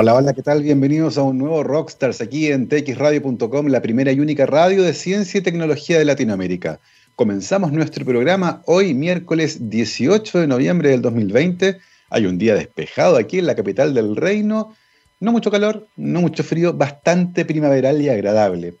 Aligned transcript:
Hola, 0.00 0.14
hola, 0.14 0.32
¿qué 0.32 0.44
tal? 0.44 0.62
Bienvenidos 0.62 1.18
a 1.18 1.24
un 1.24 1.38
nuevo 1.38 1.64
Rockstars 1.64 2.20
aquí 2.20 2.52
en 2.52 2.68
txradio.com, 2.68 3.66
la 3.66 3.82
primera 3.82 4.12
y 4.12 4.20
única 4.20 4.46
radio 4.46 4.84
de 4.84 4.94
ciencia 4.94 5.38
y 5.38 5.42
tecnología 5.42 5.98
de 5.98 6.04
Latinoamérica. 6.04 6.78
Comenzamos 7.16 7.72
nuestro 7.72 8.04
programa 8.04 8.62
hoy, 8.66 8.94
miércoles 8.94 9.68
18 9.68 10.38
de 10.38 10.46
noviembre 10.46 10.90
del 10.90 11.02
2020. 11.02 11.78
Hay 12.10 12.26
un 12.26 12.38
día 12.38 12.54
despejado 12.54 13.16
aquí 13.16 13.40
en 13.40 13.48
la 13.48 13.56
capital 13.56 13.92
del 13.92 14.14
reino. 14.14 14.72
No 15.18 15.32
mucho 15.32 15.50
calor, 15.50 15.88
no 15.96 16.20
mucho 16.20 16.44
frío, 16.44 16.74
bastante 16.74 17.44
primaveral 17.44 18.00
y 18.00 18.08
agradable. 18.08 18.76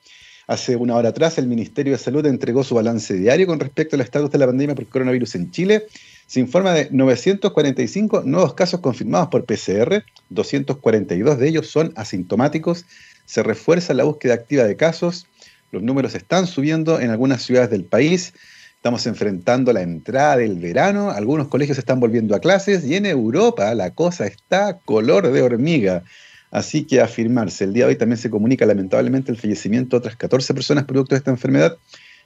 Hace 0.46 0.76
una 0.76 0.94
hora 0.94 1.08
atrás, 1.08 1.36
el 1.38 1.48
Ministerio 1.48 1.94
de 1.94 1.98
Salud 1.98 2.24
entregó 2.26 2.62
su 2.62 2.76
balance 2.76 3.14
diario 3.14 3.48
con 3.48 3.58
respecto 3.58 3.96
al 3.96 4.02
estatus 4.02 4.30
de 4.30 4.38
la 4.38 4.46
pandemia 4.46 4.76
por 4.76 4.86
coronavirus 4.86 5.34
en 5.34 5.50
Chile. 5.50 5.86
Se 6.28 6.40
informa 6.40 6.74
de 6.74 6.88
945 6.90 8.22
nuevos 8.26 8.52
casos 8.52 8.80
confirmados 8.80 9.28
por 9.28 9.46
PCR, 9.46 10.04
242 10.28 11.38
de 11.38 11.48
ellos 11.48 11.68
son 11.68 11.90
asintomáticos. 11.96 12.84
Se 13.24 13.42
refuerza 13.42 13.94
la 13.94 14.04
búsqueda 14.04 14.34
activa 14.34 14.64
de 14.64 14.76
casos. 14.76 15.26
Los 15.72 15.82
números 15.82 16.14
están 16.14 16.46
subiendo 16.46 17.00
en 17.00 17.08
algunas 17.08 17.40
ciudades 17.42 17.70
del 17.70 17.84
país. 17.84 18.34
Estamos 18.76 19.06
enfrentando 19.06 19.72
la 19.72 19.80
entrada 19.80 20.36
del 20.36 20.58
verano, 20.58 21.12
algunos 21.12 21.48
colegios 21.48 21.78
están 21.78 21.98
volviendo 21.98 22.36
a 22.36 22.40
clases 22.40 22.84
y 22.84 22.94
en 22.94 23.06
Europa 23.06 23.74
la 23.74 23.94
cosa 23.94 24.26
está 24.26 24.78
color 24.84 25.32
de 25.32 25.40
hormiga. 25.40 26.04
Así 26.50 26.84
que 26.84 27.00
afirmarse, 27.00 27.64
el 27.64 27.72
día 27.72 27.84
de 27.86 27.92
hoy 27.92 27.96
también 27.96 28.18
se 28.18 28.28
comunica 28.28 28.66
lamentablemente 28.66 29.32
el 29.32 29.38
fallecimiento 29.38 29.96
de 29.96 30.00
otras 30.00 30.16
14 30.16 30.52
personas 30.52 30.84
producto 30.84 31.14
de 31.14 31.20
esta 31.20 31.30
enfermedad, 31.30 31.78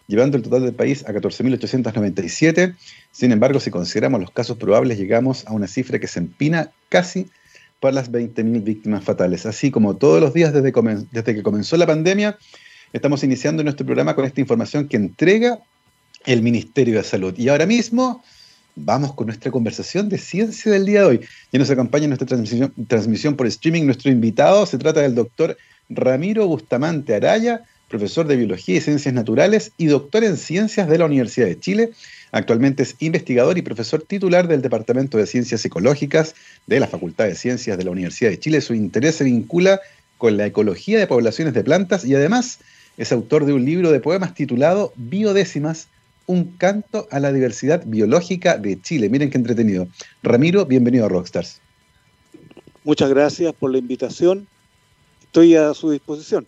llevando 0.07 0.37
el 0.37 0.43
total 0.43 0.63
del 0.63 0.75
país 0.75 1.05
a 1.07 1.13
14.897. 1.13 2.75
Sin 3.11 3.33
embargo, 3.33 3.61
si 3.61 3.71
consideramos 3.71 4.21
los 4.21 4.31
casos 4.31 4.57
probables, 4.57 4.99
llegamos 4.99 5.47
a 5.47 5.53
una 5.53 5.67
cifra 5.67 5.99
que 5.99 6.09
se 6.09 6.19
empina 6.19 6.71
casi 6.89 7.29
por 7.81 7.93
las 7.93 8.13
20.000 8.13 8.63
víctimas 8.63 9.03
fatales. 9.03 9.45
Así 9.45 9.71
como 9.71 9.97
todos 9.97 10.21
los 10.21 10.33
días 10.33 10.53
desde, 10.53 10.73
que 10.73 11.43
comenzó 11.43 11.77
la 11.77 11.87
pandemia, 11.87 12.39
estamos 12.93 13.25
iniciando 13.25 13.65
nuestro 13.65 13.85
programa 13.85 14.15
con 14.15 14.25
esta 14.25 14.41
información 14.41 14.87
que 14.89 14.97
entrega 14.97 15.59
el 16.25 16.43
Ministerio 16.43 16.97
de 16.97 17.05
Salud. 17.05 17.35
Y 17.37 17.49
ahora 17.49 17.67
mismo 17.67 18.23
vamos 18.77 19.13
con 19.15 19.27
nuestra 19.27 19.51
conversación 19.51 20.09
de 20.09 20.19
ciencia 20.19 20.71
del 20.71 20.87
día 20.87 21.01
de 21.01 21.07
hoy. 21.07 21.21
Y 21.51 21.59
nos 21.59 21.71
acompaña 21.71 22.05
en 22.05 22.11
nuestra 22.11 22.39
transmisión 22.89 23.35
por 23.35 23.47
streaming 23.49 23.85
nuestro 23.85 24.13
invitado. 24.13 24.65
Se 24.65 24.79
trata 24.79 25.01
del 25.01 25.17
doctor 25.17 25.57
Ramiro 25.89 26.47
Bustamante 26.47 27.15
Araya, 27.15 27.63
profesor 27.93 28.27
de 28.27 28.37
Biología 28.37 28.79
y 28.79 28.81
Ciencias 28.81 29.13
Naturales 29.13 29.73
y 29.77 29.87
doctor 29.87 30.25
en 30.25 30.39
Ciencias 30.39 30.89
de 30.89 30.97
la 30.97 31.05
Universidad 31.05 31.47
de 31.47 31.61
Chile. 31.61 31.91
Actualmente 32.33 32.83
es 32.83 32.97
investigador 33.01 33.59
y 33.59 33.63
profesor 33.63 34.03
titular 34.03 34.49
del 34.49 34.63
Departamento 34.63 35.19
de 35.19 35.27
Ciencias 35.27 35.63
Ecológicas 35.67 36.35
de 36.67 36.81
la 36.81 36.87
Facultad 36.87 37.27
de 37.27 37.35
Ciencias 37.35 37.77
de 37.77 37.85
la 37.85 37.91
Universidad 37.91 38.31
de 38.31 38.39
Chile. 38.39 38.63
Su 38.63 38.73
interés 38.73 39.17
se 39.17 39.25
vincula 39.25 39.79
con 40.17 40.39
la 40.39 40.47
ecología 40.47 40.99
de 40.99 41.07
poblaciones 41.07 41.53
de 41.53 41.63
plantas 41.63 42.07
y 42.07 42.15
además 42.15 42.61
es 42.97 43.13
autor 43.13 43.45
de 43.45 43.53
un 43.53 43.67
libro 43.67 43.93
de 43.93 44.01
poemas 44.01 44.35
titulado 44.35 44.95
Biodécimas, 44.97 45.89
un 46.27 46.57
canto 46.57 47.07
a 47.11 47.21
la 47.21 47.31
diversidad 47.31 47.83
biológica 47.85 48.57
de 48.57 48.81
Chile. 48.81 49.11
Miren 49.11 49.29
qué 49.29 49.37
entretenido. 49.37 49.87
Ramiro, 50.23 50.65
bienvenido 50.65 51.05
a 51.05 51.09
Rockstars. 51.11 51.61
Muchas 52.85 53.11
gracias 53.11 53.53
por 53.53 53.71
la 53.71 53.77
invitación. 53.77 54.47
Estoy 55.25 55.57
a 55.57 55.75
su 55.75 55.91
disposición. 55.91 56.47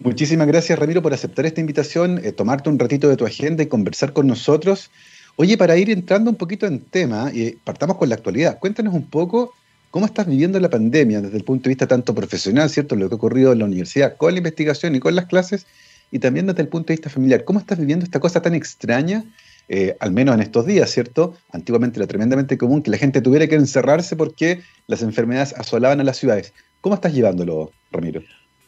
Muchísimas 0.00 0.46
gracias, 0.46 0.78
Ramiro, 0.78 1.02
por 1.02 1.14
aceptar 1.14 1.46
esta 1.46 1.60
invitación, 1.60 2.20
eh, 2.24 2.32
tomarte 2.32 2.68
un 2.68 2.78
ratito 2.78 3.08
de 3.08 3.16
tu 3.16 3.24
agenda 3.24 3.62
y 3.62 3.66
conversar 3.66 4.12
con 4.12 4.26
nosotros. 4.26 4.90
Oye, 5.36 5.56
para 5.56 5.76
ir 5.76 5.90
entrando 5.90 6.30
un 6.30 6.36
poquito 6.36 6.66
en 6.66 6.80
tema, 6.80 7.30
y 7.32 7.52
partamos 7.52 7.96
con 7.96 8.08
la 8.08 8.16
actualidad, 8.16 8.58
cuéntanos 8.58 8.92
un 8.92 9.06
poco 9.06 9.54
cómo 9.90 10.06
estás 10.06 10.26
viviendo 10.26 10.58
la 10.58 10.68
pandemia 10.68 11.20
desde 11.20 11.36
el 11.36 11.44
punto 11.44 11.64
de 11.64 11.70
vista 11.70 11.86
tanto 11.86 12.14
profesional, 12.14 12.68
¿cierto? 12.68 12.96
Lo 12.96 13.08
que 13.08 13.14
ha 13.14 13.16
ocurrido 13.16 13.52
en 13.52 13.60
la 13.60 13.64
universidad 13.64 14.16
con 14.16 14.32
la 14.32 14.38
investigación 14.38 14.96
y 14.96 15.00
con 15.00 15.14
las 15.14 15.26
clases, 15.26 15.66
y 16.10 16.18
también 16.18 16.46
desde 16.46 16.62
el 16.62 16.68
punto 16.68 16.88
de 16.88 16.94
vista 16.94 17.10
familiar. 17.10 17.44
¿Cómo 17.44 17.60
estás 17.60 17.78
viviendo 17.78 18.04
esta 18.04 18.18
cosa 18.18 18.42
tan 18.42 18.54
extraña, 18.54 19.24
eh, 19.68 19.96
al 20.00 20.12
menos 20.12 20.34
en 20.34 20.42
estos 20.42 20.66
días, 20.66 20.90
¿cierto? 20.90 21.34
Antiguamente 21.50 21.98
era 22.00 22.06
tremendamente 22.08 22.58
común 22.58 22.82
que 22.82 22.90
la 22.90 22.98
gente 22.98 23.20
tuviera 23.20 23.46
que 23.46 23.54
encerrarse 23.54 24.16
porque 24.16 24.60
las 24.88 25.02
enfermedades 25.02 25.54
asolaban 25.56 26.00
a 26.00 26.04
las 26.04 26.16
ciudades. 26.16 26.52
¿Cómo 26.80 26.96
estás 26.96 27.14
llevándolo, 27.14 27.70
Ramiro? 27.90 28.22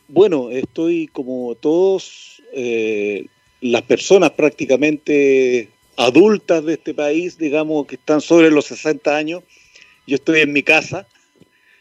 Bueno, 0.09 0.51
estoy 0.51 1.09
como 1.09 1.57
todos 1.57 2.41
eh, 2.53 3.27
las 3.61 3.83
personas 3.83 4.31
prácticamente 4.31 5.69
adultas 5.97 6.65
de 6.65 6.75
este 6.75 6.95
país, 6.95 7.39
digamos, 7.39 7.87
que 7.87 7.97
están 7.97 8.21
sobre 8.21 8.51
los 8.51 8.67
60 8.67 9.17
años. 9.17 9.43
Yo 10.07 10.15
estoy 10.15 10.43
en 10.43 10.53
mi 10.53 10.63
casa, 10.63 11.09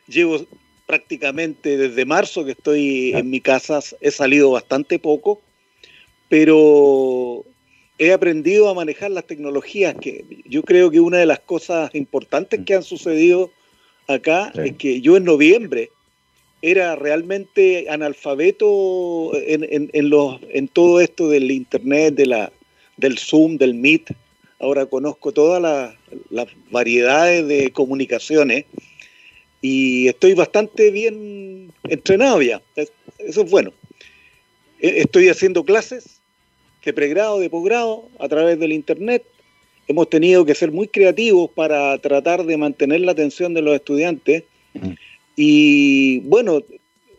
llevo 0.07 0.43
prácticamente 0.87 1.77
desde 1.77 2.05
marzo 2.05 2.45
que 2.45 2.51
estoy 2.51 3.11
en 3.13 3.29
mi 3.29 3.41
casa, 3.41 3.79
he 4.01 4.09
salido 4.09 4.51
bastante 4.51 4.97
poco, 4.97 5.41
pero 6.27 7.45
he 7.99 8.11
aprendido 8.11 8.69
a 8.69 8.73
manejar 8.73 9.11
las 9.11 9.27
tecnologías, 9.27 9.95
que 10.01 10.25
yo 10.45 10.63
creo 10.63 10.89
que 10.89 10.99
una 10.99 11.19
de 11.19 11.27
las 11.27 11.41
cosas 11.41 11.93
importantes 11.93 12.61
que 12.65 12.73
han 12.73 12.83
sucedido 12.83 13.51
acá 14.07 14.51
es 14.55 14.75
que 14.77 15.01
yo 15.01 15.15
en 15.17 15.25
noviembre 15.25 15.91
era 16.65 16.95
realmente 16.95 17.87
analfabeto 17.89 19.31
en, 19.35 19.89
en, 19.93 20.09
los, 20.09 20.39
en 20.49 20.67
todo 20.67 20.99
esto 20.99 21.29
del 21.29 21.51
internet, 21.51 22.15
de 22.15 22.25
la, 22.25 22.51
del 22.97 23.19
Zoom, 23.19 23.57
del 23.57 23.75
Meet. 23.75 24.15
Ahora 24.59 24.87
conozco 24.87 25.31
todas 25.31 25.61
las 26.31 26.47
variedades 26.71 27.47
de 27.47 27.71
comunicaciones 27.71 28.65
y 29.61 30.07
estoy 30.07 30.33
bastante 30.33 30.89
bien 30.89 31.71
entrenado 31.83 32.41
ya. 32.41 32.61
Eso 32.75 33.43
es 33.43 33.51
bueno. 33.51 33.71
E, 34.79 35.01
estoy 35.01 35.29
haciendo 35.29 35.63
clases 35.63 36.19
de 36.83 36.93
pregrado, 36.93 37.39
de 37.39 37.49
posgrado, 37.49 38.09
a 38.19 38.27
través 38.27 38.59
del 38.59 38.71
Internet. 38.71 39.23
Hemos 39.87 40.09
tenido 40.09 40.45
que 40.45 40.55
ser 40.55 40.71
muy 40.71 40.87
creativos 40.87 41.51
para 41.51 41.95
tratar 41.99 42.43
de 42.43 42.57
mantener 42.57 43.01
la 43.01 43.11
atención 43.11 43.53
de 43.53 43.61
los 43.61 43.75
estudiantes. 43.75 44.43
Y 45.35 46.19
bueno, 46.21 46.61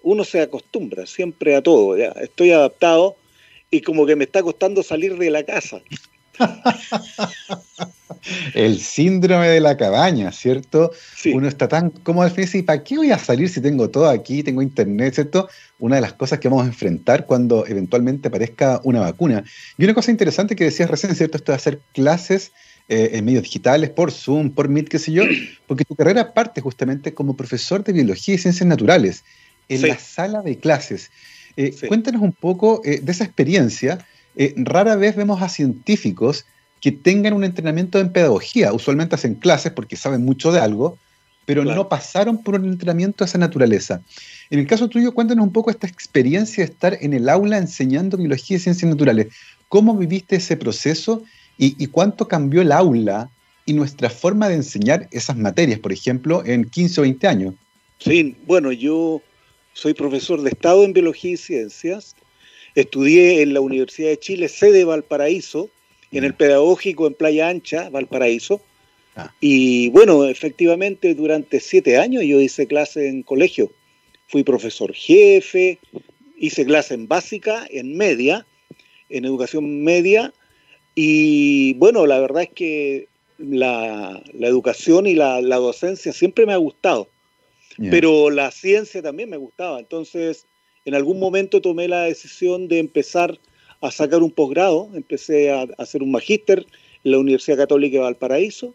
uno 0.03 0.25
se 0.25 0.41
acostumbra 0.41 1.07
siempre 1.07 1.57
a 1.57 1.63
todo. 1.63 1.97
Ya. 1.97 2.11
Estoy 2.21 2.53
adaptado 2.53 3.17
y 3.71 3.81
como 3.81 4.07
que 4.07 4.17
me 4.17 4.25
está 4.25 4.43
costando 4.43 4.83
salir 4.83 5.17
de 5.19 5.31
la 5.31 5.45
casa. 5.45 5.81
el 8.55 8.79
síndrome 8.79 9.49
de 9.49 9.61
la 9.61 9.77
cabaña, 9.77 10.33
¿cierto? 10.33 10.93
Uno 11.33 11.49
está 11.49 11.69
tan 11.69 11.91
cómodo 11.91 12.27
al 12.27 12.55
y 12.55 12.63
¿para 12.63 12.85
qué 12.85 12.97
voy 12.97 13.11
a 13.11 13.19
salir 13.19 13.49
si 13.49 13.61
tengo 13.61 13.91
todo 13.91 14.09
aquí, 14.09 14.43
tengo 14.43 14.63
internet, 14.63 15.15
¿cierto? 15.15 15.49
Una 15.79 15.97
de 15.97 16.03
las 16.03 16.13
cosas 16.13 16.39
que 16.39 16.49
vamos 16.49 16.65
a 16.65 16.69
enfrentar 16.69 17.27
cuando 17.27 17.67
eventualmente 17.67 18.29
aparezca 18.29 18.81
una 18.85 19.01
vacuna. 19.01 19.45
Y 19.79 19.85
una 19.85 19.95
cosa 19.95 20.11
interesante 20.11 20.57
que 20.57 20.65
decías 20.65 20.91
recién, 20.91 21.15
¿cierto? 21.15 21.37
Esto 21.37 21.53
de 21.53 21.57
hacer 21.57 21.81
clases 21.93 22.53
eh, 22.89 23.11
en 23.15 23.25
medios 23.25 23.43
digitales, 23.43 23.91
por 23.91 24.13
Zoom, 24.13 24.51
por 24.51 24.69
Meet, 24.69 24.89
qué 24.89 24.99
sé 24.99 25.13
yo, 25.13 25.25
porque 25.67 25.85
tu 25.85 25.97
carrera 25.97 26.33
parte 26.33 26.61
justamente 26.61 27.15
como 27.15 27.37
profesor 27.37 27.83
de 27.83 27.93
biología 27.93 28.35
y 28.35 28.39
ciencias 28.39 28.67
naturales 28.67 29.25
en 29.69 29.83
la 29.83 29.99
sala 29.99 30.43
de 30.43 30.59
clases. 30.59 31.11
Eh, 31.57 31.75
cuéntanos 31.89 32.23
un 32.23 32.33
poco 32.33 32.83
eh, 32.85 33.01
de 33.03 33.13
esa 33.13 33.25
experiencia. 33.25 34.07
rara 34.57 34.95
vez 34.95 35.17
vemos 35.17 35.43
a 35.43 35.49
científicos 35.49 36.45
que 36.81 36.93
tengan 36.93 37.33
un 37.33 37.43
entrenamiento 37.43 37.99
en 37.99 38.13
pedagogía. 38.13 38.73
Usualmente 38.73 39.17
hacen 39.17 39.35
clases 39.35 39.73
porque 39.73 39.97
saben 39.97 40.25
mucho 40.25 40.53
de 40.53 40.61
algo, 40.61 40.99
pero 41.47 41.65
no 41.65 41.89
pasaron 41.89 42.43
por 42.43 42.55
un 42.55 42.67
entrenamiento 42.67 43.25
de 43.25 43.29
esa 43.29 43.39
naturaleza. 43.39 44.03
En 44.51 44.61
el 44.61 44.67
caso 44.67 44.89
tuyo, 44.89 45.13
cuéntanos 45.15 45.45
un 45.45 45.53
poco 45.53 45.71
esta 45.71 45.87
experiencia 45.87 46.65
de 46.65 46.71
estar 46.71 46.99
en 47.01 47.15
el 47.15 47.29
aula 47.29 47.59
enseñando 47.59 48.17
biología 48.17 48.59
y 48.59 48.61
ciencias 48.61 48.89
naturales. 48.89 49.29
¿Cómo 49.69 49.97
viviste 49.97 50.37
ese 50.37 50.57
proceso 50.57 51.25
y, 51.59 51.83
y 51.83 51.87
cuánto 51.89 52.29
cambió 52.29 52.63
el 52.63 52.73
aula 52.73 53.31
y 53.65 53.73
nuestra 53.73 54.09
forma 54.09 54.49
de 54.49 54.55
enseñar 54.55 55.09
esas 55.11 55.37
materias, 55.37 55.81
por 55.81 55.93
ejemplo, 55.93 56.45
en 56.47 56.65
15 56.69 57.01
o 57.01 57.03
20 57.03 57.27
años? 57.27 57.55
Sí, 57.99 58.37
bueno, 58.47 58.73
yo 58.73 59.23
soy 59.73 59.95
profesor 59.95 60.41
de 60.43 60.51
Estado 60.51 60.85
en 60.85 60.93
Biología 60.93 61.33
y 61.33 61.37
Ciencias. 61.37 62.15
Estudié 62.75 63.43
en 63.43 63.55
la 63.55 63.61
Universidad 63.61 64.11
de 64.11 64.19
Chile, 64.19 64.49
sede 64.49 64.85
Valparaíso, 64.85 65.71
en 66.13 66.25
el 66.25 66.35
pedagógico 66.35 67.07
en 67.07 67.15
Playa 67.15 67.49
Ancha, 67.49 67.91
Valparaíso. 67.91 68.61
Ah. 69.17 69.35
Y 69.41 69.89
bueno, 69.91 70.25
efectivamente 70.25 71.15
durante 71.15 71.61
siete 71.61 71.99
años 71.99 72.23
yo 72.25 72.41
hice 72.41 72.67
clase 72.67 73.09
en 73.09 73.23
colegio. 73.23 73.73
Fui 74.29 74.43
profesor 74.43 74.93
jefe, 74.93 75.79
hice 76.37 76.65
clase 76.65 76.95
en 76.95 77.09
básica, 77.09 77.67
en 77.71 77.97
media, 77.97 78.47
en 79.09 79.25
educación 79.25 79.83
media. 79.83 80.33
Y 80.99 81.75
bueno, 81.75 82.07
la 82.07 82.19
verdad 82.19 82.45
es 82.45 82.49
que 82.49 83.09
la, 83.37 84.23
educación 84.41 85.07
y 85.07 85.15
la, 85.15 85.41
docencia 85.43 86.11
siempre 86.13 86.47
me 86.47 86.55
ha 86.55 86.57
gustado. 86.57 87.09
Pero 87.79 88.31
la 88.31 88.51
ciencia 88.51 89.03
también 89.03 89.29
me 89.29 89.37
gustaba. 89.37 89.79
Entonces, 89.79 90.47
en 90.87 90.95
algún 90.95 91.21
momento 91.21 91.61
tomé 91.61 91.87
la 91.87 92.05
decisión 92.05 92.69
de 92.69 92.79
empezar 92.79 93.39
a 93.83 93.91
sacar 93.91 94.23
un 94.23 94.31
posgrado, 94.31 94.89
empecé 94.95 95.53
a, 95.53 95.67
hacer 95.77 96.03
un 96.03 96.11
magíster 96.11 96.65
en 97.05 97.11
la 97.11 97.19
Universidad 97.19 97.59
Católica 97.59 97.99
de 97.99 98.05
Valparaíso, 98.05 98.75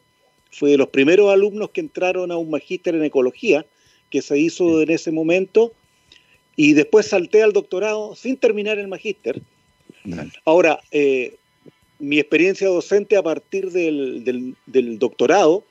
fui 0.52 0.70
de 0.70 0.78
los 0.78 0.90
primeros 0.90 1.34
alumnos 1.34 1.72
que 1.72 1.82
entraron 1.82 2.32
a 2.32 2.38
un 2.38 2.52
magíster 2.52 2.94
en 2.94 3.04
ecología, 3.04 3.66
que 4.12 4.22
se 4.22 4.38
hizo 4.38 4.84
en 4.84 4.92
ese 4.92 5.12
momento 5.12 5.74
y 6.56 6.74
después 6.74 7.08
salté 7.08 7.42
al 7.42 7.54
doctorado 7.54 8.16
sin 8.16 8.38
terminar 8.38 8.78
el 8.78 8.88
magíster. 8.88 9.42
Ahora, 10.46 10.80
eh, 10.92 11.38
mi 12.02 12.20
experiencia 12.20 12.68
docente 12.68 13.16
a 13.16 13.24
partir 13.24 13.72
del, 13.72 14.56
doctorado 14.98 15.64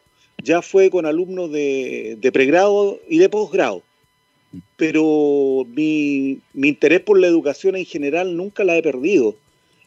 ya 0.43 0.63
fue 0.63 0.89
con 0.89 1.05
alumnos 1.05 1.51
de, 1.51 2.31
pregrado 2.33 2.99
y 3.09 3.19
de 3.19 3.29
posgrado, 3.29 3.83
pero 4.77 5.67
mi, 5.69 6.39
mi 6.55 6.69
interés 6.69 7.01
por 7.01 7.19
la 7.19 7.27
educación 7.27 7.77
en 7.77 7.85
general 7.85 8.37
nunca 8.37 8.65
la 8.65 8.77
he 8.77 8.83
perdido 8.83 9.37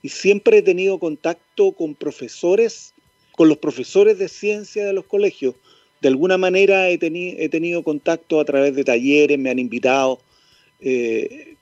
y 0.04 0.10
siempre 0.10 0.58
he 0.58 0.62
tenido 0.62 1.00
contacto 1.00 1.72
con 1.72 1.96
profesores, 1.96 2.94
con 3.32 3.48
los 3.48 3.58
profesores 3.58 4.20
de 4.20 4.28
ciencia 4.28 4.86
de 4.86 4.94
los 4.94 5.06
colegios. 5.06 5.56
De 6.02 6.10
alguna 6.10 6.38
manera 6.38 6.90
he, 6.90 7.00
he 7.02 7.50
tenido 7.50 7.84
contacto 7.84 8.42
a 8.42 8.46
través 8.46 8.76
de 8.76 8.84
talleres, 8.84 9.40
me 9.40 9.50
han 9.50 9.60
invitado. 9.60 10.20
Eh, 10.82 11.56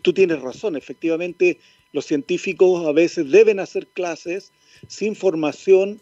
tú 0.00 0.12
tienes 0.14 0.40
razón, 0.40 0.76
efectivamente 0.76 1.58
los 1.94 2.04
científicos 2.04 2.86
a 2.86 2.92
veces 2.92 3.30
deben 3.30 3.58
hacer 3.60 3.86
clases 3.86 4.52
sin 4.88 5.16
formación, 5.16 6.00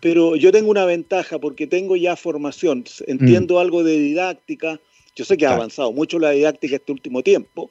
pero 0.00 0.34
yo 0.34 0.50
tengo 0.50 0.72
una 0.72 0.84
ventaja 0.84 1.38
porque 1.38 1.68
tengo 1.68 1.94
ya 1.94 2.16
formación, 2.16 2.84
entiendo 3.06 3.54
mm. 3.54 3.58
algo 3.58 3.84
de 3.84 3.96
didáctica, 3.96 4.80
yo 5.14 5.24
sé 5.24 5.36
que 5.36 5.46
ha 5.46 5.54
avanzado 5.54 5.92
mucho 5.92 6.18
la 6.18 6.30
didáctica 6.30 6.76
este 6.76 6.90
último 6.90 7.22
tiempo, 7.22 7.70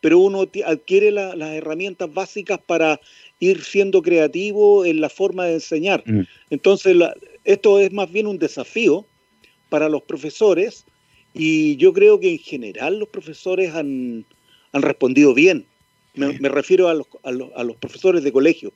pero 0.00 0.18
uno 0.18 0.48
adquiere 0.64 1.12
las 1.12 1.54
herramientas 1.54 2.12
básicas 2.12 2.58
para 2.66 3.00
ir 3.38 3.62
siendo 3.62 4.02
creativo 4.02 4.84
en 4.84 5.00
la 5.00 5.08
forma 5.08 5.44
de 5.44 5.54
enseñar. 5.54 6.02
Mm. 6.06 6.22
Entonces, 6.50 6.96
esto 7.44 7.78
es 7.78 7.92
más 7.92 8.10
bien 8.10 8.26
un 8.26 8.38
desafío 8.38 9.06
para 9.68 9.88
los 9.88 10.02
profesores 10.02 10.84
y 11.34 11.76
yo 11.76 11.92
creo 11.92 12.18
que 12.18 12.32
en 12.32 12.38
general 12.38 12.98
los 12.98 13.08
profesores 13.08 13.74
han, 13.74 14.24
respondido 14.72 15.34
bien. 15.34 15.66
Me, 16.18 16.48
refiero 16.48 16.88
a 16.88 16.94
los, 16.94 17.06
a, 17.22 17.64
los, 17.64 17.76
profesores 17.76 18.22
de 18.22 18.32
colegio. 18.32 18.72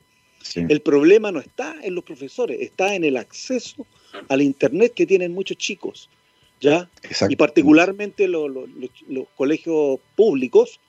El 0.55 0.81
problema 0.81 1.31
no 1.31 1.39
está 1.39 1.75
en 1.83 1.95
los 1.95 2.03
profesores, 2.03 2.59
está 2.59 2.95
en 2.95 3.03
el 3.03 3.15
acceso 3.15 3.85
al 4.27 4.41
Internet 4.41 4.93
que 4.93 5.05
tienen 5.05 5.33
muchos 5.33 5.57
chicos. 5.57 6.09
¿ya? 6.63 6.89
Y 7.29 7.35
particularmente 7.35 8.27
los 8.27 8.47
colegios 9.35 9.99
públicos 10.15 10.79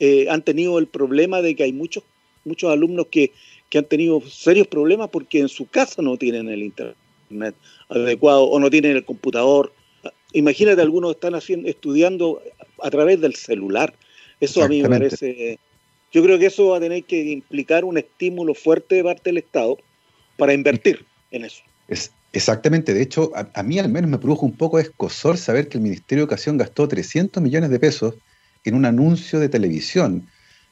eh, 0.00 0.26
han 0.28 0.42
tenido 0.42 0.78
el 0.78 0.88
problema 0.88 1.40
de 1.40 1.54
que 1.54 1.62
hay 1.62 1.72
muchos, 1.72 2.02
muchos 2.44 2.70
alumnos 2.70 3.06
que, 3.10 3.32
han 3.74 3.86
tenido 3.86 4.20
serios 4.20 4.68
problemas 4.68 5.10
porque 5.10 5.40
en 5.40 5.48
su 5.48 5.66
casa 5.66 6.00
no 6.00 6.16
tienen 6.16 6.48
el 6.48 6.62
internet 6.62 7.56
adecuado 7.88 8.44
o 8.44 8.60
no 8.60 8.70
tienen 8.70 8.94
el 8.94 9.04
computador. 9.04 9.72
Imagínate, 10.32 10.80
algunos 10.80 11.16
están 11.16 11.34
haciendo, 11.34 11.68
estudiando 11.68 12.40
a 12.80 12.90
través 12.90 13.20
del 13.20 13.34
celular. 13.34 13.92
Eso 14.38 14.62
a 14.62 14.68
mí 14.68 14.80
me 14.80 14.88
parece... 14.88 15.58
Yo 16.14 16.22
creo 16.22 16.38
que 16.38 16.46
eso 16.46 16.68
va 16.68 16.76
a 16.76 16.80
tener 16.80 17.02
que 17.02 17.24
implicar 17.24 17.84
un 17.84 17.98
estímulo 17.98 18.54
fuerte 18.54 18.94
de 18.94 19.02
parte 19.02 19.30
del 19.30 19.38
Estado 19.38 19.76
para 20.38 20.54
invertir 20.54 21.04
en 21.32 21.44
eso. 21.44 21.64
Es, 21.88 22.12
exactamente, 22.32 22.94
de 22.94 23.02
hecho, 23.02 23.32
a, 23.34 23.62
mí 23.64 23.80
al 23.80 23.88
menos 23.88 24.08
me 24.08 24.18
produjo 24.18 24.46
un 24.46 24.56
poco 24.56 24.76
de 24.76 24.84
escosor 24.84 25.36
saber 25.36 25.68
que 25.68 25.76
el 25.76 25.82
Ministerio 25.82 26.22
de 26.22 26.26
Educación 26.26 26.56
gastó 26.56 26.86
300 26.86 27.42
millones 27.42 27.68
de 27.68 27.80
pesos 27.80 28.14
en 28.64 28.76
un 28.76 28.84
anuncio 28.84 29.40
de 29.40 29.48
televisión 29.48 30.28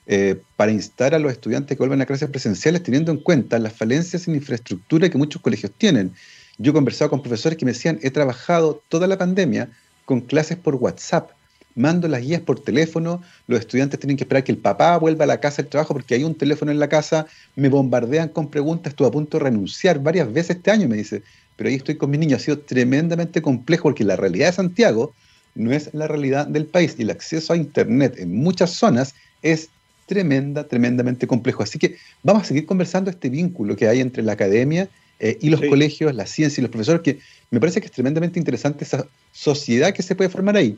eh, 0.07 0.41
para 0.55 0.71
instar 0.71 1.13
a 1.13 1.19
los 1.19 1.33
estudiantes 1.33 1.77
que 1.77 1.81
vuelvan 1.81 2.01
a 2.03 2.07
clases 2.07 2.31
presenciales 2.31 2.85
teniendo 2.85 3.11
en 3.11 3.19
cuenta 3.19 3.59
las 3.59 3.73
falencias 3.73 4.29
en 4.29 4.37
infraestructura 4.37 5.11
que 5.11 5.19
muchos 5.19 5.43
colegios 5.43 5.73
tienen. 5.77 6.13
Yo 6.57 6.71
he 6.71 6.75
conversado 6.75 7.11
con 7.11 7.21
profesores 7.21 7.59
que 7.59 7.65
me 7.65 7.73
decían, 7.73 7.99
he 8.03 8.13
trabajado 8.13 8.81
toda 8.89 9.09
la 9.09 9.19
pandemia 9.19 9.69
con 10.05 10.21
clases 10.21 10.57
por 10.57 10.77
WhatsApp, 10.77 11.33
mando 11.75 12.09
las 12.09 12.23
guías 12.23 12.41
por 12.41 12.61
teléfono, 12.61 13.23
los 13.47 13.61
estudiantes 13.61 13.99
tienen 14.01 14.17
que 14.17 14.25
esperar 14.25 14.45
que 14.45 14.53
el 14.53 14.59
papá 14.59 14.97
vuelva 14.99 15.25
a 15.25 15.27
la 15.29 15.41
casa 15.41 15.63
del 15.63 15.71
trabajo 15.71 15.95
porque 15.95 16.15
hay 16.15 16.25
un 16.25 16.35
teléfono 16.35 16.71
en 16.71 16.79
la 16.79 16.89
casa, 16.89 17.27
me 17.57 17.69
bombardean 17.69 18.29
con 18.29 18.51
preguntas, 18.51 18.93
estuve 18.93 19.09
a 19.09 19.13
punto 19.13 19.39
de 19.39 19.45
renunciar 19.45 20.03
varias 20.03 20.33
veces 20.33 20.57
este 20.57 20.71
año, 20.71 20.89
me 20.89 20.97
dice, 20.97 21.23
pero 21.57 21.69
ahí 21.69 21.77
estoy 21.77 21.97
con 21.97 22.11
mi 22.11 22.19
niño, 22.19 22.37
ha 22.37 22.41
sido 22.41 22.59
tremendamente 22.59 23.43
complejo 23.43 23.85
porque 23.85 24.05
la 24.05 24.17
realidad 24.17 24.49
de 24.49 24.53
Santiago 24.53 25.15
no 25.55 25.73
es 25.73 25.91
la 25.93 26.09
realidad 26.09 26.47
del 26.47 26.67
país 26.67 26.95
y 26.99 27.03
el 27.03 27.11
acceso 27.11 27.53
a 27.53 27.57
Internet 27.57 28.17
en 28.19 28.35
muchas 28.35 28.71
zonas 28.71 29.15
es 29.43 29.69
tremenda, 30.07 30.67
tremendamente 30.67 31.27
complejo. 31.27 31.63
Así 31.63 31.79
que 31.79 31.97
vamos 32.23 32.43
a 32.43 32.47
seguir 32.47 32.67
conversando 32.67 33.11
este 33.11 33.29
vínculo 33.29 33.77
que 33.77 33.89
hay 33.89 34.01
entre 34.01 34.23
la 34.23 34.33
academia 34.33 34.89
eh, 35.21 35.39
y 35.41 35.51
los 35.51 35.61
colegios, 35.61 36.15
la 36.15 36.27
ciencia 36.27 36.61
y 36.61 36.63
los 36.63 36.71
profesores, 36.71 37.03
que 37.03 37.19
me 37.51 37.61
parece 37.61 37.81
que 37.81 37.87
es 37.87 37.93
tremendamente 37.93 38.39
interesante 38.39 38.85
esa 38.85 39.07
sociedad 39.33 39.93
que 39.93 40.03
se 40.03 40.17
puede 40.17 40.31
formar 40.31 40.57
ahí. 40.57 40.77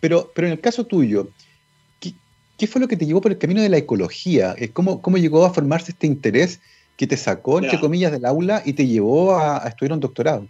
Pero, 0.00 0.30
pero 0.34 0.46
en 0.46 0.52
el 0.52 0.60
caso 0.60 0.84
tuyo, 0.84 1.28
¿qué, 2.00 2.66
fue 2.66 2.80
lo 2.80 2.88
que 2.88 2.96
te 2.96 3.06
llevó 3.06 3.20
por 3.20 3.32
el 3.32 3.38
camino 3.38 3.62
de 3.62 3.68
la 3.68 3.78
ecología? 3.78 4.54
Eh, 4.58 4.70
¿Cómo, 4.70 5.02
cómo 5.02 5.18
llegó 5.18 5.44
a 5.44 5.52
formarse 5.52 5.92
este 5.92 6.06
interés 6.06 6.60
que 6.96 7.06
te 7.06 7.16
sacó, 7.16 7.58
entre 7.58 7.78
comillas, 7.80 8.12
del 8.12 8.24
aula 8.24 8.62
y 8.64 8.72
te 8.72 8.86
llevó 8.86 9.36
a 9.36 9.66
estudiar 9.68 9.92
un 9.92 10.00
doctorado? 10.00 10.48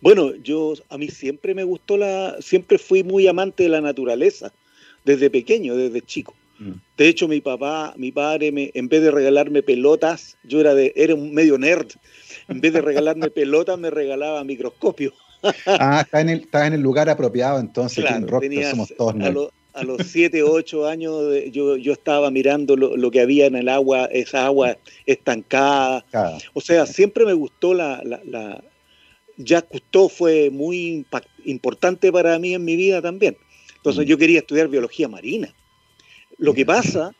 Bueno, 0.00 0.34
yo 0.36 0.74
a 0.88 0.98
mí 0.98 1.08
siempre 1.08 1.54
me 1.54 1.64
gustó 1.64 1.96
la, 1.96 2.36
siempre 2.40 2.78
fui 2.78 3.02
muy 3.02 3.26
amante 3.26 3.64
de 3.64 3.68
la 3.68 3.80
naturaleza, 3.80 4.52
desde 5.04 5.30
pequeño, 5.30 5.76
desde 5.76 6.02
chico. 6.02 6.34
Mm. 6.58 6.72
De 6.96 7.08
hecho, 7.08 7.28
mi 7.28 7.40
papá, 7.40 7.94
mi 7.96 8.10
padre, 8.10 8.50
me, 8.50 8.70
en 8.74 8.88
vez 8.88 9.02
de 9.02 9.10
regalarme 9.10 9.62
pelotas, 9.62 10.36
yo 10.44 10.60
era 10.60 10.74
de, 10.74 10.92
era 10.96 11.14
un 11.14 11.32
medio 11.32 11.58
nerd. 11.58 11.88
En 12.48 12.60
vez 12.60 12.72
de 12.72 12.80
regalarme 12.80 13.30
pelotas, 13.30 13.78
me 13.78 13.90
regalaba 13.90 14.42
microscopio. 14.44 15.12
ah, 15.66 16.02
está 16.04 16.20
en 16.20 16.28
el, 16.28 16.48
en 16.52 16.72
el 16.72 16.80
lugar 16.80 17.08
apropiado, 17.08 17.58
entonces. 17.58 18.04
Claro, 18.04 18.40
somos 18.70 18.92
todos 18.96 19.14
a, 19.76 19.84
los 19.84 20.06
7, 20.06 20.42
8 20.42 20.86
años 20.86 21.12
yo, 21.52 21.76
yo 21.76 21.92
estaba 21.92 22.30
mirando 22.30 22.76
lo, 22.76 23.10
que 23.10 23.20
había 23.20 23.44
en 23.44 23.56
el 23.56 23.68
agua, 23.68 24.06
esa 24.06 24.46
agua 24.46 24.78
estancada. 25.04 26.04
O 26.54 26.62
sea, 26.62 26.86
siempre 26.86 27.26
me 27.26 27.34
gustó 27.34 27.74
la, 27.74 28.00
Jacques 29.36 29.82
Cousteau 29.82 30.08
fue 30.08 30.48
muy 30.50 31.04
importante 31.44 32.10
para 32.10 32.38
mí 32.38 32.54
en 32.54 32.64
mi 32.64 32.74
vida 32.74 33.02
también. 33.02 33.36
Entonces 33.76 34.06
mm. 34.06 34.08
yo 34.08 34.18
quería 34.18 34.38
estudiar 34.38 34.68
biología 34.68 35.08
marina. 35.08 35.54
Lo 36.38 36.54
que 36.54 36.64
pasa 36.64 37.14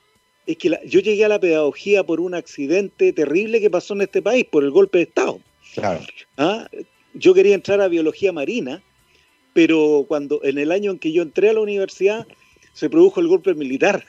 es 0.46 0.56
que 0.56 0.78
yo 0.86 1.00
llegué 1.00 1.24
a 1.24 1.28
la 1.28 1.40
pedagogía 1.40 2.04
por 2.04 2.20
un 2.20 2.34
accidente 2.34 3.12
terrible 3.12 3.60
que 3.60 3.70
pasó 3.70 3.94
en 3.94 4.02
este 4.02 4.22
país, 4.22 4.46
por 4.50 4.64
el 4.64 4.70
golpe 4.70 4.98
de 4.98 5.04
Estado. 5.04 5.40
Claro. 5.74 6.00
¿Ah? 6.38 6.68
Yo 7.18 7.34
quería 7.34 7.54
entrar 7.54 7.80
a 7.80 7.88
biología 7.88 8.32
marina, 8.32 8.82
pero 9.52 10.04
cuando 10.06 10.40
en 10.44 10.58
el 10.58 10.70
año 10.70 10.90
en 10.90 10.98
que 10.98 11.12
yo 11.12 11.22
entré 11.22 11.48
a 11.48 11.54
la 11.54 11.60
universidad 11.60 12.26
se 12.74 12.90
produjo 12.90 13.20
el 13.20 13.28
golpe 13.28 13.54
militar, 13.54 14.04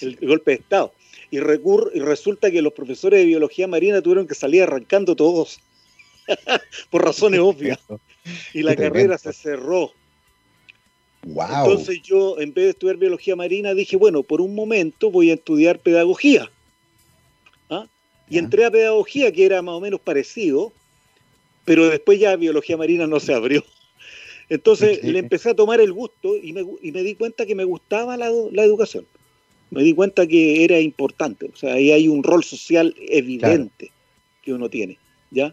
el, 0.00 0.16
golpe 0.16 0.52
de 0.52 0.56
Estado. 0.58 0.92
Y, 1.30 1.38
y 1.38 2.00
resulta 2.00 2.50
que 2.50 2.62
los 2.62 2.74
profesores 2.74 3.20
de 3.20 3.26
biología 3.26 3.66
marina 3.66 4.02
tuvieron 4.02 4.26
que 4.26 4.34
salir 4.34 4.62
arrancando 4.62 5.16
todos 5.16 5.60
por 6.90 7.04
razones 7.04 7.40
obvias. 7.40 7.78
Y 8.52 8.62
la 8.62 8.76
carrera 8.76 9.16
se 9.18 9.32
cerró. 9.32 9.92
Entonces 11.26 12.02
yo, 12.02 12.38
en 12.38 12.52
vez 12.54 12.64
de 12.64 12.70
estudiar 12.70 12.96
biología 12.98 13.34
marina, 13.34 13.74
dije, 13.74 13.96
bueno, 13.96 14.22
por 14.22 14.40
un 14.40 14.54
momento 14.54 15.10
voy 15.10 15.30
a 15.30 15.34
estudiar 15.34 15.80
pedagogía. 15.80 16.50
¿Ah? 17.68 17.86
Y 18.28 18.38
entré 18.38 18.64
a 18.64 18.70
pedagogía, 18.70 19.32
que 19.32 19.44
era 19.44 19.60
más 19.62 19.74
o 19.74 19.80
menos 19.80 20.00
parecido, 20.00 20.72
pero 21.66 21.90
después 21.90 22.18
ya 22.18 22.34
biología 22.36 22.78
marina 22.78 23.06
no 23.06 23.20
se 23.20 23.34
abrió. 23.34 23.62
Entonces 24.48 25.02
le 25.02 25.18
empecé 25.18 25.50
a 25.50 25.54
tomar 25.54 25.80
el 25.80 25.92
gusto 25.92 26.36
y 26.40 26.52
me, 26.52 26.64
y 26.80 26.92
me 26.92 27.02
di 27.02 27.16
cuenta 27.16 27.44
que 27.44 27.54
me 27.54 27.64
gustaba 27.64 28.16
la, 28.16 28.30
la, 28.52 28.62
educación. 28.62 29.04
Me 29.70 29.82
di 29.82 29.92
cuenta 29.92 30.26
que 30.26 30.64
era 30.64 30.78
importante. 30.78 31.50
O 31.52 31.56
sea, 31.56 31.74
ahí 31.74 31.90
hay 31.90 32.06
un 32.06 32.22
rol 32.22 32.44
social 32.44 32.94
evidente 33.08 33.90
que 34.42 34.54
uno 34.54 34.70
tiene. 34.70 34.96
¿Ya? 35.32 35.52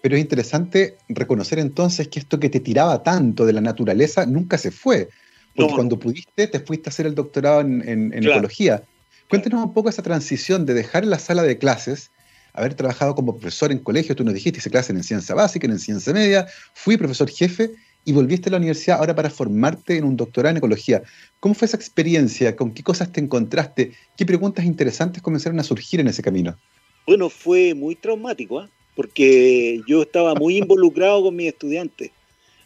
Pero 0.00 0.14
es 0.14 0.22
interesante 0.22 0.96
reconocer 1.08 1.58
entonces 1.58 2.06
que 2.06 2.20
esto 2.20 2.38
que 2.38 2.48
te 2.48 2.60
tiraba 2.60 3.02
tanto 3.02 3.44
de 3.44 3.52
la 3.52 3.60
naturaleza 3.60 4.24
nunca 4.24 4.56
se 4.56 4.70
fue. 4.70 5.08
Porque 5.56 5.74
cuando 5.74 5.98
pudiste, 5.98 6.46
te 6.46 6.60
fuiste 6.60 6.88
a 6.88 6.90
hacer 6.90 7.06
el 7.06 7.14
doctorado 7.14 7.60
en, 7.60 8.12
ecología. 8.14 8.84
Cuéntanos 9.28 9.64
un 9.64 9.74
poco 9.74 9.88
esa 9.88 10.02
transición 10.02 10.64
de 10.64 10.74
dejar 10.74 11.04
la 11.04 11.18
sala 11.18 11.42
de 11.42 11.58
clases, 11.58 12.10
haber 12.52 12.74
trabajado 12.74 13.14
como 13.14 13.36
profesor 13.36 13.72
en 13.72 13.78
colegio, 13.78 14.14
tú 14.14 14.24
nos 14.24 14.34
dijiste, 14.34 14.58
hice 14.58 14.70
clases 14.70 14.94
en 14.94 15.02
ciencia 15.02 15.34
básica, 15.34 15.66
en 15.66 15.78
ciencia 15.78 16.12
media, 16.12 16.46
fui 16.74 16.96
profesor 16.96 17.30
jefe 17.30 17.70
y 18.04 18.12
volviste 18.12 18.48
a 18.48 18.52
la 18.52 18.58
universidad 18.58 18.98
ahora 18.98 19.14
para 19.14 19.30
formarte 19.30 19.96
en 19.96 20.04
un 20.04 20.16
doctorado 20.16 20.50
en 20.50 20.56
ecología. 20.58 21.02
¿Cómo 21.40 21.54
fue 21.54 21.66
esa 21.66 21.76
experiencia? 21.76 22.56
¿Con 22.56 22.72
qué 22.72 22.82
cosas 22.82 23.12
te 23.12 23.20
encontraste? 23.20 23.92
¿Qué 24.16 24.26
preguntas 24.26 24.64
interesantes 24.64 25.22
comenzaron 25.22 25.60
a 25.60 25.64
surgir 25.64 26.00
en 26.00 26.08
ese 26.08 26.22
camino? 26.22 26.58
Bueno, 27.06 27.30
fue 27.30 27.74
muy 27.74 27.94
traumático. 27.94 28.62
¿eh? 28.62 28.68
porque 28.94 29.80
yo 29.86 30.02
estaba 30.02 30.34
muy 30.34 30.58
involucrado 30.58 31.22
con 31.22 31.36
mis 31.36 31.48
estudiantes. 31.48 32.10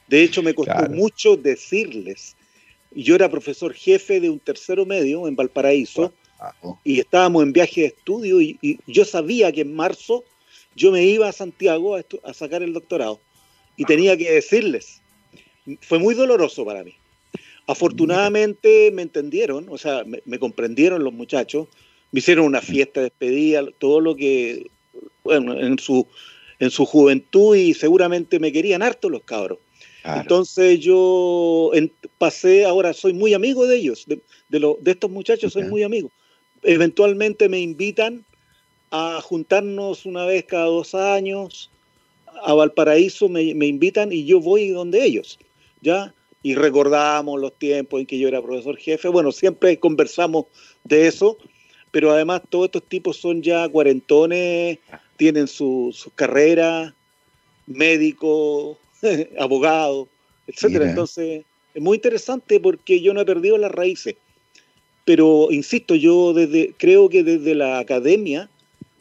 De 0.09 0.23
hecho, 0.23 0.43
me 0.43 0.55
costó 0.55 0.88
mucho 0.90 1.37
decirles. 1.37 2.37
Yo 2.93 3.14
era 3.14 3.28
profesor 3.28 3.75
jefe 3.75 4.21
de 4.21 4.31
un 4.31 4.38
tercero 4.38 4.87
medio 4.87 5.28
en 5.28 5.37
Valparaíso 5.37 6.12
y 6.85 7.00
estábamos 7.00 7.43
en 7.43 7.52
viaje 7.52 7.83
de 7.83 7.87
estudio 7.88 8.40
y, 8.40 8.78
yo 8.87 9.05
sabía 9.05 9.52
que 9.52 9.62
en 9.62 9.75
marzo 9.75 10.25
yo 10.75 10.90
me 10.90 11.05
iba 11.05 11.28
a 11.28 11.33
Santiago 11.33 11.97
a, 11.97 12.35
sacar 12.35 12.62
el 12.62 12.73
doctorado 12.73 13.21
y 13.76 13.85
tenía 13.85 14.16
que 14.16 14.31
decirles. 14.31 15.00
fue 15.81 15.99
muy 15.99 16.14
doloroso 16.14 16.64
para 16.64 16.85
mí. 16.85 16.95
Afortunadamente 17.66 18.90
me 18.93 19.02
entendieron, 19.02 19.66
o 19.69 19.78
sea, 19.78 20.05
me, 20.05 20.38
comprendieron 20.38 21.02
los 21.02 21.12
muchachos, 21.12 21.69
me 22.12 22.21
hicieron 22.21 22.47
una 22.47 22.61
fiesta 22.61 23.00
de 23.00 23.05
despedida, 23.05 23.64
todo 23.78 24.00
lo 24.00 24.14
que, 24.14 24.71
bueno, 25.25 25.59
en 25.59 25.78
su, 25.78 26.07
en 26.61 26.71
su 26.71 26.85
juventud 26.85 27.57
y 27.57 27.75
seguramente 27.75 28.38
me 28.38 28.52
querían 28.52 28.83
harto 28.83 29.09
los 29.09 29.23
cabros. 29.25 29.59
Entonces 30.05 30.78
yo 30.78 31.73
pasé, 32.19 32.64
ahora 32.64 32.93
soy 32.93 33.12
muy 33.12 33.35
amigo 33.35 33.66
de 33.66 33.76
ellos, 33.76 34.05
de, 34.07 34.21
de, 34.49 34.90
estos 34.93 35.11
muchachos 35.11 35.52
soy 35.52 35.64
muy 35.64 35.83
amigo. 35.83 36.12
Eventualmente 36.63 37.49
me 37.49 37.61
invitan 37.61 38.25
a 38.91 39.21
juntarnos 39.23 40.07
una 40.07 40.25
vez 40.25 40.45
cada 40.45 40.67
dos 40.67 40.95
años, 40.95 41.71
a 42.43 42.55
Valparaíso 42.55 43.29
me, 43.29 43.55
me 43.55 43.67
invitan 43.67 44.13
y 44.13 44.25
yo 44.25 44.41
voy 44.41 44.69
donde 44.69 45.05
ellos, 45.05 45.39
¿ya? 45.81 46.15
y 46.47 46.55
recordamos 46.55 47.41
los 47.41 47.53
tiempos 47.55 47.99
en 47.99 48.07
que 48.07 48.21
yo 48.21 48.29
era 48.29 48.41
profesor 48.41 48.77
jefe. 48.77 49.09
Bueno, 49.09 49.33
siempre 49.33 49.81
conversamos 49.81 50.45
de 50.85 51.09
eso, 51.09 51.39
pero 51.91 52.13
además 52.13 52.43
todos 52.49 52.67
estos 52.67 52.85
tipos 52.85 53.17
son 53.17 53.43
ya 53.43 53.69
cuarentones, 53.69 54.79
tienen 55.17 55.49
su, 55.49 55.91
su 55.93 56.13
carrera, 56.13 56.95
médicos, 57.67 58.79
abogados, 59.41 60.07
etcétera. 60.47 60.89
Entonces, 60.89 61.45
es 61.75 61.83
muy 61.83 61.97
interesante 61.97 62.61
porque 62.61 63.01
yo 63.01 63.13
no 63.13 63.23
he 63.23 63.27
perdido 63.27 63.59
las 63.59 63.73
raíces. 63.73 64.15
Pero 65.07 65.49
insisto, 65.51 65.95
yo 65.95 66.35
desde 66.35 66.75
creo 66.77 67.09
que 67.09 67.23
desde 67.23 67.55
la 67.55 67.79
academia 67.79 68.51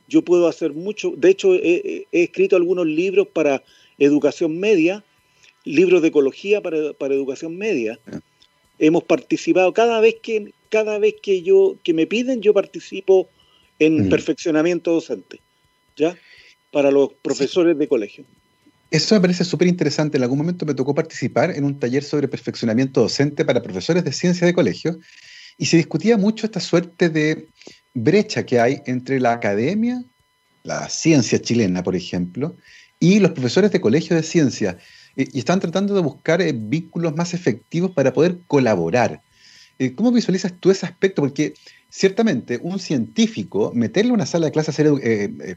yo 0.08 0.22
puedo 0.22 0.48
hacer 0.48 0.72
mucho. 0.72 1.12
De 1.18 1.32
hecho, 1.32 1.54
he 1.56 2.08
escrito 2.14 2.56
algunos 2.56 2.86
libros 2.86 3.28
para 3.28 3.62
educación 3.98 4.58
media 4.58 5.04
libros 5.66 6.02
de 6.02 6.08
ecología 6.08 6.62
para, 6.62 6.78
educación 6.78 7.58
media. 7.58 8.00
Hemos 8.80 9.04
participado 9.04 9.74
cada 9.74 10.00
vez 10.00 10.16
que 10.22 10.54
cada 10.70 11.00
vez 11.00 11.16
que 11.22 11.42
yo 11.42 11.78
que 11.84 11.94
me 11.94 12.08
piden 12.08 12.42
yo 12.42 12.54
participo 12.54 13.28
en 13.80 14.10
perfeccionamiento 14.10 14.92
docente, 14.94 15.40
¿ya? 15.98 16.18
Para 16.72 16.92
los 16.92 17.14
profesores 17.22 17.78
de 17.78 17.88
colegio. 17.88 18.26
Eso 18.92 19.16
me 19.16 19.22
parece 19.22 19.44
súper 19.44 19.68
interesante. 19.68 20.18
En 20.18 20.24
algún 20.24 20.38
momento 20.38 20.66
me 20.66 20.74
tocó 20.74 20.94
participar 20.94 21.52
en 21.52 21.66
un 21.66 21.80
taller 21.80 22.04
sobre 22.04 22.28
perfeccionamiento 22.28 23.02
docente 23.02 23.44
para 23.44 23.62
profesores 23.62 24.04
de 24.04 24.14
ciencia 24.14 24.46
de 24.46 24.54
colegio 24.54 25.00
y 25.58 25.66
se 25.66 25.78
discutía 25.78 26.18
mucho 26.18 26.46
esta 26.46 26.60
suerte 26.60 27.10
de 27.10 27.48
brecha 27.94 28.46
que 28.46 28.60
hay 28.60 28.82
entre 28.86 29.20
la 29.20 29.34
academia, 29.34 30.04
la 30.64 30.90
ciencia 30.90 31.42
chilena, 31.42 31.84
por 31.84 31.96
ejemplo, 31.96 32.56
y 33.00 33.20
los 33.20 33.32
profesores 33.32 33.72
de 33.72 33.82
colegio 33.82 34.16
de 34.16 34.24
ciencia 34.24 34.78
y 35.16 35.40
están 35.40 35.60
tratando 35.60 35.94
de 35.94 36.02
buscar 36.02 36.42
eh, 36.42 36.54
vínculos 36.54 37.16
más 37.16 37.34
efectivos 37.34 37.92
para 37.92 38.14
poder 38.14 38.40
colaborar. 38.48 39.22
Eh, 39.80 39.94
¿Cómo 39.94 40.12
visualizas 40.12 40.54
tú 40.60 40.72
ese 40.72 40.86
aspecto? 40.86 41.22
Porque 41.22 41.54
ciertamente 41.90 42.60
un 42.62 42.80
científico, 42.80 43.72
meterle 43.74 44.12
una 44.12 44.26
sala 44.26 44.48
de 44.48 44.52
clase, 44.52 44.72
hacer, 44.72 44.92
eh, 45.02 45.56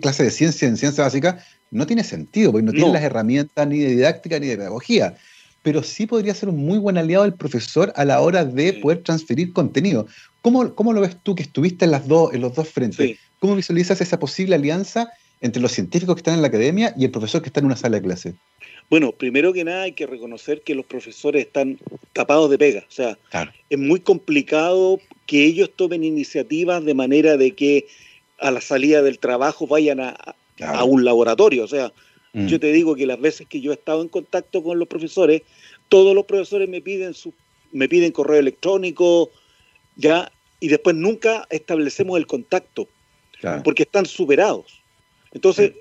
clase 0.00 0.24
de 0.24 0.30
ciencia 0.30 0.68
en 0.68 0.76
ciencia 0.76 1.04
básica, 1.04 1.42
no 1.70 1.86
tiene 1.86 2.04
sentido, 2.04 2.52
porque 2.52 2.66
no, 2.66 2.72
tiene 2.72 2.92
las 2.92 3.02
herramientas 3.02 3.66
ni 3.66 3.78
de 3.78 3.90
didáctica 3.90 4.38
ni 4.38 4.48
de 4.48 4.56
pedagogía. 4.56 5.16
Pero 5.62 5.82
sí 5.82 6.06
podría 6.06 6.34
ser 6.34 6.48
un 6.48 6.56
muy 6.56 6.78
buen 6.78 6.96
aliado 6.96 7.24
del 7.24 7.34
profesor 7.34 7.92
a 7.96 8.04
la 8.04 8.20
hora 8.20 8.44
de 8.44 8.72
poder 8.74 9.02
transferir 9.02 9.52
contenido. 9.52 10.06
¿Cómo, 10.42 10.74
¿Cómo, 10.74 10.92
lo 10.92 11.02
ves 11.02 11.16
tú 11.22 11.34
que 11.34 11.42
estuviste 11.42 11.84
en, 11.84 11.90
las 11.90 12.08
dos, 12.08 12.32
en 12.32 12.40
los 12.40 12.54
dos 12.54 12.68
frentes? 12.68 13.18
¿Cómo 13.38 13.56
visualizas 13.56 14.00
esa 14.00 14.18
posible 14.18 14.54
alianza 14.54 15.10
entre 15.40 15.60
los 15.60 15.72
científicos 15.72 16.14
que 16.14 16.20
están 16.20 16.34
en 16.34 16.42
la 16.42 16.48
academia 16.48 16.94
y 16.96 17.04
el 17.04 17.10
profesor 17.10 17.42
que 17.42 17.48
está 17.48 17.60
en 17.60 17.66
una 17.66 17.76
sala 17.76 17.96
de 17.96 18.02
clase? 18.02 18.34
Bueno, 18.90 19.12
primero 19.12 19.52
que 19.52 19.62
nada 19.62 19.82
hay 19.82 19.92
que 19.92 20.06
reconocer 20.06 20.62
que 20.62 20.74
los 20.74 20.84
profesores 20.84 21.46
están 21.46 21.78
tapados 22.12 22.50
de 22.50 22.58
pega. 22.58 22.84
O 22.88 22.92
sea, 22.92 23.16
es 23.70 23.78
muy 23.78 24.00
complicado 24.00 25.00
que 25.26 25.44
ellos 25.44 25.70
tomen 25.76 26.02
iniciativas 26.02 26.84
de 26.84 26.94
manera 26.94 27.36
de 27.36 27.52
que 27.52 27.86
a 28.40 28.50
la 28.50 28.60
salida 28.60 29.00
del 29.02 29.20
trabajo 29.20 29.68
vayan 29.68 30.00
a, 30.00 30.34
un 30.84 31.04
laboratorio. 31.04 31.64
O 31.64 31.68
sea, 31.68 31.92
mm. 32.32 32.46
yo 32.46 32.60
te 32.60 32.72
digo 32.72 32.94
que 32.94 33.06
las 33.06 33.20
veces 33.20 33.46
que 33.46 33.60
yo 33.60 33.70
he 33.70 33.74
estado 33.74 34.02
en 34.02 34.08
contacto 34.08 34.62
con 34.62 34.78
los 34.78 34.88
profesores, 34.88 35.42
todos 35.88 36.14
los 36.14 36.24
profesores 36.26 36.68
me 36.68 36.80
piden 36.80 37.14
su, 37.14 37.32
me 37.72 37.88
piden 37.88 38.12
correo 38.12 38.38
electrónico, 38.38 39.30
ya, 39.96 40.30
y 40.60 40.68
después 40.68 40.96
nunca 40.96 41.46
establecemos 41.50 42.18
el 42.18 42.26
contacto, 42.26 42.88
porque 43.64 43.84
están 43.84 44.06
superados. 44.06 44.80
Entonces, 45.32 45.72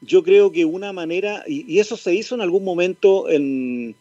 yo 0.00 0.22
creo 0.22 0.50
que 0.50 0.64
una 0.64 0.92
manera, 0.92 1.44
y, 1.46 1.78
eso 1.78 1.96
se 1.96 2.14
hizo 2.14 2.34
en 2.34 2.40
algún 2.40 2.64
momento 2.64 3.28
en, 3.30 3.94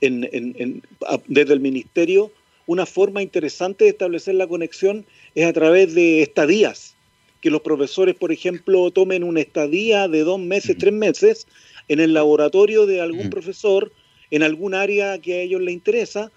desde 0.00 1.52
el 1.52 1.60
ministerio, 1.60 2.30
una 2.66 2.86
forma 2.86 3.22
interesante 3.22 3.84
de 3.84 3.90
establecer 3.90 4.34
la 4.34 4.46
conexión 4.46 5.04
es 5.34 5.46
a 5.46 5.52
través 5.52 5.94
de 5.94 6.22
estadías, 6.22 6.94
que 7.40 7.50
los 7.50 7.62
profesores, 7.62 8.14
por 8.14 8.32
ejemplo, 8.32 8.90
tomen 8.90 9.24
una 9.24 9.40
estadía 9.40 10.08
de 10.08 10.24
dos 10.24 10.38
meses, 10.38 10.76
tres 10.78 10.92
meses 10.92 11.46
en 11.88 12.00
el 12.00 12.12
laboratorio 12.12 12.86
de 12.86 13.00
algún 13.00 13.30
profesor, 13.30 13.92
en 14.30 14.42
algún 14.42 14.74
área 14.74 15.18
que 15.18 15.34
a 15.34 15.40
ellos 15.40 15.60
les 15.60 15.74
interesa, 15.74 16.30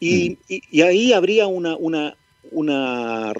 y, 0.00 0.38
y 0.48 0.82
ahí 0.82 1.12
habría 1.12 1.46
una, 1.46 1.76
una, 1.76 2.16
una 2.50 3.32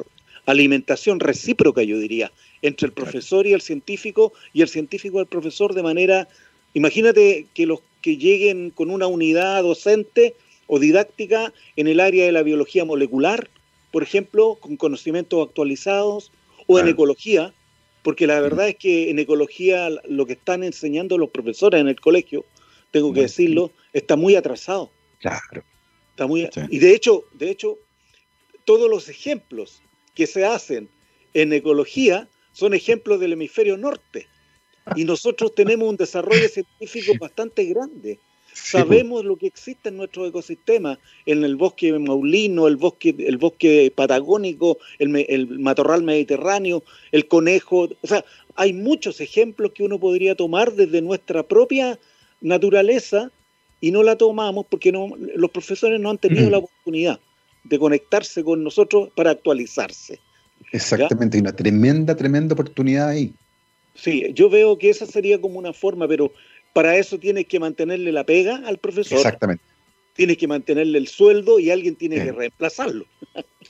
alimentación 0.47 1.21
recíproca, 1.21 1.83
yo 1.83 1.99
diría, 1.99 2.33
entre 2.63 2.87
el 2.87 2.93
profesor 2.93 3.47
y 3.47 3.53
el 3.53 3.61
científico 3.61 4.33
y 4.53 4.63
el 4.63 4.69
científico 4.69 5.19
al 5.19 5.27
profesor 5.27 5.75
de 5.75 5.83
manera, 5.83 6.29
imagínate 6.73 7.47
que 7.55 7.67
los 7.67 7.81
que 8.01 8.17
lleguen 8.17 8.71
con 8.71 8.91
una 8.91 9.07
unidad 9.07 9.63
docente 9.63 10.35
o 10.67 10.79
didáctica 10.79 11.53
en 11.77 11.89
el 11.89 12.01
área 12.01 12.25
de 12.25 12.33
la 12.33 12.43
biología 12.43 12.85
molecular, 12.85 13.49
por 13.93 14.03
ejemplo, 14.03 14.57
con 14.61 14.77
conocimientos 14.77 15.47
actualizados, 15.47 16.33
o 16.67 16.79
en 16.79 16.89
ecología, 16.89 17.55
porque 18.03 18.27
la 18.27 18.41
verdad 18.41 18.69
es 18.69 18.77
que 18.77 19.11
en 19.11 19.19
ecología 19.19 19.91
lo 20.09 20.27
que 20.27 20.35
están 20.35 20.63
enseñando 20.63 21.19
los 21.19 21.31
profesores 21.31 21.81
en 21.81 21.89
el 21.89 22.01
colegio, 22.01 22.45
tengo 22.91 23.13
que 23.13 23.23
decirlo, 23.23 23.73
está 23.93 24.17
muy 24.17 24.37
atrasado. 24.37 24.91
Claro. 25.21 25.65
Está 26.11 26.27
muy, 26.27 26.49
Y 26.71 26.79
de 26.79 26.95
hecho, 26.95 27.25
de 27.33 27.51
hecho, 27.51 27.79
todos 28.65 28.89
los 28.89 29.09
ejemplos 29.09 29.83
que 30.15 30.27
se 30.27 30.45
hacen 30.45 30.89
en 31.33 31.53
ecología 31.53 32.29
son 32.53 32.73
ejemplos 32.73 33.19
del 33.21 33.33
hemisferio 33.33 33.77
norte. 33.77 34.29
Y 34.95 35.05
nosotros 35.05 35.55
tenemos 35.55 35.89
un 35.89 35.97
desarrollo 35.97 36.49
científico 36.49 37.13
bastante 37.21 37.65
grande. 37.65 38.21
Sabemos 38.55 39.25
lo 39.25 39.37
que 39.37 39.49
existe 39.49 39.89
en 39.89 39.97
nuestro 39.97 40.27
ecosistema, 40.27 40.99
en 41.27 41.45
el 41.45 41.57
bosque 41.57 41.93
maulino, 41.99 42.69
el 42.69 42.77
bosque, 42.77 43.15
el 43.19 43.37
bosque 43.37 43.93
patagónico, 43.95 44.79
el, 44.99 45.15
el 45.29 45.59
matorral 45.59 46.03
mediterráneo, 46.03 46.85
el 47.13 47.27
conejo. 47.27 47.89
O 48.01 48.07
sea, 48.07 48.25
hay 48.55 48.73
muchos 48.73 49.21
ejemplos 49.21 49.73
que 49.75 49.83
uno 49.83 49.99
podría 49.99 50.35
tomar 50.35 50.73
desde 50.73 51.03
nuestra 51.03 51.43
propia 51.43 51.99
naturaleza 52.41 53.31
y 53.81 53.91
no 53.91 54.03
la 54.03 54.17
tomamos 54.17 54.67
porque 54.69 54.93
no, 54.93 55.11
los 55.19 55.51
profesores 55.51 56.01
no 56.01 56.11
han 56.11 56.19
tenido 56.19 56.49
la 56.49 56.59
oportunidad 56.59 57.19
de 57.65 57.79
conectarse 57.79 58.45
con 58.45 58.63
nosotros 58.63 59.11
para 59.17 59.31
actualizarse. 59.31 60.21
Exactamente, 60.73 61.39
y 61.39 61.41
una 61.41 61.55
tremenda, 61.55 62.17
tremenda 62.17 62.55
oportunidad 62.55 63.09
ahí. 63.09 63.35
Sí, 63.95 64.33
yo 64.35 64.51
veo 64.51 64.79
que 64.79 64.91
esa 64.91 65.07
sería 65.07 65.41
como 65.41 65.59
una 65.59 65.73
forma, 65.73 66.09
pero 66.09 66.33
para 66.75 66.97
eso 66.97 67.19
tienes 67.19 67.47
que 67.47 67.59
mantenerle 67.59 68.13
la 68.13 68.25
pega 68.27 68.61
al 68.67 68.79
profesor. 68.79 69.17
Exactamente. 69.17 69.65
Tienes 70.13 70.37
que 70.37 70.47
mantenerle 70.47 70.99
el 70.99 71.09
sueldo 71.09 71.59
y 71.59 71.71
alguien 71.71 71.97
tiene 71.97 72.17
que 72.17 72.33
reemplazarlo. 72.33 73.07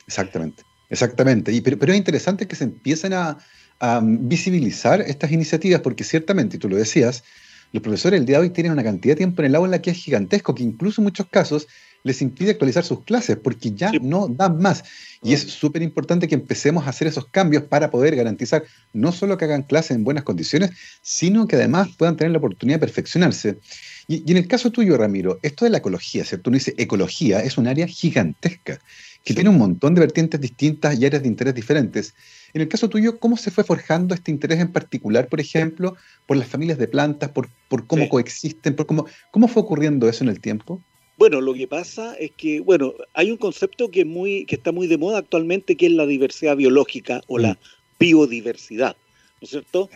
Exactamente, 0.06 0.64
exactamente. 0.90 1.52
Y, 1.52 1.61
pero, 1.61 1.92
es 1.92 1.99
interesante 1.99 2.49
que 2.49 2.56
se 2.56 2.64
empiecen 2.64 3.12
a, 3.12 3.38
a, 3.78 4.00
visibilizar 4.02 5.00
estas 5.00 5.30
iniciativas, 5.30 5.80
porque 5.80 6.02
ciertamente, 6.02 6.56
y 6.56 6.58
tú 6.58 6.68
lo 6.68 6.76
decías, 6.76 7.25
los 7.73 7.82
profesores 7.82 8.20
el 8.20 8.26
día 8.26 8.38
de 8.38 8.42
hoy 8.42 8.50
tienen 8.50 8.73
una 8.73 8.82
cantidad 8.82 9.12
de 9.14 9.18
tiempo 9.18 9.42
en 9.42 9.46
el 9.46 9.54
aula 9.54 9.80
que 9.80 9.90
es 9.90 9.96
gigantesco, 9.96 10.54
que 10.54 10.62
incluso 10.62 11.00
en 11.00 11.04
muchos 11.04 11.26
casos 11.28 11.66
les 12.04 12.20
impide 12.23 12.52
actualizar 12.52 12.84
sus 12.84 13.02
clases 13.02 13.37
porque 13.37 13.73
ya 13.73 13.90
no 14.00 14.28
dan 14.28 14.58
más. 14.58 14.84
Y 15.23 15.32
es 15.32 15.40
súper 15.40 15.82
importante 15.82 16.28
que 16.28 16.34
empecemos 16.34 16.87
a 16.87 16.90
hacer 16.90 17.08
esos 17.08 17.26
cambios 17.26 17.64
para 17.64 17.90
poder 17.90 18.14
garantizar 18.14 18.62
no 18.92 19.11
solo 19.11 19.37
que 19.38 19.46
hagan 19.46 19.62
clases 19.62 19.96
en 19.96 20.04
buenas 20.04 20.23
condiciones, 20.23 20.70
sino 21.02 21.49
que 21.49 21.56
además 21.56 21.88
puedan 21.96 22.16
tener 22.16 22.30
la 22.30 22.38
oportunidad 22.38 22.76
de 22.76 22.87
perfeccionarse. 22.87 23.58
Y, 24.06 24.30
en 24.30 24.37
el 24.37 24.46
caso 24.46 24.70
tuyo, 24.70 24.99
Ramiro, 24.99 25.40
esto 25.42 25.64
de 25.64 25.70
la 25.70 25.78
ecología, 25.78 26.25
¿cierto? 26.26 26.50
Uno 26.50 26.58
dice, 26.58 26.75
ecología 26.76 27.40
es 27.40 27.56
un 27.56 27.66
área 27.66 27.87
gigantesca, 27.87 28.78
que 29.25 29.32
tiene 29.32 29.49
un 29.49 29.56
montón 29.56 29.94
de 29.94 30.00
vertientes 30.00 30.38
distintas 30.38 30.99
y 30.99 31.06
áreas 31.06 31.23
de 31.23 31.28
interés 31.28 31.54
diferentes. 31.54 32.14
En 32.52 32.61
el 32.61 32.68
caso 32.68 32.90
tuyo, 32.90 33.18
¿cómo 33.18 33.38
se 33.38 33.50
fue 33.50 33.64
forjando 33.64 34.14
este 34.14 34.30
interés 34.30 34.61
en 34.61 34.70
particular, 34.70 35.28
por 35.28 35.40
ejemplo, 35.40 35.96
por 36.26 36.37
las 36.37 36.49
familias 36.49 36.76
de 36.76 36.87
plantas, 36.87 37.30
por, 37.30 37.49
por 37.68 37.87
cómo 37.87 38.11
coexisten, 38.11 38.76
por 38.76 38.84
cómo, 38.84 39.06
cómo 39.30 39.49
fue 39.49 39.62
ocurriendo 39.62 40.06
eso 40.06 40.23
en 40.23 40.28
el 40.28 40.40
tiempo? 40.40 40.82
Bueno, 41.16 41.40
lo 41.40 41.54
que 41.54 41.68
pasa 41.68 42.14
es 42.14 42.33
que, 42.33 42.61
bueno, 42.61 42.94
hay 43.12 43.30
un 43.30 43.37
concepto 43.37 43.90
que, 43.90 44.04
muy, 44.04 44.47
que 44.47 44.56
está 44.56 44.73
muy 44.73 44.87
de 44.87 44.99
moda 44.99 45.18
actualmente, 45.18 45.76
que 45.76 45.87
es 45.87 45.92
la 45.92 46.06
diversidad 46.06 46.56
biológica 46.56 47.23
o 47.28 47.38
la 47.38 47.52
mm. 47.52 47.59
biodiversidad, 48.00 48.97
¿no 49.40 49.44
es 49.44 49.50
cierto? 49.50 49.90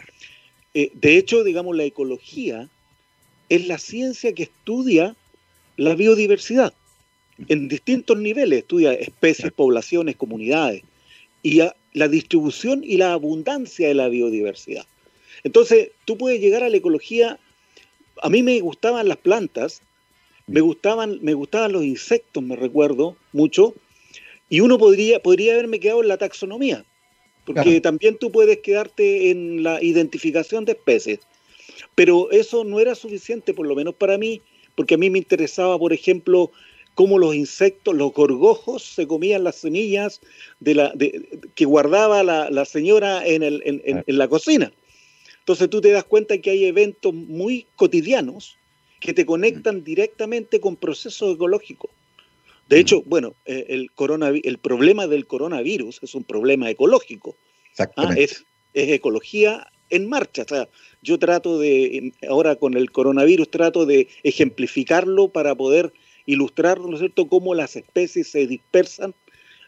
Eh, 0.74 0.90
de 0.94 1.16
hecho, 1.16 1.42
digamos, 1.42 1.76
la 1.76 1.84
ecología 1.84 2.68
es 3.48 3.66
la 3.66 3.78
ciencia 3.78 4.32
que 4.32 4.44
estudia 4.44 5.16
la 5.76 5.94
biodiversidad 5.94 6.72
en 7.48 7.68
distintos 7.68 8.18
niveles, 8.18 8.60
estudia 8.60 8.92
especies, 8.92 9.52
poblaciones, 9.52 10.16
comunidades, 10.16 10.82
y 11.42 11.60
la 11.92 12.08
distribución 12.08 12.82
y 12.82 12.96
la 12.96 13.12
abundancia 13.12 13.86
de 13.86 13.94
la 13.94 14.08
biodiversidad. 14.08 14.86
Entonces, 15.44 15.90
tú 16.04 16.18
puedes 16.18 16.40
llegar 16.40 16.64
a 16.64 16.68
la 16.68 16.76
ecología, 16.76 17.38
a 18.22 18.28
mí 18.28 18.42
me 18.42 18.58
gustaban 18.60 19.06
las 19.06 19.18
plantas, 19.18 19.82
me 20.48 20.60
gustaban, 20.60 21.18
me 21.22 21.34
gustaban 21.34 21.72
los 21.72 21.84
insectos, 21.84 22.42
me 22.42 22.56
recuerdo 22.56 23.16
mucho, 23.32 23.74
y 24.48 24.60
uno 24.60 24.78
podría, 24.78 25.20
podría 25.20 25.52
haberme 25.52 25.78
quedado 25.78 26.02
en 26.02 26.08
la 26.08 26.16
taxonomía, 26.16 26.84
porque 27.44 27.80
también 27.80 28.18
tú 28.18 28.32
puedes 28.32 28.58
quedarte 28.58 29.30
en 29.30 29.62
la 29.62 29.82
identificación 29.82 30.64
de 30.64 30.72
especies. 30.72 31.20
Pero 31.94 32.30
eso 32.30 32.64
no 32.64 32.80
era 32.80 32.94
suficiente, 32.94 33.54
por 33.54 33.66
lo 33.66 33.74
menos 33.74 33.94
para 33.94 34.18
mí, 34.18 34.42
porque 34.74 34.94
a 34.94 34.98
mí 34.98 35.10
me 35.10 35.18
interesaba, 35.18 35.78
por 35.78 35.92
ejemplo, 35.92 36.50
cómo 36.94 37.18
los 37.18 37.34
insectos, 37.34 37.94
los 37.94 38.12
gorgojos, 38.12 38.82
se 38.82 39.06
comían 39.06 39.44
las 39.44 39.56
semillas 39.56 40.20
de 40.60 40.74
la, 40.74 40.94
que 41.54 41.64
guardaba 41.64 42.22
la, 42.22 42.64
señora 42.64 43.26
en, 43.26 43.42
el, 43.42 43.62
en, 43.64 44.18
la 44.18 44.28
cocina. 44.28 44.72
Entonces 45.40 45.70
tú 45.70 45.80
te 45.80 45.90
das 45.90 46.04
cuenta 46.04 46.38
que 46.38 46.50
hay 46.50 46.64
eventos 46.64 47.14
muy 47.14 47.66
cotidianos 47.76 48.57
que 49.00 49.12
te 49.12 49.26
conectan 49.26 49.84
directamente 49.84 50.60
con 50.60 50.76
procesos 50.76 51.34
ecológicos. 51.34 51.90
De 52.68 52.78
hecho, 52.78 53.02
bueno, 53.06 53.34
eh, 53.46 53.66
el, 53.68 53.90
el 54.44 54.58
problema 54.58 55.06
del 55.06 55.26
coronavirus 55.26 56.00
es 56.02 56.14
un 56.14 56.24
problema 56.24 56.68
ecológico. 56.68 57.34
¿ah? 57.96 58.14
Es, 58.16 58.44
es, 58.74 58.90
ecología 58.90 59.66
en 59.90 60.08
marcha. 60.08 60.42
O 60.42 60.48
sea, 60.48 60.68
yo 61.02 61.18
trato 61.18 61.58
de, 61.58 62.12
ahora 62.28 62.56
con 62.56 62.76
el 62.76 62.90
coronavirus, 62.90 63.50
trato 63.50 63.86
de 63.86 64.08
ejemplificarlo 64.22 65.28
para 65.28 65.54
poder 65.54 65.92
ilustrar, 66.26 66.78
¿no 66.78 66.92
es 66.92 66.98
cierto?, 66.98 67.26
cómo 67.28 67.54
las 67.54 67.74
especies 67.74 68.28
se 68.28 68.46
dispersan, 68.46 69.14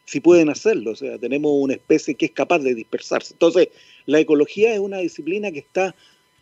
si 0.04 0.20
pueden 0.20 0.50
hacerlo. 0.50 0.90
O 0.90 0.96
sea, 0.96 1.18
tenemos 1.18 1.52
una 1.54 1.74
especie 1.74 2.16
que 2.16 2.26
es 2.26 2.32
capaz 2.32 2.58
de 2.58 2.74
dispersarse. 2.74 3.32
Entonces, 3.32 3.68
la 4.04 4.20
ecología 4.20 4.74
es 4.74 4.80
una 4.80 4.98
disciplina 4.98 5.50
que 5.52 5.60
está, 5.60 5.94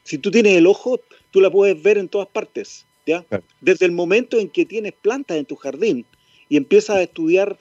si 0.03 0.19
tú 0.19 0.33
tienes 0.33 0.57
el 0.57 0.67
ojo, 0.67 1.01
tú 1.31 1.41
la 1.41 1.51
puedes 1.51 1.81
ver 1.83 1.99
en 1.99 2.09
todas 2.09 2.29
partes. 2.29 2.87
¿ya? 3.07 3.25
Desde 3.61 3.87
el 3.87 3.93
momento 3.93 4.39
en 4.39 4.49
que 4.49 4.67
tienes 4.67 4.93
plantas 4.93 5.37
en 5.37 5.47
tu 5.47 5.57
jardín, 5.57 6.05
y 6.49 6.57
empiezas 6.57 6.97
a 6.97 7.03
estudiar, 7.03 7.59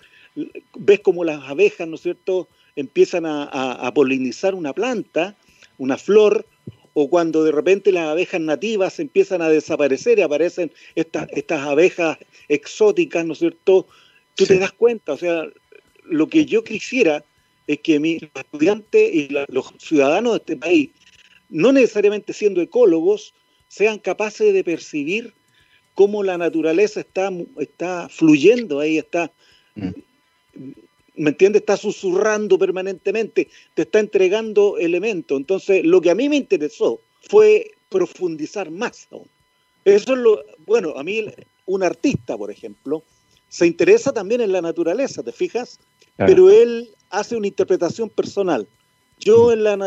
ves 0.78 1.00
cómo 1.02 1.24
las 1.24 1.44
abejas, 1.44 1.88
¿no 1.88 1.96
es 1.96 2.02
cierto?, 2.02 2.48
empiezan 2.76 3.26
a, 3.26 3.92
polinizar 3.96 4.54
una 4.54 4.72
planta, 4.72 5.36
una 5.80 5.98
flor, 5.98 6.46
o 6.94 7.10
cuando 7.10 7.44
de 7.44 7.52
repente 7.52 7.92
las 7.92 8.08
abejas 8.08 8.42
nativas 8.42 9.00
empiezan 9.00 9.42
a 9.42 9.50
desaparecer 9.50 10.20
y 10.20 10.22
aparecen 10.22 10.72
estas, 10.96 11.28
estas 11.32 11.62
abejas 11.62 12.18
exóticas, 12.48 13.26
¿no 13.26 13.34
es 13.34 13.40
cierto? 13.40 13.88
Tú 14.36 14.46
te 14.46 14.60
das 14.60 14.72
cuenta, 14.72 15.14
o 15.14 15.18
sea, 15.18 15.48
lo 16.04 16.28
que 16.28 16.46
yo 16.46 16.64
quisiera 16.64 17.24
es 17.66 17.80
que 17.80 18.00
mis 18.00 18.22
estudiantes 18.24 19.14
y 19.14 19.30
los 19.50 19.74
ciudadanos 19.80 20.34
de 20.34 20.38
este 20.38 20.58
país, 20.58 20.90
no 21.50 21.72
necesariamente 21.72 22.34
siendo 22.34 22.62
ecólogos, 22.62 23.34
sean 23.68 24.00
capaces 24.00 24.54
de 24.54 24.64
percibir 24.64 25.34
cómo 25.94 26.24
la 26.24 26.38
naturaleza 26.38 27.00
está, 27.00 27.32
está 27.58 28.08
fluyendo 28.10 28.80
ahí, 28.80 28.98
está, 28.98 29.32
mm. 29.76 29.90
¿me 31.16 31.30
entiendes? 31.32 31.62
Está 31.62 31.78
susurrando 31.78 32.60
permanentemente, 32.60 33.50
te 33.74 33.82
está 33.82 34.00
entregando 34.00 34.78
elementos. 34.78 35.38
Entonces, 35.38 35.84
lo 35.84 36.02
que 36.02 36.12
a 36.12 36.16
mí 36.16 36.30
me 36.30 36.36
interesó 36.36 37.02
fue 37.22 37.72
profundizar 37.90 38.70
más 38.70 39.08
aún. 39.12 39.28
Eso 39.86 40.14
es 40.14 40.20
lo, 40.20 40.44
bueno, 40.66 40.94
a 40.98 41.04
mí 41.04 41.26
un 41.66 41.82
artista, 41.82 42.38
por 42.38 42.52
ejemplo, 42.52 43.04
se 43.50 43.66
interesa 43.66 44.12
también 44.12 44.42
en 44.42 44.52
la 44.52 44.62
naturaleza, 44.62 45.24
¿te 45.24 45.32
fijas? 45.32 45.80
Pero 46.18 46.50
él 46.50 46.90
hace 47.10 47.36
una 47.36 47.48
interpretación 47.48 48.10
personal. 48.10 48.68
Yo 49.20 49.52
en 49.52 49.64
la, 49.64 49.78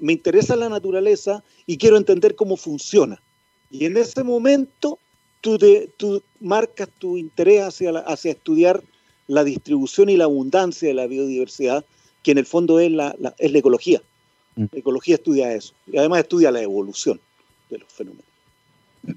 me 0.00 0.12
interesa 0.12 0.56
la 0.56 0.68
naturaleza 0.68 1.42
y 1.66 1.78
quiero 1.78 1.96
entender 1.96 2.34
cómo 2.34 2.56
funciona. 2.56 3.20
Y 3.70 3.84
en 3.84 3.96
ese 3.96 4.22
momento 4.22 4.98
tú, 5.40 6.22
marcas 6.40 6.88
tu 6.98 7.16
interés 7.16 7.62
hacia, 7.62 7.90
hacia 8.00 8.32
estudiar 8.32 8.82
la 9.28 9.44
distribución 9.44 10.08
y 10.08 10.16
la 10.16 10.24
abundancia 10.24 10.88
de 10.88 10.94
la 10.94 11.06
biodiversidad, 11.06 11.84
que 12.22 12.32
en 12.32 12.38
el 12.38 12.46
fondo 12.46 12.80
es 12.80 12.90
la, 12.90 13.14
es 13.38 13.52
la 13.52 13.58
ecología. 13.58 14.02
Mm. 14.56 14.64
La 14.72 14.78
ecología 14.78 15.16
estudia 15.16 15.52
eso 15.52 15.74
y 15.86 15.96
además 15.96 16.20
estudia 16.20 16.50
la 16.50 16.62
evolución 16.62 17.20
de 17.70 17.78
los 17.78 17.92
fenómenos. 17.92 18.24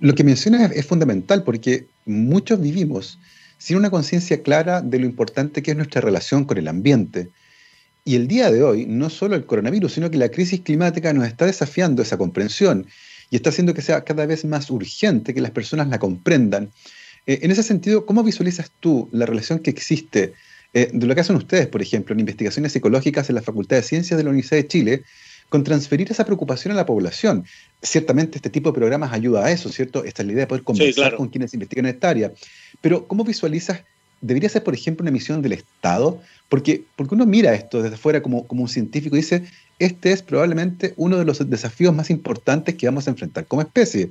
Lo 0.01 0.13
que 0.13 0.23
mencionas 0.23 0.71
es, 0.71 0.85
fundamental 0.85 1.43
porque 1.43 1.87
muchos 2.05 2.61
vivimos 2.61 3.17
sin 3.57 3.77
una 3.77 3.89
conciencia 3.89 4.43
clara 4.43 4.81
de 4.81 4.99
lo 4.99 5.05
importante 5.05 5.63
que 5.63 5.71
es 5.71 5.77
nuestra 5.77 6.01
relación 6.01 6.45
con 6.45 6.57
el 6.57 6.67
ambiente. 6.67 7.29
Y 8.09 8.15
el 8.15 8.27
día 8.27 8.49
de 8.49 8.63
hoy, 8.63 8.87
no 8.87 9.07
solo 9.11 9.35
el 9.35 9.45
coronavirus, 9.45 9.93
sino 9.93 10.09
que 10.09 10.17
la 10.17 10.29
crisis 10.29 10.61
climática 10.61 11.13
nos 11.13 11.27
está 11.27 11.45
desafiando 11.45 12.01
esa 12.01 12.17
comprensión 12.17 12.87
y 13.29 13.35
está 13.35 13.51
haciendo 13.51 13.75
que 13.75 13.83
sea 13.83 14.03
cada 14.03 14.25
vez 14.25 14.45
más 14.45 14.71
urgente 14.71 15.31
que 15.31 15.41
las 15.41 15.51
personas 15.51 15.89
la 15.89 15.99
comprendan. 15.99 16.71
Eh, 17.27 17.41
en 17.43 17.51
ese 17.51 17.61
sentido, 17.61 18.07
¿cómo 18.07 18.23
visualizas 18.23 18.71
tú 18.79 19.09
la 19.11 19.27
relación 19.27 19.59
que 19.59 19.69
existe 19.69 20.33
eh, 20.73 20.89
de 20.91 21.05
lo 21.05 21.13
que 21.13 21.21
hacen 21.21 21.35
ustedes, 21.35 21.67
por 21.67 21.83
ejemplo, 21.83 22.13
en 22.13 22.21
investigaciones 22.21 22.71
psicológicas 22.71 23.29
en 23.29 23.35
la 23.35 23.43
Facultad 23.43 23.75
de 23.75 23.83
Ciencias 23.83 24.17
de 24.17 24.23
la 24.23 24.31
Universidad 24.31 24.63
de 24.63 24.67
Chile, 24.67 25.03
con 25.49 25.63
transferir 25.63 26.11
esa 26.11 26.25
preocupación 26.25 26.71
a 26.71 26.75
la 26.75 26.87
población? 26.87 27.45
Ciertamente 27.83 28.39
este 28.39 28.49
tipo 28.49 28.71
de 28.71 28.79
programas 28.79 29.13
ayuda 29.13 29.45
a 29.45 29.51
eso, 29.51 29.69
¿cierto? 29.69 30.03
Esta 30.03 30.23
es 30.23 30.25
la 30.25 30.33
idea 30.33 30.43
de 30.45 30.47
poder 30.47 30.63
conversar 30.63 31.15
con 31.15 31.27
quienes 31.27 31.53
investigan 31.53 31.85
en 31.85 31.93
esta 31.93 32.09
área. 32.09 32.33
Pero 32.81 33.07
¿cómo 33.07 33.23
visualizas 33.23 33.83
debería 34.21 34.49
ser, 34.49 34.63
por 34.63 34.73
ejemplo, 34.73 35.03
una 35.03 35.11
misión 35.11 35.41
del 35.41 35.53
Estado, 35.53 36.21
porque, 36.49 36.83
porque 36.95 37.15
uno 37.15 37.25
mira 37.25 37.53
esto 37.53 37.81
desde 37.81 37.97
fuera 37.97 38.21
como, 38.21 38.47
como 38.47 38.63
un 38.63 38.69
científico 38.69 39.15
y 39.15 39.19
dice, 39.19 39.43
este 39.79 40.11
es 40.11 40.21
probablemente 40.21 40.93
uno 40.97 41.17
de 41.17 41.25
los 41.25 41.49
desafíos 41.49 41.93
más 41.93 42.09
importantes 42.09 42.75
que 42.75 42.85
vamos 42.85 43.07
a 43.07 43.11
enfrentar 43.11 43.45
como 43.45 43.61
especie. 43.61 44.09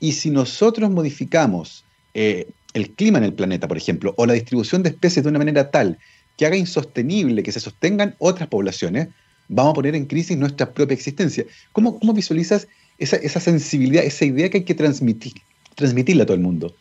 Y 0.00 0.12
si 0.12 0.30
nosotros 0.30 0.90
modificamos 0.90 1.84
eh, 2.14 2.48
el 2.74 2.90
clima 2.90 3.18
en 3.18 3.24
el 3.24 3.32
planeta, 3.32 3.68
por 3.68 3.76
ejemplo, 3.76 4.14
o 4.16 4.26
la 4.26 4.34
distribución 4.34 4.82
de 4.82 4.90
especies 4.90 5.24
de 5.24 5.30
una 5.30 5.38
manera 5.38 5.70
tal 5.70 5.98
que 6.36 6.44
haga 6.44 6.56
insostenible 6.56 7.42
que 7.42 7.52
se 7.52 7.60
sostengan 7.60 8.14
otras 8.18 8.48
poblaciones, 8.48 9.08
vamos 9.48 9.70
a 9.70 9.74
poner 9.74 9.94
en 9.94 10.06
crisis 10.06 10.36
nuestra 10.36 10.72
propia 10.72 10.94
existencia. 10.94 11.44
¿Cómo, 11.72 11.98
cómo 11.98 12.12
visualizas 12.12 12.68
esa, 12.98 13.16
esa, 13.16 13.40
sensibilidad, 13.40 14.04
esa 14.04 14.24
idea 14.24 14.50
que 14.50 14.58
hay 14.58 14.64
que 14.64 14.74
transmitir, 14.74 15.32
transmitirle 15.74 16.22
a 16.22 16.26
todo 16.26 16.36
el 16.36 16.42
mundo? 16.42 16.74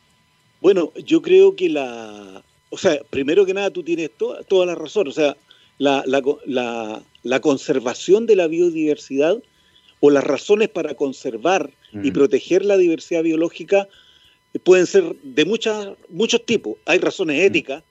Bueno, 0.62 0.92
yo 1.06 1.22
creo 1.22 1.56
que 1.56 1.70
la... 1.70 2.44
O 2.76 2.78
sea, 2.78 3.00
primero 3.10 3.46
que 3.46 3.54
nada 3.54 3.70
tú 3.70 3.84
tienes 3.84 4.12
toda 4.18 4.66
la 4.66 4.76
razón. 4.76 5.08
O 5.08 5.12
sea, 5.14 5.38
la, 5.78 6.04
la, 7.24 7.40
conservación 7.40 8.26
de 8.26 8.36
la 8.36 8.48
biodiversidad 8.48 9.42
o 10.02 10.10
las 10.12 10.26
razones 10.26 10.68
para 10.68 10.94
conservar 10.94 11.72
y 12.04 12.12
proteger 12.12 12.66
la 12.66 12.76
diversidad 12.76 13.24
biológica 13.24 13.88
pueden 14.66 14.88
ser 14.88 15.16
de 15.24 15.46
muchas, 15.46 15.92
muchos 16.10 16.46
tipos. 16.46 16.76
Hay 16.86 17.00
razones 17.00 17.42
éticas, 17.46 17.82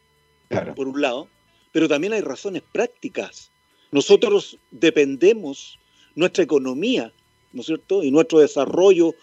por 0.77 0.87
un 0.87 1.01
lado, 1.01 1.29
pero 1.73 1.89
también 1.89 2.13
hay 2.13 2.21
razones 2.21 2.63
prácticas. 2.71 3.51
Nosotros 3.91 4.59
dependemos, 4.71 5.79
nuestra 6.15 6.45
economía, 6.45 7.11
¿no 7.55 7.63
es 7.63 7.69
cierto? 7.69 8.03
Y 8.03 8.11
nuestro 8.11 8.41
desarrollo, 8.41 9.15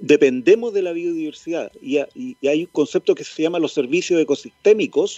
dependemos 0.00 0.72
de 0.72 0.82
la 0.82 0.92
biodiversidad. 0.92 1.72
Y, 1.80 1.98
hay 1.98 2.60
un 2.60 2.70
concepto 2.72 3.14
que 3.14 3.24
se 3.24 3.42
llama 3.42 3.58
los 3.58 3.72
servicios 3.72 4.20
ecosistémicos, 4.20 5.16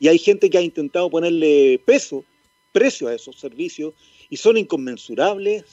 y 0.00 0.08
hay 0.08 0.18
gente 0.18 0.48
que 0.50 0.58
ha 0.58 0.62
intentado 0.62 1.10
ponerle 1.10 1.80
peso, 1.84 2.24
precio 2.72 3.08
a 3.08 3.14
esos 3.14 3.38
servicios 3.38 3.94
y 4.30 4.36
son 4.36 4.56
inconmensurables 4.56 5.64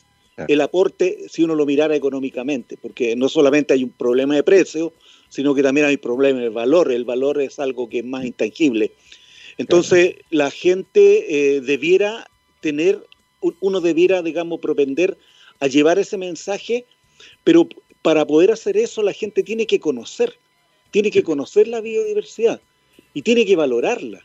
el 0.48 0.60
aporte 0.62 1.26
si 1.30 1.44
uno 1.44 1.56
lo 1.56 1.66
mirara 1.66 1.96
económicamente, 1.96 2.78
porque 2.78 3.16
no 3.16 3.30
solamente 3.30 3.74
hay 3.74 3.84
un 3.84 3.92
problema 3.92 4.36
de 4.36 4.44
precio, 4.44 4.94
sino 5.30 5.56
que 5.56 5.64
también 5.64 5.86
hay 5.86 5.96
un 5.96 6.02
problema 6.02 6.40
de 6.40 6.50
valor. 6.50 6.92
El 6.92 7.06
valor 7.06 7.42
es 7.42 7.58
algo 7.60 7.88
que 7.88 8.00
es 8.00 8.06
más 8.06 8.26
intangible. 8.26 8.92
Entonces, 9.58 10.16
la 10.32 10.52
gente 10.52 11.56
eh, 11.56 11.62
debiera 11.62 12.30
tener, 12.60 13.06
uno 13.62 13.80
debiera, 13.80 14.22
digamos, 14.22 14.60
propender 14.60 15.18
a 15.62 15.68
llevar 15.68 16.00
ese 16.00 16.18
mensaje, 16.18 16.86
pero 17.46 17.70
para 18.06 18.28
poder 18.28 18.52
hacer 18.52 18.78
eso 18.78 19.02
la 19.02 19.14
gente 19.14 19.42
tiene 19.42 19.66
que 19.66 19.80
conocer, 19.80 20.38
tiene 20.92 21.10
que 21.10 21.24
conocer 21.24 21.68
la 21.68 21.82
biodiversidad 21.82 22.62
y 23.16 23.24
tiene 23.24 23.48
que 23.48 23.56
valorarla. 23.56 24.22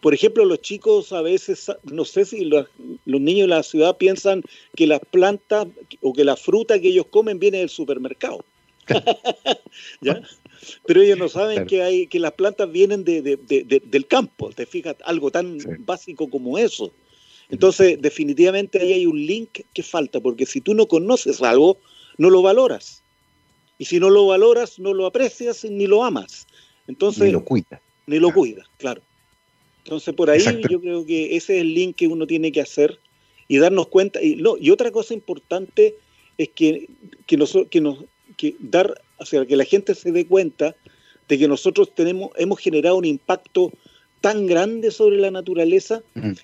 Por 0.00 0.14
ejemplo, 0.14 0.44
los 0.44 0.62
chicos 0.62 1.12
a 1.12 1.20
veces, 1.20 1.72
no 1.82 2.04
sé 2.04 2.24
si 2.24 2.44
los, 2.44 2.68
niños 3.06 3.48
de 3.48 3.56
la 3.56 3.64
ciudad 3.64 3.96
piensan 3.96 4.44
que 4.76 4.86
las 4.86 5.00
plantas 5.00 5.66
o 6.02 6.12
que 6.12 6.22
la 6.22 6.36
fruta 6.36 6.80
que 6.80 6.86
ellos 6.86 7.06
comen 7.10 7.40
viene 7.40 7.58
del 7.58 7.68
supermercado. 7.68 8.44
Pero 10.86 11.02
ellos 11.02 11.18
no 11.18 11.28
saben 11.28 11.66
que 11.66 11.82
hay 11.82 12.06
que 12.06 12.20
las 12.20 12.34
plantas 12.34 12.70
vienen 12.70 13.02
del 13.02 14.06
campo, 14.06 14.50
te 14.50 14.66
fijas, 14.66 14.94
algo 15.02 15.32
tan 15.32 15.58
básico 15.80 16.30
como 16.30 16.58
eso. 16.58 16.92
Entonces, 17.48 18.00
definitivamente 18.00 18.80
ahí 18.80 18.92
hay 18.92 19.06
un 19.06 19.26
link 19.26 19.62
que 19.74 19.82
falta, 19.82 20.20
porque 20.20 20.46
si 20.46 20.60
tú 20.60 20.74
no 20.74 20.86
conoces 20.86 21.42
algo, 21.42 21.76
no 22.18 22.30
lo 22.30 22.42
valoras. 22.42 22.99
Y 23.80 23.86
si 23.86 23.98
no 23.98 24.10
lo 24.10 24.26
valoras, 24.26 24.78
no 24.78 24.92
lo 24.92 25.06
aprecias 25.06 25.64
ni 25.64 25.86
lo 25.86 26.04
amas. 26.04 26.46
Entonces, 26.86 27.22
ni 27.22 27.32
lo 27.32 27.42
cuida. 27.42 27.80
Ni 28.06 28.18
lo 28.18 28.30
cuida, 28.30 28.62
claro. 28.76 29.00
Entonces, 29.84 30.14
por 30.14 30.28
ahí 30.28 30.44
yo 30.68 30.82
creo 30.82 31.06
que 31.06 31.34
ese 31.34 31.56
es 31.56 31.62
el 31.62 31.72
link 31.72 31.96
que 31.96 32.06
uno 32.06 32.26
tiene 32.26 32.52
que 32.52 32.60
hacer 32.60 32.98
y 33.48 33.56
darnos 33.56 33.88
cuenta. 33.88 34.22
Y, 34.22 34.36
no, 34.36 34.58
y 34.60 34.68
otra 34.68 34.90
cosa 34.90 35.14
importante 35.14 35.94
es 36.36 36.50
que, 36.50 36.90
que, 37.26 37.38
que, 37.70 37.80
nos, 37.80 38.04
que 38.36 38.54
dar, 38.58 39.00
o 39.16 39.24
sea, 39.24 39.46
que 39.46 39.56
la 39.56 39.64
gente 39.64 39.94
se 39.94 40.12
dé 40.12 40.26
cuenta 40.26 40.76
de 41.26 41.38
que 41.38 41.48
nosotros 41.48 41.94
tenemos, 41.94 42.32
hemos 42.36 42.58
generado 42.58 42.98
un 42.98 43.06
impacto 43.06 43.72
tan 44.20 44.46
grande 44.46 44.90
sobre 44.90 45.16
la 45.16 45.30
naturaleza 45.30 46.02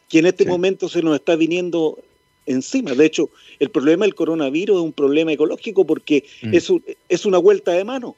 que 0.09 0.21
en 0.21 0.27
este 0.27 0.47
momento 0.47 0.89
se 0.89 1.03
nos 1.03 1.17
está 1.17 1.37
viniendo 1.37 2.03
encima. 2.47 2.93
De 2.93 3.05
hecho, 3.05 3.31
el 3.59 3.71
problema 3.71 4.05
del 4.05 4.15
coronavirus 4.15 4.77
es 4.77 4.83
un 4.83 4.93
problema 4.93 5.33
ecológico 5.33 5.85
porque 5.85 6.25
mm. 6.43 6.55
es, 6.55 6.73
es 7.09 7.27
una 7.27 7.39
vuelta 7.39 7.73
de 7.73 7.85
mano. 7.85 8.17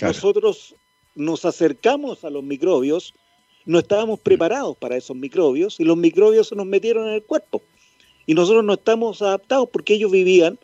Nosotros 0.00 0.74
nos 1.14 1.44
acercamos 1.44 2.24
a 2.24 2.30
los 2.30 2.42
microbios, 2.42 3.14
no 3.64 3.78
estábamos 3.78 4.18
mm. 4.20 4.22
preparados 4.22 4.76
para 4.76 4.96
esos 4.96 5.16
microbios 5.16 5.78
y 5.78 5.84
los 5.84 5.96
microbios 5.96 6.48
se 6.48 6.56
nos 6.56 6.66
metieron 6.66 7.08
en 7.08 7.14
el 7.14 7.22
cuerpo. 7.22 7.62
Y 8.26 8.34
nosotros 8.34 8.64
no 8.64 8.74
estamos 8.74 9.22
adaptados 9.22 9.68
porque 9.72 9.94
ellos 9.94 10.10
vivían 10.10 10.58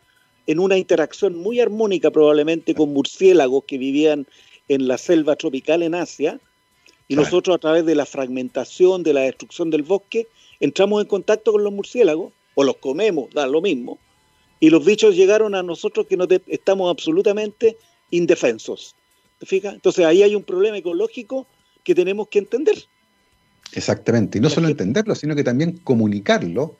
en 0.46 0.58
una 0.58 0.78
interacción 0.78 1.36
muy 1.36 1.60
armónica 1.60 2.10
probablemente 2.10 2.74
con 2.74 2.92
murciélagos 2.92 3.64
que 3.64 3.78
vivían 3.78 4.26
en 4.68 4.88
la 4.88 4.98
selva 4.98 5.36
tropical 5.36 5.82
en 5.82 5.94
Asia, 5.94 6.40
y 7.08 7.16
nosotros 7.16 7.56
a 7.56 7.58
través 7.58 7.86
de 7.86 7.94
la 7.94 8.04
fragmentación, 8.04 9.02
de 9.02 9.14
la 9.14 9.22
destrucción 9.22 9.70
del 9.70 9.82
bosque, 9.82 10.28
entramos 10.60 11.02
en 11.02 11.08
contacto 11.08 11.52
con 11.52 11.64
los 11.64 11.72
murciélagos, 11.72 12.32
o 12.58 12.64
los 12.64 12.78
comemos, 12.78 13.30
da 13.32 13.46
lo 13.46 13.60
mismo, 13.60 14.00
y 14.58 14.68
los 14.70 14.84
bichos 14.84 15.14
llegaron 15.14 15.54
a 15.54 15.62
nosotros 15.62 16.08
que 16.08 16.16
no 16.16 16.26
estamos 16.48 16.90
absolutamente 16.90 17.76
indefensos. 18.10 18.96
¿Te 19.38 19.46
fijas? 19.46 19.74
Entonces 19.74 20.04
ahí 20.04 20.24
hay 20.24 20.34
un 20.34 20.42
problema 20.42 20.76
ecológico 20.76 21.46
que 21.84 21.94
tenemos 21.94 22.26
que 22.26 22.40
entender. 22.40 22.74
Exactamente, 23.74 24.38
y 24.38 24.40
no 24.40 24.50
solo 24.50 24.66
entenderlo, 24.66 25.14
sino 25.14 25.36
que 25.36 25.44
también 25.44 25.78
comunicarlo 25.84 26.76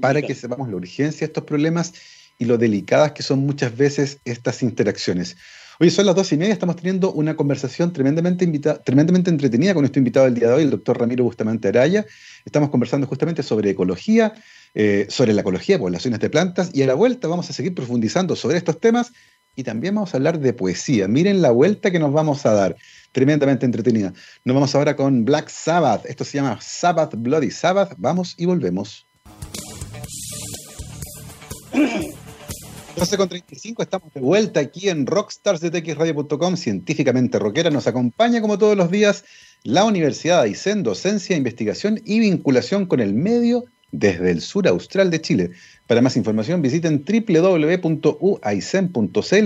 para 0.00 0.20
que 0.20 0.34
sepamos 0.34 0.68
la 0.68 0.74
urgencia 0.74 1.20
de 1.20 1.26
estos 1.26 1.44
problemas 1.44 1.94
y 2.36 2.46
lo 2.46 2.58
delicadas 2.58 3.12
que 3.12 3.22
son 3.22 3.38
muchas 3.46 3.76
veces 3.76 4.18
estas 4.24 4.64
interacciones. 4.64 5.36
Hoy 5.78 5.90
son 5.90 6.06
las 6.06 6.16
dos 6.16 6.32
y 6.32 6.36
media, 6.36 6.52
estamos 6.52 6.74
teniendo 6.74 7.12
una 7.12 7.36
conversación 7.36 7.92
tremendamente, 7.92 8.46
tremendamente 8.84 9.30
entretenida 9.30 9.74
con 9.74 9.82
nuestro 9.82 10.00
invitado 10.00 10.26
del 10.26 10.34
día 10.34 10.48
de 10.48 10.54
hoy, 10.54 10.62
el 10.64 10.70
doctor 10.70 10.98
Ramiro 10.98 11.22
Bustamante 11.22 11.68
Araya. 11.68 12.04
Estamos 12.44 12.68
conversando 12.68 13.06
justamente 13.06 13.42
sobre 13.42 13.70
ecología, 13.70 14.34
eh, 14.74 15.06
sobre 15.08 15.32
la 15.32 15.40
ecología 15.40 15.78
poblaciones 15.78 16.20
de 16.20 16.30
plantas 16.30 16.70
y 16.72 16.82
a 16.82 16.86
la 16.86 16.94
vuelta 16.94 17.28
vamos 17.28 17.50
a 17.50 17.52
seguir 17.52 17.74
profundizando 17.74 18.36
sobre 18.36 18.56
estos 18.56 18.78
temas 18.80 19.12
y 19.56 19.64
también 19.64 19.94
vamos 19.94 20.14
a 20.14 20.16
hablar 20.16 20.38
de 20.38 20.52
poesía. 20.52 21.08
Miren 21.08 21.42
la 21.42 21.50
vuelta 21.50 21.90
que 21.90 21.98
nos 21.98 22.12
vamos 22.12 22.46
a 22.46 22.52
dar, 22.52 22.76
tremendamente 23.12 23.66
entretenida. 23.66 24.12
Nos 24.44 24.54
vamos 24.54 24.74
ahora 24.74 24.96
con 24.96 25.24
Black 25.24 25.48
Sabbath, 25.48 26.06
esto 26.06 26.24
se 26.24 26.38
llama 26.38 26.58
Sabbath 26.60 27.14
Bloody 27.16 27.50
Sabbath, 27.50 27.94
vamos 27.98 28.34
y 28.38 28.46
volvemos. 28.46 29.06
12 32.96 33.16
con 33.16 33.28
35, 33.28 33.82
estamos 33.82 34.12
de 34.12 34.20
vuelta 34.20 34.60
aquí 34.60 34.88
en 34.88 35.06
rockstarsdetxradio.com, 35.06 36.56
científicamente 36.56 37.38
rockera. 37.38 37.70
Nos 37.70 37.86
acompaña 37.86 38.42
como 38.42 38.58
todos 38.58 38.76
los 38.76 38.90
días 38.90 39.24
la 39.62 39.84
Universidad 39.84 40.42
de 40.42 40.50
Aysén, 40.50 40.82
docencia, 40.82 41.36
investigación 41.36 42.00
y 42.04 42.20
vinculación 42.20 42.86
con 42.86 43.00
el 43.00 43.14
medio 43.14 43.64
desde 43.92 44.30
el 44.30 44.40
sur 44.40 44.66
austral 44.68 45.10
de 45.10 45.20
Chile. 45.20 45.50
Para 45.86 46.02
más 46.02 46.16
información 46.16 46.62
visiten 46.62 47.04
www.uaisen.cl 47.04 47.88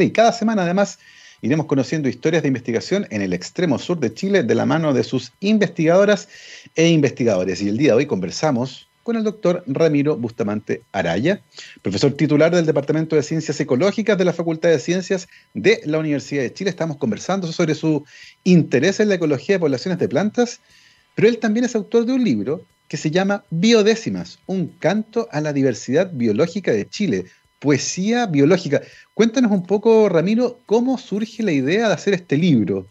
y 0.02 0.10
cada 0.10 0.32
semana 0.32 0.62
además 0.62 0.98
iremos 1.42 1.66
conociendo 1.66 2.08
historias 2.08 2.42
de 2.42 2.48
investigación 2.48 3.06
en 3.10 3.22
el 3.22 3.32
extremo 3.32 3.78
sur 3.78 3.98
de 4.00 4.14
Chile 4.14 4.42
de 4.42 4.54
la 4.54 4.66
mano 4.66 4.92
de 4.94 5.04
sus 5.04 5.32
investigadoras 5.40 6.28
e 6.74 6.88
investigadores. 6.88 7.60
Y 7.60 7.68
el 7.68 7.76
día 7.76 7.90
de 7.90 7.98
hoy 7.98 8.06
conversamos 8.06 8.88
con 9.02 9.16
el 9.16 9.22
doctor 9.22 9.62
Ramiro 9.66 10.16
Bustamante 10.16 10.82
Araya, 10.90 11.42
profesor 11.82 12.12
titular 12.14 12.54
del 12.54 12.64
Departamento 12.64 13.14
de 13.14 13.22
Ciencias 13.22 13.60
Ecológicas 13.60 14.16
de 14.16 14.24
la 14.24 14.32
Facultad 14.32 14.70
de 14.70 14.78
Ciencias 14.78 15.28
de 15.52 15.82
la 15.84 15.98
Universidad 15.98 16.42
de 16.42 16.54
Chile. 16.54 16.70
Estamos 16.70 16.96
conversando 16.96 17.52
sobre 17.52 17.74
su 17.74 18.04
interés 18.44 19.00
en 19.00 19.10
la 19.10 19.16
ecología 19.16 19.56
de 19.56 19.60
poblaciones 19.60 19.98
de 19.98 20.08
plantas, 20.08 20.60
pero 21.14 21.28
él 21.28 21.38
también 21.38 21.66
es 21.66 21.76
autor 21.76 22.06
de 22.06 22.14
un 22.14 22.24
libro 22.24 22.64
que 22.94 22.98
se 22.98 23.10
llama 23.10 23.44
Biodécimas, 23.50 24.38
un 24.46 24.68
canto 24.68 25.26
a 25.32 25.40
la 25.40 25.52
diversidad 25.52 26.12
biológica 26.12 26.70
de 26.70 26.88
Chile, 26.88 27.24
poesía 27.58 28.26
biológica. 28.26 28.82
Cuéntanos 29.14 29.50
un 29.50 29.66
poco, 29.66 30.08
Ramiro, 30.08 30.60
cómo 30.64 30.96
surge 30.96 31.42
la 31.42 31.50
idea 31.50 31.88
de 31.88 31.94
hacer 31.94 32.14
este 32.14 32.36
libro. 32.36 32.86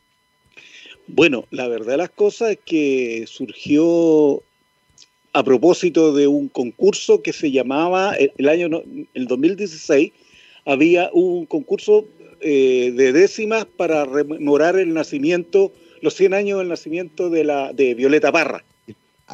Bueno, 1.07 1.45
la 1.51 1.69
verdad 1.69 1.93
de 1.93 1.97
las 1.99 2.09
cosas 2.09 2.51
es 2.51 2.59
que 2.65 3.23
surgió 3.27 4.43
a 5.31 5.41
propósito 5.41 6.13
de 6.13 6.27
un 6.27 6.49
concurso 6.49 7.21
que 7.21 7.31
se 7.31 7.49
llamaba, 7.49 8.13
el 8.17 8.49
año 8.49 8.83
el 9.13 9.25
2016, 9.25 10.11
había 10.65 11.11
un 11.13 11.45
concurso 11.45 12.05
eh, 12.41 12.91
de 12.93 13.13
décimas 13.13 13.63
para 13.63 14.03
rememorar 14.03 14.77
el 14.77 14.93
nacimiento, 14.93 15.71
los 16.01 16.13
100 16.15 16.33
años 16.33 16.59
del 16.59 16.67
nacimiento 16.67 17.29
de, 17.29 17.45
la, 17.45 17.71
de 17.71 17.93
Violeta 17.93 18.33
Parra. 18.33 18.65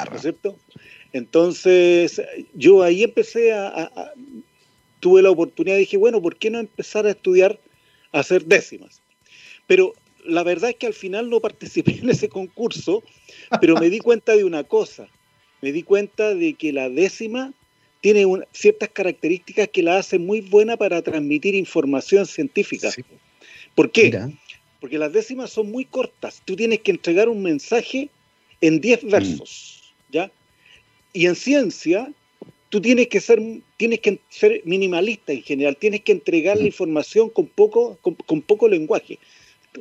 ¿No 0.08 0.16
es 0.16 0.22
cierto? 0.22 0.56
Entonces, 1.12 2.22
yo 2.54 2.82
ahí 2.82 3.02
empecé 3.02 3.52
a, 3.52 4.12
tuve 5.00 5.22
la 5.22 5.30
oportunidad, 5.30 5.76
dije, 5.76 5.96
bueno, 5.96 6.22
¿por 6.22 6.36
qué 6.36 6.50
no 6.50 6.60
empezar 6.60 7.06
a 7.06 7.10
estudiar, 7.10 7.58
a 8.12 8.20
hacer 8.20 8.44
décimas? 8.44 9.02
Pero 9.66 9.94
la 10.24 10.42
verdad 10.42 10.70
es 10.70 10.76
que 10.76 10.86
al 10.86 10.94
final 10.94 11.30
no 11.30 11.40
participé 11.40 11.92
en 12.02 12.10
ese 12.10 12.28
concurso, 12.28 13.02
pero 13.60 13.76
me 13.76 13.90
di 13.90 13.98
cuenta 14.00 14.36
de 14.36 14.44
una 14.44 14.64
cosa, 14.64 15.08
me 15.62 15.72
di 15.72 15.82
cuenta 15.82 16.34
de 16.34 16.54
que 16.54 16.72
la 16.72 16.88
décima 16.88 17.52
tiene 18.00 18.24
ciertas 18.52 18.88
características 18.90 19.68
que 19.68 19.82
la 19.82 19.98
hacen 19.98 20.24
muy 20.24 20.40
buena 20.40 20.76
para 20.76 21.02
transmitir 21.02 21.54
información 21.54 22.24
científica. 22.24 22.90
¿Por 23.74 23.90
qué? 23.90 24.32
Porque 24.80 24.96
las 24.96 25.12
décimas 25.12 25.50
son 25.50 25.70
muy 25.70 25.84
cortas. 25.84 26.40
Tú 26.46 26.56
tienes 26.56 26.80
que 26.80 26.92
entregar 26.92 27.28
un 27.28 27.42
mensaje 27.42 28.08
en 28.62 28.80
10 28.80 29.04
mm. 29.04 29.42
¿Ya? 30.10 30.30
Y 31.12 31.26
en 31.26 31.34
ciencia, 31.34 32.12
tú 32.70 32.80
tienes 32.80 33.08
que 33.08 33.20
ser, 33.20 33.40
tienes 33.76 34.00
que 34.00 34.20
ser 34.30 34.62
minimalista 34.64 35.32
en 35.32 35.42
general, 35.42 35.76
tienes 35.76 36.02
que 36.02 36.12
entregar 36.12 36.56
la 36.56 36.66
información 36.66 37.28
con 37.28 37.46
poco, 37.46 37.98
con, 38.00 38.42
poco 38.42 38.68
lenguaje. 38.68 39.18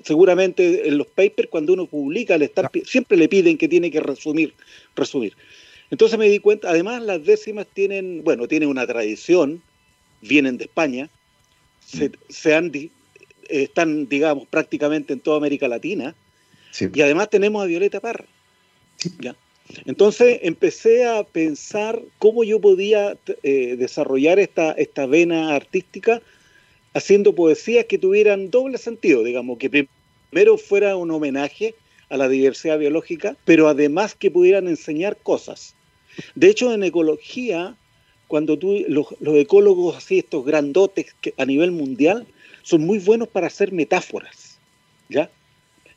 Seguramente 0.03 0.87
en 0.87 0.97
los 0.97 1.07
papers, 1.07 1.49
cuando 1.49 1.73
uno 1.73 1.85
publica, 1.85 2.37
le 2.37 2.51
siempre 2.85 3.17
le 3.17 3.29
piden 3.29 3.57
que 3.57 3.67
tiene 3.67 3.89
que 3.89 3.99
resumir, 3.99 4.53
resumir. 4.95 5.35
Entonces 5.91 6.19
me 6.19 6.29
di 6.29 6.39
cuenta, 6.39 6.69
además 6.69 7.01
las 7.01 7.23
décimas 7.23 7.65
tienen, 7.73 8.23
bueno, 8.23 8.47
tienen 8.47 8.69
una 8.69 8.85
tradición, 8.85 9.61
vienen 10.21 10.57
de 10.57 10.65
España, 10.65 11.09
se, 11.79 12.11
están, 13.49 14.07
digamos, 14.07 14.47
prácticamente 14.47 15.13
en 15.13 15.19
toda 15.19 15.37
América 15.37 15.67
Latina, 15.67 16.15
y 16.93 17.01
además 17.01 17.31
tenemos 17.31 17.63
a 17.63 17.65
Violeta 17.65 17.99
Parra. 17.99 18.25
Entonces 19.85 20.39
empecé 20.43 21.05
a 21.05 21.23
pensar 21.23 22.01
cómo 22.17 22.43
yo 22.43 22.59
podía 22.59 23.17
eh, 23.43 23.75
desarrollar 23.77 24.39
esta, 24.39 24.71
esta 24.71 25.05
vena 25.05 25.55
artística 25.55 26.21
haciendo 26.93 27.35
poesías 27.35 27.85
que 27.85 27.97
tuvieran 27.97 28.49
doble 28.49 28.77
sentido, 28.77 29.23
digamos, 29.23 29.59
que 29.59 29.69
primero 29.69 30.57
fuera 30.57 30.95
un 30.95 31.11
homenaje 31.11 31.75
a 32.09 32.17
la 32.17 32.27
diversidad 32.27 32.79
biológica, 32.79 33.35
pero 33.45 33.67
además 33.67 34.15
que 34.15 34.31
pudieran 34.31 34.67
enseñar 34.67 35.17
cosas. 35.17 35.75
De 36.33 36.49
hecho, 36.49 36.73
en 36.73 36.83
ecología, 36.83 37.75
cuando 38.27 38.57
tú, 38.57 38.83
los, 38.87 39.07
ecólogos 39.21 39.97
así, 39.97 40.19
estos 40.19 40.43
grandotes 40.45 41.13
que 41.21 41.33
a 41.37 41.45
nivel 41.45 41.71
mundial, 41.71 42.25
son 42.63 42.81
muy 42.81 42.99
buenos 42.99 43.27
para 43.27 43.47
hacer 43.47 43.71
metáforas, 43.71 44.59
¿ya? 45.07 45.29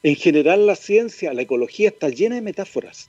En 0.02 0.16
general 0.16 0.66
la 0.66 0.76
ciencia, 0.76 1.32
la 1.32 1.42
ecología 1.42 1.88
está 1.88 2.08
llena 2.08 2.34
de 2.34 2.42
metáforas. 2.42 3.08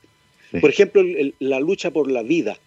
Por 0.60 0.70
ejemplo, 0.70 1.04
la 1.40 1.60
lucha 1.60 1.92
por 1.92 2.12
la 2.12 2.24
vida 2.24 2.58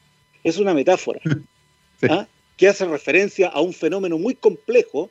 es 0.45 0.59
una 0.59 0.75
metáfora 0.75 1.21
¿ah? 2.09 2.27
que 2.57 2.69
hace 2.69 2.85
referencia 2.85 3.49
a 3.49 3.61
un 3.61 3.73
fenómeno 3.73 4.19
muy 4.19 4.35
complejo, 4.35 5.11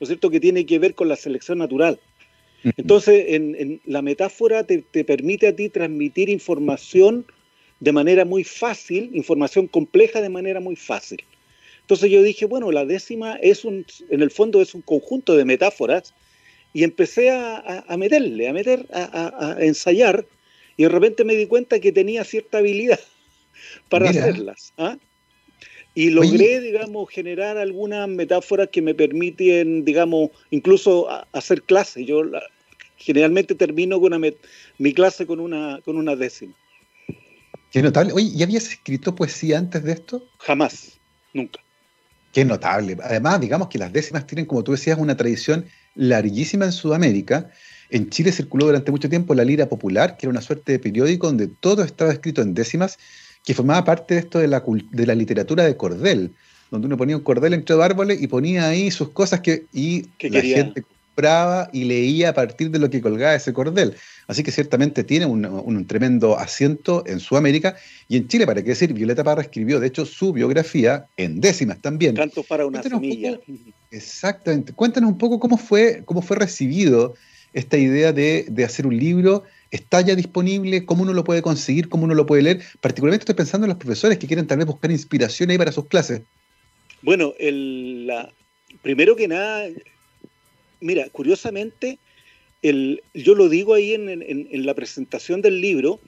¿no 0.00 0.04
es 0.04 0.08
cierto?, 0.08 0.30
que 0.30 0.40
tiene 0.40 0.66
que 0.66 0.78
ver 0.78 0.94
con 0.94 1.08
la 1.08 1.16
selección 1.16 1.58
natural. 1.58 2.00
Entonces, 2.76 3.26
en, 3.28 3.80
la 3.84 4.02
metáfora 4.02 4.64
te, 4.64 4.78
te, 4.78 5.04
permite 5.04 5.46
a 5.46 5.54
ti 5.54 5.68
transmitir 5.68 6.28
información 6.28 7.24
de 7.78 7.92
manera 7.92 8.24
muy 8.24 8.42
fácil, 8.42 9.10
información 9.14 9.68
compleja 9.68 10.20
de 10.20 10.30
manera 10.30 10.58
muy 10.58 10.74
fácil. 10.74 11.22
Entonces 11.86 12.10
yo 12.10 12.20
dije, 12.20 12.46
bueno, 12.46 12.72
la 12.72 12.84
décima 12.84 13.36
es 13.36 13.64
un, 13.64 13.86
en 14.10 14.20
el 14.20 14.32
fondo 14.32 14.60
es 14.60 14.74
un 14.74 14.82
conjunto 14.82 15.36
de 15.36 15.44
metáforas 15.44 16.14
y 16.72 16.82
empecé 16.82 17.30
a, 17.30 17.86
meterle, 17.96 18.48
a 18.48 18.52
meter, 18.52 18.86
a, 18.92 19.56
ensayar 19.60 20.26
y 20.76 20.84
de 20.84 20.88
repente 20.88 21.24
me 21.24 21.34
di 21.34 21.46
cuenta 21.46 21.80
que 21.80 21.92
tenía 21.92 22.24
cierta 22.24 22.58
habilidad 22.58 23.00
para 23.88 24.10
hacerlas. 24.10 24.72
¿ah? 24.78 24.96
Y 25.94 26.10
logré, 26.10 26.60
digamos, 26.60 27.08
generar 27.10 27.56
algunas 27.56 28.08
metáforas 28.08 28.68
que 28.70 28.82
me 28.82 28.94
permiten, 28.94 29.84
digamos, 29.84 30.30
incluso 30.50 31.08
hacer 31.32 31.62
clases. 31.62 32.06
Yo 32.06 32.22
Generalmente 32.96 33.54
termino 33.54 34.00
con 34.00 34.20
mi 34.78 34.92
clase 34.94 35.26
con 35.26 35.38
una, 35.40 35.80
con 35.84 35.96
una 35.96 36.16
décima. 36.16 36.54
Qué 37.70 37.82
notable. 37.82 38.12
Oye, 38.12 38.30
¿y 38.34 38.42
habías 38.42 38.68
escrito 38.68 39.14
poesía 39.14 39.58
antes 39.58 39.84
de 39.84 39.92
esto? 39.92 40.26
Jamás, 40.38 40.98
nunca. 41.34 41.60
Qué 42.32 42.44
notable. 42.44 42.96
Además, 43.02 43.40
digamos 43.40 43.68
que 43.68 43.78
las 43.78 43.92
décimas 43.92 44.26
tienen, 44.26 44.46
como 44.46 44.64
tú 44.64 44.72
decías, 44.72 44.98
una 44.98 45.16
tradición 45.16 45.66
larguísima 45.94 46.64
en 46.64 46.72
Sudamérica. 46.72 47.50
En 47.90 48.10
Chile 48.10 48.32
circuló 48.32 48.66
durante 48.66 48.90
mucho 48.90 49.08
tiempo 49.08 49.34
la 49.34 49.44
Lira 49.44 49.68
Popular, 49.68 50.16
que 50.16 50.26
era 50.26 50.30
una 50.30 50.40
suerte 50.40 50.72
de 50.72 50.78
periódico 50.78 51.26
donde 51.26 51.48
todo 51.48 51.84
estaba 51.84 52.12
escrito 52.12 52.42
en 52.42 52.54
décimas, 52.54 52.98
que 53.44 53.54
formaba 53.54 53.84
parte 53.84 54.14
de 54.14 54.20
esto 54.20 54.38
de 54.38 54.48
la, 54.48 54.62
de 54.90 55.06
la 55.06 55.14
literatura 55.14 55.64
de 55.64 55.76
cordel, 55.76 56.32
donde 56.70 56.88
uno 56.88 56.96
ponía 56.96 57.16
un 57.16 57.22
cordel 57.22 57.54
entre 57.54 57.76
dos 57.76 57.84
árboles 57.84 58.20
y 58.20 58.26
ponía 58.26 58.68
ahí 58.68 58.90
sus 58.90 59.10
cosas 59.10 59.40
que, 59.40 59.66
y 59.72 60.06
la 60.20 60.40
gente 60.42 60.82
compraba 60.82 61.70
y 61.72 61.84
leía 61.84 62.30
a 62.30 62.34
partir 62.34 62.70
de 62.70 62.80
lo 62.80 62.90
que 62.90 63.00
colgaba 63.00 63.34
ese 63.34 63.52
cordel. 63.52 63.94
Así 64.26 64.42
que 64.42 64.50
ciertamente 64.50 65.04
tiene 65.04 65.26
un, 65.26 65.86
tremendo 65.86 66.36
asiento 66.36 67.04
en 67.06 67.20
Sudamérica 67.20 67.76
y 68.08 68.16
en 68.16 68.26
Chile, 68.26 68.46
para 68.46 68.62
qué 68.62 68.70
decir, 68.70 68.92
Violeta 68.92 69.22
Parra 69.22 69.42
escribió, 69.42 69.78
de 69.78 69.86
hecho, 69.86 70.04
su 70.04 70.32
biografía 70.32 71.06
en 71.16 71.40
décimas 71.40 71.80
también. 71.80 72.16
Canto 72.16 72.42
para 72.42 72.66
una 72.66 72.82
semilla. 72.82 73.38
exactamente. 73.92 74.72
Cuéntanos 74.72 75.08
un 75.08 75.18
poco 75.18 75.38
cómo 75.38 75.56
fue, 75.56 76.02
cómo 76.04 76.20
fue 76.20 76.36
recibido 76.36 77.14
esta 77.56 77.78
idea 77.78 78.12
de, 78.12 78.64
hacer 78.64 78.86
un 78.86 78.98
libro. 78.98 79.44
¿Está 79.70 80.02
ya 80.02 80.14
disponible? 80.14 80.84
¿Cómo 80.84 81.02
uno 81.02 81.14
lo 81.14 81.24
puede 81.24 81.40
conseguir? 81.40 81.88
¿Cómo 81.88 82.04
uno 82.04 82.14
lo 82.14 82.26
puede 82.26 82.42
leer? 82.42 82.62
Particularmente 82.82 83.22
estoy 83.22 83.34
pensando 83.34 83.64
en 83.64 83.70
los 83.70 83.78
profesores 83.78 84.18
que 84.18 84.26
quieren 84.26 84.46
tal 84.46 84.58
vez 84.58 84.66
buscar 84.66 84.90
inspiración 84.90 85.50
ahí 85.50 85.56
para 85.56 85.72
sus 85.72 85.86
clases. 85.86 86.20
Bueno, 87.00 87.32
el, 87.38 88.06
la, 88.06 88.30
primero 88.82 89.16
que 89.16 89.26
nada, 89.26 89.68
mira, 90.80 91.08
curiosamente, 91.08 91.98
yo 92.62 93.34
lo 93.34 93.48
digo 93.48 93.72
ahí 93.72 93.94
en, 93.94 94.66
la 94.66 94.74
presentación 94.74 95.40
del 95.40 95.62
libro, 95.62 95.98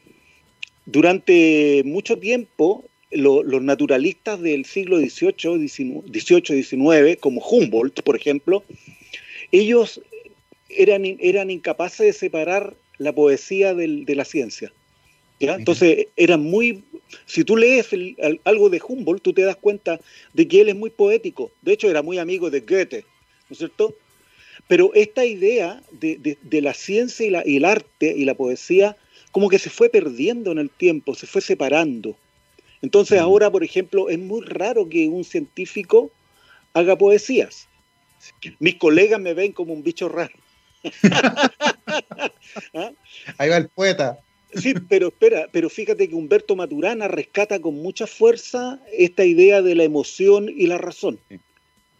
durante 0.84 1.82
mucho 1.86 2.18
tiempo 2.18 2.84
los 3.10 3.62
naturalistas 3.62 4.42
del 4.42 4.66
siglo 4.66 4.98
XVIII, 4.98 5.66
XIX, 5.66 7.18
como 7.18 7.40
Humboldt, 7.40 8.02
por 8.02 8.16
ejemplo, 8.16 8.64
ellos 9.50 10.02
eran, 10.68 11.04
eran 11.20 11.50
incapaces 11.50 12.06
de 12.06 12.12
separar 12.12 12.74
la 12.98 13.12
poesía 13.12 13.74
de 13.74 14.14
la 14.14 14.24
ciencia. 14.24 14.72
Entonces, 15.40 16.08
eran 16.16 16.42
muy... 16.42 16.82
Si 17.26 17.44
tú 17.44 17.56
lees 17.56 17.88
algo 18.44 18.68
de 18.70 18.82
Humboldt, 18.86 19.22
tú 19.22 19.32
te 19.32 19.42
das 19.42 19.56
cuenta 19.56 20.00
de 20.34 20.48
que 20.48 20.60
él 20.60 20.68
es 20.68 20.76
muy 20.76 20.90
poético. 20.90 21.50
De 21.62 21.72
hecho, 21.72 21.88
era 21.88 22.02
muy 22.02 22.18
amigo 22.18 22.50
de 22.50 22.60
Goethe, 22.60 23.04
¿no 23.48 23.52
es 23.52 23.58
cierto? 23.58 23.94
Pero 24.66 24.92
esta 24.94 25.24
idea 25.24 25.82
de, 25.92 26.36
la 26.60 26.74
ciencia 26.74 27.42
y, 27.46 27.56
el 27.56 27.64
arte 27.64 28.14
y 28.16 28.24
la 28.24 28.34
poesía 28.34 28.96
como 29.32 29.48
que 29.48 29.58
se 29.58 29.70
fue 29.70 29.88
perdiendo 29.88 30.52
en 30.52 30.58
el 30.58 30.70
tiempo, 30.70 31.14
se 31.14 31.26
fue 31.26 31.40
separando. 31.40 32.16
Entonces 32.82 33.18
mm. 33.20 33.22
ahora, 33.22 33.50
por 33.50 33.64
ejemplo, 33.64 34.10
es 34.10 34.18
muy 34.18 34.42
raro 34.44 34.88
que 34.88 35.08
un 35.08 35.24
científico 35.24 36.10
haga 36.74 36.96
poesías. 36.96 37.68
Mis 38.58 38.74
colegas 38.74 39.20
me 39.20 39.34
ven 39.34 39.52
como 39.52 39.72
un 39.72 39.82
bicho 39.82 40.08
raro. 40.08 40.34
¿Ah? 42.74 42.92
Ahí 43.38 43.48
va 43.48 43.56
el 43.56 43.68
poeta. 43.68 44.18
Sí, 44.54 44.74
pero 44.88 45.08
espera, 45.08 45.48
pero 45.52 45.68
fíjate 45.68 46.08
que 46.08 46.14
Humberto 46.14 46.56
Maturana 46.56 47.06
rescata 47.06 47.60
con 47.60 47.74
mucha 47.74 48.06
fuerza 48.06 48.80
esta 48.92 49.24
idea 49.24 49.60
de 49.60 49.74
la 49.74 49.84
emoción 49.84 50.48
y 50.48 50.66
la 50.66 50.78
razón. 50.78 51.18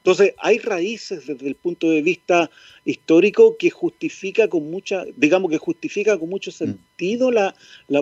Entonces, 0.09 0.35
hay 0.39 0.59
raíces 0.59 1.27
desde 1.27 1.47
el 1.47 1.55
punto 1.55 1.91
de 1.91 2.01
vista 2.01 2.51
histórico 2.87 3.57
que 3.59 3.69
justifica 3.69 4.49
con 4.49 4.71
mucha, 4.71 5.05
digamos 5.17 5.51
que 5.51 5.59
justifica 5.59 6.17
con 6.17 6.31
mucho 6.31 6.51
mm. 6.51 6.55
sentido 6.55 7.31
la, 7.31 7.55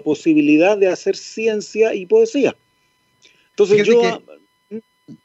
posibilidad 0.05 0.79
de 0.79 0.87
hacer 0.87 1.17
ciencia 1.17 1.95
y 1.95 2.07
poesía. 2.07 2.55
Entonces 3.51 3.85
yo... 3.85 4.23
Mm, 4.71 4.79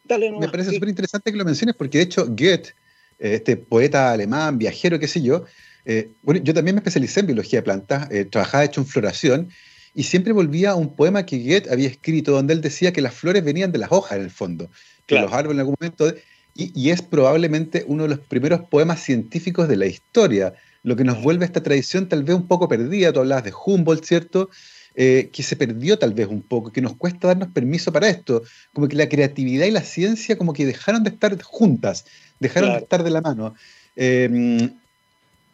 dale, 0.05 0.31
me 0.31 0.49
parece 0.49 0.71
súper 0.71 0.89
interesante 0.89 1.31
que 1.31 1.37
lo 1.37 1.45
menciones 1.45 1.75
porque 1.75 1.99
de 1.99 2.05
hecho 2.05 2.25
Goethe, 2.25 2.73
este 3.21 3.57
poeta 3.57 4.11
alemán, 4.11 4.57
viajero, 4.57 4.99
qué 4.99 5.07
sé 5.07 5.21
yo, 5.21 5.45
eh, 5.85 6.11
bueno, 6.21 6.41
yo 6.43 6.53
también 6.53 6.75
me 6.75 6.79
especialicé 6.79 7.21
en 7.21 7.27
biología 7.27 7.59
de 7.59 7.63
plantas, 7.63 8.11
eh, 8.11 8.25
trabajaba 8.25 8.63
hecho 8.65 8.81
en 8.81 8.87
floración 8.87 9.49
y 9.93 10.03
siempre 10.03 10.33
volvía 10.33 10.71
a 10.71 10.75
un 10.75 10.95
poema 10.95 11.25
que 11.25 11.37
Goethe 11.39 11.71
había 11.71 11.87
escrito 11.87 12.31
donde 12.31 12.53
él 12.53 12.61
decía 12.61 12.93
que 12.93 13.01
las 13.01 13.13
flores 13.13 13.43
venían 13.43 13.71
de 13.71 13.79
las 13.79 13.91
hojas 13.91 14.17
en 14.17 14.23
el 14.23 14.31
fondo, 14.31 14.69
que 15.05 15.15
los 15.15 15.31
árboles 15.31 15.55
en 15.55 15.59
algún 15.59 15.75
momento... 15.79 16.13
Y, 16.53 16.89
es 16.89 17.01
probablemente 17.01 17.85
uno 17.87 18.03
de 18.03 18.09
los 18.09 18.19
primeros 18.19 18.59
poemas 18.67 19.01
científicos 19.01 19.69
de 19.69 19.77
la 19.77 19.85
historia, 19.85 20.53
lo 20.83 20.97
que 20.97 21.05
nos 21.05 21.21
vuelve 21.23 21.45
a 21.45 21.47
esta 21.47 21.63
tradición 21.63 22.09
tal 22.09 22.25
vez 22.25 22.35
un 22.35 22.45
poco 22.45 22.67
perdida. 22.67 23.13
Tú 23.13 23.21
hablabas 23.21 23.45
de 23.45 23.53
Humboldt, 23.65 24.03
¿cierto? 24.03 24.49
Eh, 24.93 25.29
que 25.31 25.43
se 25.43 25.55
perdió 25.55 25.97
tal 25.97 26.13
vez 26.13 26.27
un 26.27 26.41
poco, 26.41 26.69
que 26.73 26.81
nos 26.81 26.97
cuesta 26.97 27.29
darnos 27.29 27.53
permiso 27.53 27.93
para 27.93 28.09
esto, 28.09 28.43
como 28.73 28.89
que 28.89 28.97
la 28.97 29.07
creatividad 29.07 29.65
y 29.65 29.71
la 29.71 29.81
ciencia 29.81 30.37
como 30.37 30.51
que 30.51 30.65
dejaron 30.65 31.03
de 31.03 31.11
estar 31.11 31.41
juntas, 31.41 32.03
dejaron 32.41 32.73
de 32.73 32.79
estar 32.79 33.03
de 33.03 33.09
la 33.11 33.21
mano. 33.21 33.55
Em, 33.95 34.73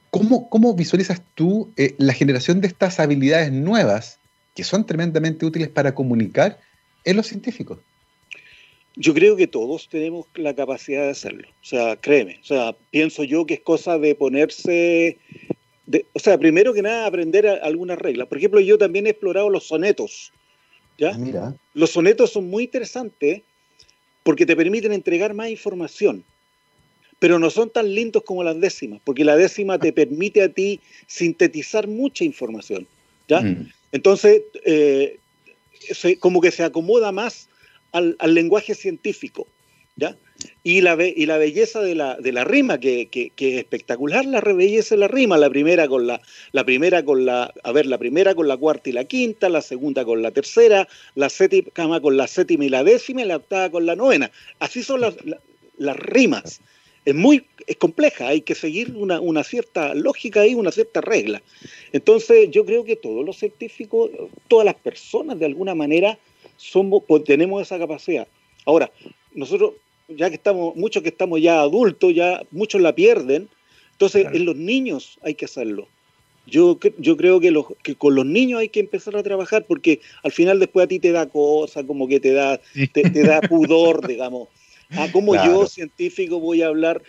¿cómo, 0.09 0.73
visualizas 0.73 1.21
tú 1.35 1.71
eh, 1.77 1.93
la 1.99 2.13
generación 2.13 2.61
de 2.61 2.67
estas 2.67 2.99
habilidades 2.99 3.51
nuevas 3.51 4.19
que 4.55 4.63
son 4.63 4.85
tremendamente 4.85 5.45
útiles 5.45 5.67
para 5.67 5.93
comunicar 5.93 6.59
en 7.03 7.17
los 7.17 7.27
científicos? 7.27 7.79
Yo 8.95 9.13
creo 9.13 9.35
que 9.35 9.45
todos 9.45 9.89
tenemos 9.89 10.25
la 10.33 10.55
capacidad 10.55 11.03
de 11.03 11.11
hacerlo. 11.11 11.47
O 11.61 11.65
sea, 11.65 11.97
créeme. 11.97 12.39
O 12.41 12.45
sea, 12.45 12.75
pienso 12.89 13.23
yo 13.23 13.45
que 13.45 13.55
es 13.55 13.59
cosa 13.59 13.99
de 13.99 14.15
ponerse. 14.15 15.19
o 16.13 16.19
sea, 16.19 16.39
primero 16.39 16.73
que 16.73 16.81
nada, 16.81 17.05
aprender 17.05 17.47
algunas 17.47 17.99
reglas. 17.99 18.27
Por 18.27 18.39
ejemplo, 18.39 18.59
yo 18.59 18.77
también 18.79 19.05
he 19.05 19.11
explorado 19.11 19.51
los 19.51 19.67
sonetos. 19.67 20.31
¿ya? 20.97 21.11
Ah, 21.13 21.17
mira. 21.19 21.53
Los 21.75 21.91
sonetos 21.91 22.31
son 22.31 22.49
muy 22.49 22.63
interesantes 22.63 23.43
porque 24.23 24.45
te 24.45 24.55
permiten 24.55 24.93
entregar 24.93 25.33
más 25.35 25.49
información. 25.49 26.23
Pero 27.19 27.39
no 27.39 27.49
son 27.49 27.69
tan 27.69 27.93
lindos 27.93 28.23
como 28.23 28.43
las 28.43 28.59
décimas, 28.59 29.01
porque 29.03 29.25
la 29.25 29.35
décima 29.35 29.79
te 29.79 29.91
permite 29.91 30.43
a 30.43 30.49
ti 30.49 30.79
sintetizar 31.07 31.87
mucha 31.87 32.23
información. 32.23 32.87
¿ya? 33.27 33.41
Mm. 33.41 33.71
Entonces, 33.91 34.43
eh, 34.65 35.17
como 36.19 36.41
que 36.41 36.51
se 36.51 36.63
acomoda 36.63 37.11
más 37.11 37.49
al, 37.91 38.15
lenguaje 38.33 38.75
científico. 38.75 39.47
¿ya? 39.95 40.15
Y, 40.63 40.81
la, 40.81 40.97
y 41.03 41.25
la 41.25 41.37
belleza 41.37 41.81
de 41.81 41.95
la, 41.95 42.15
de 42.17 42.31
la 42.31 42.43
rima, 42.43 42.79
que, 42.79 43.07
que, 43.07 43.31
es 43.35 43.57
espectacular 43.57 44.25
la 44.25 44.41
belleza 44.41 44.95
de 44.95 44.99
la 44.99 45.07
rima, 45.07 45.37
la 45.37 45.49
primera 45.49 45.87
con 45.87 46.05
la, 46.05 46.21
la 46.51 46.63
primera 46.63 47.03
con 47.03 47.25
la, 47.25 47.51
a 47.63 47.71
ver, 47.71 47.87
la 47.87 47.97
primera 47.97 48.35
con 48.35 48.47
la 48.47 48.57
cuarta 48.57 48.89
y 48.89 48.93
la 48.93 49.05
quinta, 49.05 49.49
la 49.49 49.61
segunda 49.61 50.05
con 50.05 50.21
la 50.21 50.31
tercera, 50.31 50.87
la 51.15 51.29
séptima 51.29 51.99
con 51.99 52.17
la 52.17 52.27
séptima 52.27 52.65
y 52.65 52.69
la 52.69 52.83
décima, 52.83 53.23
y 53.23 53.25
la 53.25 53.37
octava 53.37 53.71
con 53.71 53.85
la 53.85 53.95
novena. 53.95 54.29
Así 54.59 54.83
son 54.83 55.01
las, 55.01 55.15
las 55.77 55.95
rimas. 55.97 56.61
Es 57.07 57.15
muy 57.15 57.45
es 57.67 57.77
compleja, 57.77 58.27
hay 58.27 58.41
que 58.41 58.53
seguir 58.53 58.93
una, 58.97 59.21
una 59.21 59.43
cierta 59.43 59.93
lógica 59.93 60.45
y 60.45 60.55
una 60.55 60.71
cierta 60.71 60.99
regla. 60.99 61.41
Entonces, 61.93 62.49
yo 62.51 62.65
creo 62.65 62.83
que 62.83 62.97
todos 62.97 63.25
los 63.25 63.37
científicos, 63.37 64.09
todas 64.49 64.65
las 64.65 64.75
personas 64.75 65.39
de 65.39 65.45
alguna 65.45 65.73
manera 65.73 66.19
somos, 66.57 67.03
pues, 67.07 67.23
tenemos 67.23 67.61
esa 67.61 67.79
capacidad. 67.79 68.27
Ahora, 68.65 68.91
nosotros, 69.33 69.75
ya 70.09 70.29
que 70.29 70.35
estamos, 70.35 70.75
muchos 70.75 71.01
que 71.01 71.09
estamos 71.09 71.41
ya 71.41 71.61
adultos, 71.61 72.13
ya 72.13 72.41
muchos 72.51 72.81
la 72.81 72.93
pierden, 72.93 73.47
entonces 73.93 74.27
en 74.33 74.43
los 74.43 74.57
niños 74.57 75.17
hay 75.21 75.35
que 75.35 75.45
hacerlo. 75.45 75.87
Yo, 76.45 76.77
yo 76.97 77.15
creo 77.15 77.39
que, 77.39 77.51
los, 77.51 77.67
que 77.83 77.95
con 77.95 78.15
los 78.15 78.25
niños 78.25 78.59
hay 78.59 78.69
que 78.69 78.81
empezar 78.81 79.15
a 79.15 79.23
trabajar 79.23 79.65
porque 79.65 79.99
al 80.23 80.31
final 80.33 80.59
después 80.59 80.85
a 80.85 80.87
ti 80.87 80.99
te 80.99 81.11
da 81.13 81.27
cosa, 81.27 81.85
como 81.85 82.07
que 82.07 82.19
te 82.19 82.31
da, 82.31 82.59
te 82.93 83.23
da 83.23 83.41
pudor, 83.49 84.07
digamos. 84.07 84.49
Ah, 84.91 85.09
¿cómo 85.11 85.35
yo, 85.35 85.67
científico, 85.67 86.39
voy 86.39 86.61
a 86.61 86.67
hablar 86.67 87.01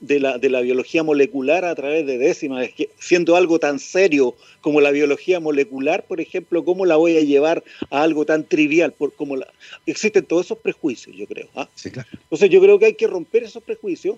de 0.00 0.18
la, 0.18 0.38
de 0.38 0.50
la 0.50 0.60
biología 0.62 1.02
molecular 1.04 1.64
a 1.64 1.74
través 1.74 2.04
de 2.04 2.18
décimas? 2.18 2.64
Es 2.64 2.74
que, 2.74 2.90
siendo 2.98 3.36
algo 3.36 3.60
tan 3.60 3.78
serio 3.78 4.34
como 4.60 4.80
la 4.80 4.90
biología 4.90 5.38
molecular, 5.38 6.04
por 6.06 6.20
ejemplo, 6.20 6.64
¿cómo 6.64 6.86
la 6.86 6.96
voy 6.96 7.16
a 7.16 7.20
llevar 7.20 7.62
a 7.90 8.02
algo 8.02 8.26
tan 8.26 8.44
trivial? 8.44 8.92
Por, 8.92 9.14
como 9.14 9.36
la... 9.36 9.46
Existen 9.86 10.24
todos 10.24 10.46
esos 10.46 10.58
prejuicios, 10.58 11.14
yo 11.16 11.26
creo. 11.26 11.48
¿ah? 11.54 11.68
Entonces 11.84 12.50
yo 12.50 12.60
creo 12.60 12.78
que 12.78 12.86
hay 12.86 12.94
que 12.94 13.06
romper 13.06 13.44
esos 13.44 13.62
prejuicios 13.62 14.16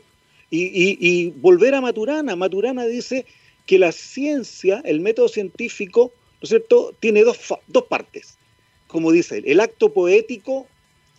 y, 0.48 0.98
y, 1.00 1.30
volver 1.30 1.74
a 1.74 1.80
Maturana. 1.80 2.34
Maturana 2.34 2.86
dice 2.86 3.26
que 3.66 3.78
la 3.78 3.92
ciencia, 3.92 4.82
el 4.84 5.00
método 5.00 5.28
científico, 5.28 6.12
¿no 6.40 6.44
es 6.44 6.48
cierto?, 6.48 6.94
tiene 6.98 7.24
dos, 7.24 7.38
dos 7.66 7.84
partes. 7.84 8.38
Como 8.86 9.12
dice, 9.12 9.42
el 9.44 9.60
acto 9.60 9.92
poético 9.92 10.66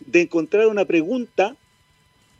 de 0.05 0.21
encontrar 0.21 0.67
una 0.67 0.85
pregunta 0.85 1.55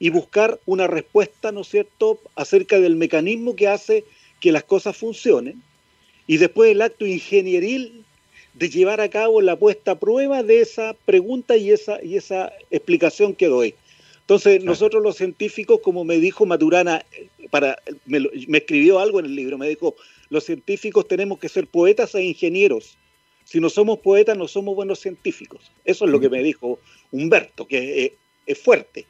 y 0.03 0.09
buscar 0.09 0.59
una 0.65 0.85
respuesta, 0.85 1.53
¿no 1.53 1.61
es 1.61 1.69
cierto?, 1.69 2.19
acerca 2.35 2.77
del 2.77 2.97
mecanismo 2.97 3.55
que 3.55 3.69
hace 3.69 4.03
que 4.41 4.51
las 4.51 4.65
cosas 4.65 4.97
funcionen. 4.97 5.63
Y 6.27 6.35
después 6.35 6.71
el 6.71 6.81
acto 6.81 7.05
ingenieril 7.05 8.03
de 8.53 8.69
llevar 8.69 8.99
a 8.99 9.09
cabo 9.09 9.39
la 9.39 9.55
puesta 9.55 9.91
a 9.91 9.99
prueba 9.99 10.43
de 10.43 10.59
esa 10.59 10.93
pregunta 11.05 11.55
y 11.55 11.71
esa, 11.71 12.03
y 12.03 12.17
esa 12.17 12.51
explicación 12.69 13.33
que 13.33 13.47
doy. 13.47 13.75
Entonces, 14.19 14.61
nosotros 14.61 15.01
los 15.01 15.15
científicos, 15.15 15.79
como 15.81 16.03
me 16.03 16.17
dijo 16.17 16.45
Maturana, 16.45 17.05
para, 17.49 17.81
me, 18.05 18.27
escribió 18.57 18.99
algo 18.99 19.21
en 19.21 19.27
el 19.27 19.35
libro, 19.37 19.57
me 19.57 19.69
dijo, 19.69 19.95
los 20.29 20.43
científicos 20.43 21.07
tenemos 21.07 21.39
que 21.39 21.47
ser 21.47 21.65
poetas 21.65 22.13
e 22.15 22.23
ingenieros. 22.25 22.97
Si 23.45 23.61
no 23.61 23.69
somos 23.69 23.99
poetas, 23.99 24.37
no 24.37 24.49
somos 24.49 24.75
buenos 24.75 24.99
científicos. 24.99 25.71
Eso 25.85 26.03
es 26.03 26.11
lo 26.11 26.19
que 26.19 26.29
me 26.29 26.43
dijo 26.43 26.77
Humberto, 27.09 27.65
que 27.65 28.17
es, 28.45 28.59
fuerte. 28.59 29.05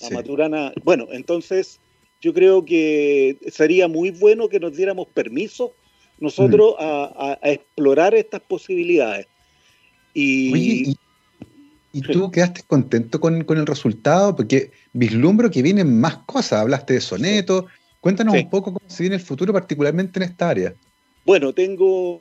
La 0.00 0.10
Maturana, 0.10 0.72
bueno, 0.82 1.06
entonces 1.10 1.80
yo 2.20 2.34
creo 2.34 2.64
que 2.64 3.38
sería 3.50 3.88
muy 3.88 4.10
bueno 4.10 4.48
que 4.48 4.60
nos 4.60 4.76
diéramos 4.76 5.08
permiso 5.08 5.74
nosotros 6.18 6.74
a, 6.78 7.38
explorar 7.42 8.14
estas 8.14 8.42
posibilidades. 8.42 9.26
Y, 10.12 10.96
¿y, 11.92 12.00
tú 12.02 12.30
quedaste 12.30 12.62
contento 12.66 13.20
con, 13.20 13.44
el 13.48 13.66
resultado? 13.66 14.36
Porque 14.36 14.70
vislumbro 14.92 15.50
que 15.50 15.62
vienen 15.62 15.98
más 15.98 16.18
cosas. 16.18 16.60
Hablaste 16.60 16.94
de 16.94 17.00
soneto. 17.00 17.66
Cuéntanos 18.00 18.34
un 18.34 18.50
poco 18.50 18.74
cómo 18.74 18.80
se 18.86 19.02
viene 19.02 19.16
el 19.16 19.22
futuro, 19.22 19.52
particularmente 19.52 20.18
en 20.18 20.24
esta 20.24 20.50
área. 20.50 20.74
Bueno, 21.24 21.54
tengo, 21.54 22.20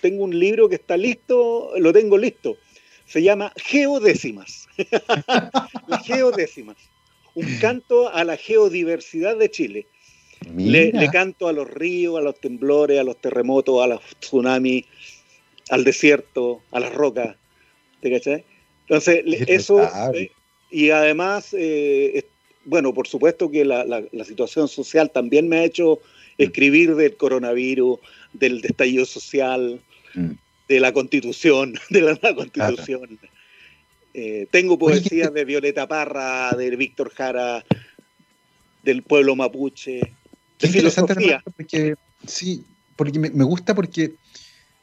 tengo 0.00 0.24
un 0.24 0.38
libro 0.38 0.68
que 0.68 0.76
está 0.76 0.96
listo, 0.96 1.72
lo 1.78 1.92
tengo 1.92 2.16
listo. 2.16 2.56
Se 3.06 3.22
llama 3.22 3.52
Geodécimas. 3.56 4.68
Las 5.88 6.04
geodécimas 6.06 6.76
un 7.34 7.58
canto 7.58 8.08
a 8.12 8.24
la 8.24 8.36
geodiversidad 8.36 9.36
de 9.36 9.50
Chile. 9.50 9.86
Le, 10.56 10.92
canto 11.10 11.48
a 11.48 11.52
los 11.52 11.70
ríos, 11.70 12.18
a 12.18 12.20
los 12.20 12.38
temblores, 12.38 13.00
a 13.00 13.04
los 13.04 13.20
terremotos, 13.20 13.82
a 13.82 13.86
los 13.86 14.00
tsunamis, 14.20 14.84
al 15.70 15.84
desierto, 15.84 16.62
a 16.70 16.80
las 16.80 16.92
rocas. 16.92 17.36
¿Te 18.00 18.10
cachai? 18.10 18.44
Entonces, 18.82 19.24
eso. 19.48 19.82
Eh, 20.14 20.30
y 20.70 20.90
además, 20.90 21.54
eh, 21.58 22.24
bueno, 22.64 22.92
por 22.92 23.06
supuesto 23.06 23.50
que 23.50 23.64
la, 23.64 24.04
situación 24.24 24.68
social 24.68 25.10
también 25.10 25.48
me 25.48 25.58
ha 25.58 25.64
hecho 25.64 26.00
mm. 26.38 26.42
escribir 26.42 26.94
del 26.94 27.16
coronavirus, 27.16 28.00
del 28.32 28.64
estallido 28.64 29.04
social, 29.04 29.80
mm. 30.14 30.30
de 30.68 30.80
la 30.80 30.92
constitución, 30.92 31.74
de 31.90 32.00
la 32.02 32.18
nueva 32.20 32.34
constitución. 32.34 33.18
Eh, 34.16 34.46
tengo 34.52 34.78
poesías 34.78 35.34
de 35.34 35.44
Violeta 35.44 35.88
Parra, 35.88 36.52
de 36.52 36.76
Víctor 36.76 37.10
Jara, 37.12 37.64
del 38.84 39.02
pueblo 39.02 39.34
mapuche, 39.34 40.14
de 40.60 40.68
filosofía. 40.68 41.42
Porque, 41.56 41.96
sí, 42.24 42.64
porque 42.94 43.18
me, 43.18 43.44
gusta 43.44 43.74
porque 43.74 44.14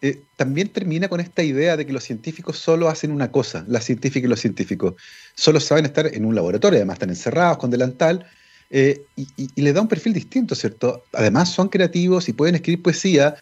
eh, 0.02 0.20
también 0.36 0.68
termina 0.68 1.08
con 1.08 1.22
esta 1.22 1.44
idea 1.44 1.78
de 1.78 1.86
que 1.86 1.94
los 1.94 2.04
científicos 2.04 2.58
solo 2.58 2.90
hacen 2.90 3.10
una 3.10 3.32
cosa, 3.32 3.64
las 3.70 3.86
científicas 3.86 4.26
y 4.26 4.30
los 4.30 4.42
científicos. 4.42 4.96
Solo 5.34 5.62
saben 5.62 5.86
estar 5.86 6.14
en 6.14 6.26
un 6.26 6.36
laboratorio, 6.36 6.80
además 6.80 6.96
están 6.96 7.12
encerrados 7.12 7.58
con 7.58 7.72
delantal, 7.72 8.28
eh, 8.70 9.02
y, 9.16 9.28
y, 9.38 9.62
le 9.62 9.72
da 9.72 9.82
un 9.82 9.88
perfil 9.88 10.14
distinto, 10.14 10.56
¿cierto? 10.56 11.06
Además 11.14 11.50
son 11.54 11.70
creativos 11.70 12.28
y 12.28 12.34
pueden 12.34 12.56
escribir 12.56 12.82
poesía, 12.82 13.36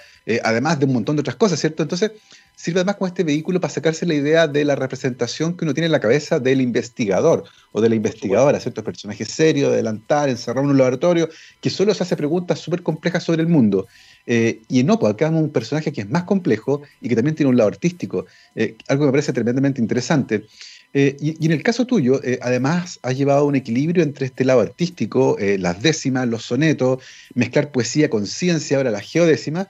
además 0.44 0.80
de 0.80 0.86
un 0.86 0.94
montón 0.94 1.16
de 1.16 1.22
otras 1.22 1.36
cosas, 1.36 1.60
¿cierto? 1.60 1.82
Entonces, 1.82 2.12
sirve 2.60 2.82
además 2.82 2.98
como 2.98 3.08
este 3.08 3.24
vehículo 3.24 3.62
para 3.62 3.74
sacarse 3.74 4.06
la 4.06 4.16
idea 4.16 4.46
de 4.46 4.66
la 4.66 4.76
representación 4.76 5.56
que 5.56 5.64
uno 5.64 5.74
tiene 5.74 5.86
en 5.86 5.94
la 5.94 6.02
cabeza 6.02 6.40
del 6.40 6.60
investigador 6.60 7.46
o 7.72 7.80
de 7.80 7.88
la 7.88 7.96
investigadora, 7.96 8.60
¿cierto? 8.60 8.84
Personaje 8.84 9.24
serio, 9.24 9.70
adelantar, 9.70 10.28
encerrado 10.28 10.66
en 10.66 10.72
un 10.72 10.78
laboratorio, 10.78 11.30
que 11.62 11.70
solo 11.70 11.94
se 11.94 12.04
hace 12.04 12.18
preguntas 12.18 12.60
súper 12.60 12.84
complejas 12.84 13.24
sobre 13.24 13.44
el 13.44 13.48
mundo. 13.48 13.88
Eh, 14.26 14.60
y 14.68 14.84
no, 14.84 15.00
pues 15.00 15.14
acá 15.14 15.30
vemos 15.30 15.44
un 15.44 15.52
personaje 15.52 15.94
que 15.94 16.02
es 16.02 16.10
más 16.10 16.24
complejo 16.24 16.82
y 17.00 17.08
que 17.08 17.16
también 17.16 17.34
tiene 17.34 17.50
un 17.50 17.56
lado 17.56 17.70
artístico, 17.70 18.26
eh, 18.56 18.76
algo 18.90 19.04
que 19.04 19.06
me 19.06 19.12
parece 19.14 19.32
tremendamente 19.32 19.80
interesante. 19.80 20.46
Eh, 20.94 21.16
y, 21.22 21.46
en 21.46 21.54
el 21.54 21.64
caso 21.64 21.86
tuyo, 21.86 22.20
además, 22.42 23.00
has 23.04 23.18
llevado 23.18 23.46
un 23.46 23.56
equilibrio 23.56 24.04
entre 24.04 24.26
este 24.26 24.44
lado 24.44 24.60
artístico, 24.60 25.38
las 25.40 25.82
décimas, 25.82 26.28
los 26.28 26.44
sonetos, 26.44 27.02
mezclar 27.36 27.72
poesía 27.72 28.10
con 28.10 28.28
ciencia, 28.28 28.76
ahora 28.76 28.92
la 28.92 29.00
geodécima, 29.00 29.70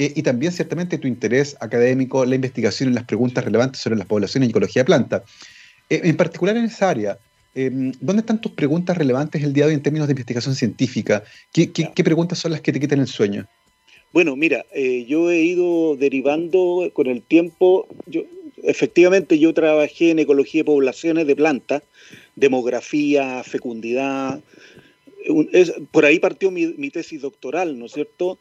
eh, 0.00 0.14
y 0.16 0.22
también 0.22 0.50
ciertamente 0.50 0.96
tu 0.96 1.06
interés 1.06 1.58
académico, 1.60 2.24
la 2.24 2.34
investigación 2.34 2.88
en 2.88 2.94
las 2.94 3.04
preguntas 3.04 3.44
relevantes 3.44 3.82
sobre 3.82 3.98
las 3.98 4.06
poblaciones 4.06 4.48
y 4.48 4.50
ecología 4.50 4.80
de 4.80 4.86
planta. 4.86 5.24
Eh, 5.90 6.00
en 6.04 6.16
particular 6.16 6.56
en 6.56 6.64
esa 6.64 6.88
área, 6.88 7.18
em, 7.54 7.92
¿dónde 8.00 8.20
están 8.20 8.40
tus 8.40 8.52
preguntas 8.52 8.96
relevantes 8.96 9.42
el 9.42 9.52
día 9.52 9.64
de 9.64 9.72
hoy 9.72 9.74
en 9.74 9.82
términos 9.82 10.08
de 10.08 10.12
investigación 10.12 10.54
científica? 10.54 11.22
¿Qué, 11.52 11.68
preguntas 12.02 12.38
son 12.38 12.52
las 12.52 12.62
que 12.62 12.72
te 12.72 12.80
quitan 12.80 13.00
el 13.00 13.08
sueño? 13.08 13.46
Bueno, 14.14 14.36
mira, 14.36 14.64
eh, 14.72 15.04
yo 15.06 15.30
he 15.30 15.42
ido 15.42 15.96
derivando 15.96 16.90
con 16.94 17.06
el 17.06 17.20
tiempo, 17.20 17.86
yo, 18.06 18.22
efectivamente 18.62 19.38
yo 19.38 19.52
trabajé 19.52 20.12
en 20.12 20.20
ecología 20.20 20.60
de 20.60 20.64
poblaciones 20.64 21.26
de 21.26 21.36
plantas, 21.36 21.82
demografía, 22.36 23.44
fecundidad, 23.44 24.40
por 25.90 26.06
ahí 26.06 26.18
partió 26.18 26.50
mi, 26.50 26.68
mi, 26.78 26.88
tesis 26.88 27.20
doctoral, 27.20 27.78
¿no 27.78 27.84
es 27.84 27.92
cierto? 27.92 28.38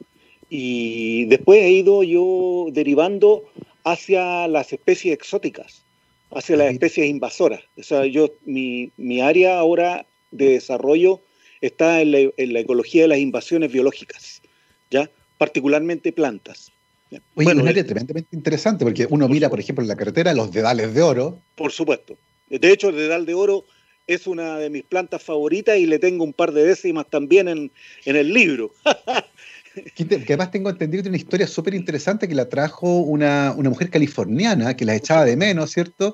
Y 0.50 1.26
después 1.26 1.62
he 1.62 1.72
ido 1.72 2.04
yo 2.04 2.68
derivando 2.72 3.44
hacia 3.84 4.48
las 4.48 4.74
especies 4.74 5.14
exóticas, 5.14 5.84
hacia 6.32 6.58
las 6.58 6.74
especies 6.74 7.08
invasoras. 7.08 7.62
O 7.78 7.84
sea, 7.84 8.06
yo, 8.06 8.32
mi, 8.46 8.92
mi 8.98 9.22
área 9.22 9.60
ahora 9.60 10.06
de 10.32 10.52
desarrollo 10.52 11.22
está 11.62 12.02
en 12.02 12.12
la, 12.12 12.60
ecología 12.60 13.04
de 13.04 13.10
las 13.10 13.20
invasiones 13.20 13.72
biológicas, 13.72 14.42
¿ya? 14.90 15.10
particularmente 15.38 16.12
plantas. 16.12 16.72
Oye, 17.12 17.22
bueno, 17.46 17.64
un 17.64 17.68
área 17.68 17.84
tremendamente 17.84 18.36
interesante, 18.36 18.86
porque 18.86 19.08
uno 19.10 19.28
mira, 19.28 19.50
por 19.50 19.60
ejemplo, 19.60 19.84
en 19.84 19.88
la 19.88 19.96
carretera 19.96 20.34
los 20.34 20.52
dedales 20.52 20.94
de 20.94 21.02
oro. 21.02 21.40
Por 21.56 21.72
supuesto. 21.72 22.18
De 22.50 22.72
hecho, 22.72 22.90
el 22.90 22.96
dedal 22.96 23.26
de 23.26 23.34
oro 23.34 23.66
es 24.06 24.28
una 24.28 24.58
de 24.58 24.70
mis 24.70 24.84
plantas 24.84 25.24
favoritas 25.24 25.78
y 25.78 25.86
le 25.86 26.00
tengo 26.00 26.24
un 26.24 26.34
par 26.34 26.52
de 26.52 26.64
décimas 26.64 27.08
también 27.10 27.48
en, 27.48 27.72
en 28.06 28.16
el 28.16 28.34
libro. 28.34 28.74
Que, 29.96 30.04
además 30.04 30.52
tengo 30.52 30.70
entendido 30.70 31.00
que 31.00 31.10
tiene 31.10 31.18
una 31.18 31.24
historia 31.24 31.48
súper 31.48 31.74
interesante 31.74 32.28
que 32.28 32.36
la 32.36 32.50
trajo 32.50 33.00
una, 33.00 33.54
mujer 33.58 33.90
californiana 33.90 34.76
que 34.76 34.86
la 34.86 34.96
echaba 34.96 35.26
de 35.26 35.38
menos, 35.38 35.72
¿cierto? 35.72 36.14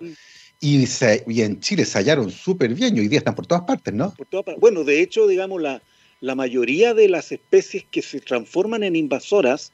Y, 0.60 0.86
y 1.28 1.42
en 1.42 1.60
Chile 1.60 1.86
se 1.86 1.98
hallaron 1.98 2.32
súper 2.32 2.74
bien 2.74 2.96
y 2.96 3.02
hoy 3.02 3.08
día 3.08 3.20
están 3.20 3.36
por 3.36 3.48
todas 3.48 3.64
partes, 3.64 3.94
¿no? 3.94 4.14
Bueno, 4.58 4.84
de 4.84 5.02
hecho, 5.02 5.28
digamos, 5.28 5.62
la, 5.62 5.82
la 6.22 6.36
mayoría 6.36 6.94
de 6.94 7.10
las 7.10 7.32
especies 7.32 7.86
que 7.90 8.02
se 8.02 8.20
transforman 8.20 8.84
en 8.84 8.96
invasoras 8.96 9.72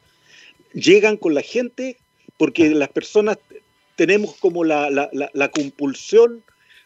llegan 0.74 1.18
con 1.18 1.34
la 1.34 1.42
gente 1.42 1.98
porque 2.38 2.70
las 2.70 2.90
personas 2.90 3.38
tenemos 3.96 4.36
como 4.38 4.64
la, 4.64 4.90
la, 4.90 5.52
compulsión 5.52 6.44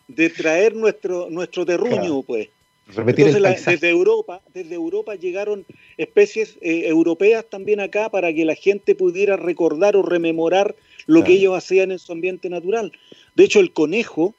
de 0.08 0.30
traer 0.30 0.76
nuestro, 0.76 1.30
nuestro 1.30 1.66
terruño, 1.66 2.24
pues. 2.24 2.50
Entonces, 2.88 3.66
desde 3.66 3.90
Europa, 3.90 4.42
desde 4.54 4.76
Europa 4.76 5.16
llegaron 5.16 5.66
especies 5.98 6.58
eh, 6.62 6.84
europeas 6.88 7.46
también 7.50 7.80
acá 7.80 8.10
para 8.10 8.32
que 8.32 8.46
la 8.46 8.56
gente 8.56 8.94
pudiera 8.94 9.38
recordar 9.38 9.96
o 9.96 10.04
rememorar 10.04 10.76
lo 11.08 11.24
que 11.24 11.34
ellos 11.34 11.58
hacían 11.58 11.92
en 11.92 12.00
su 12.00 12.12
ambiente 12.12 12.50
natural. 12.50 12.92
De 13.36 13.44
hecho, 13.44 13.60
el 13.60 13.74
conejo, 13.74 14.36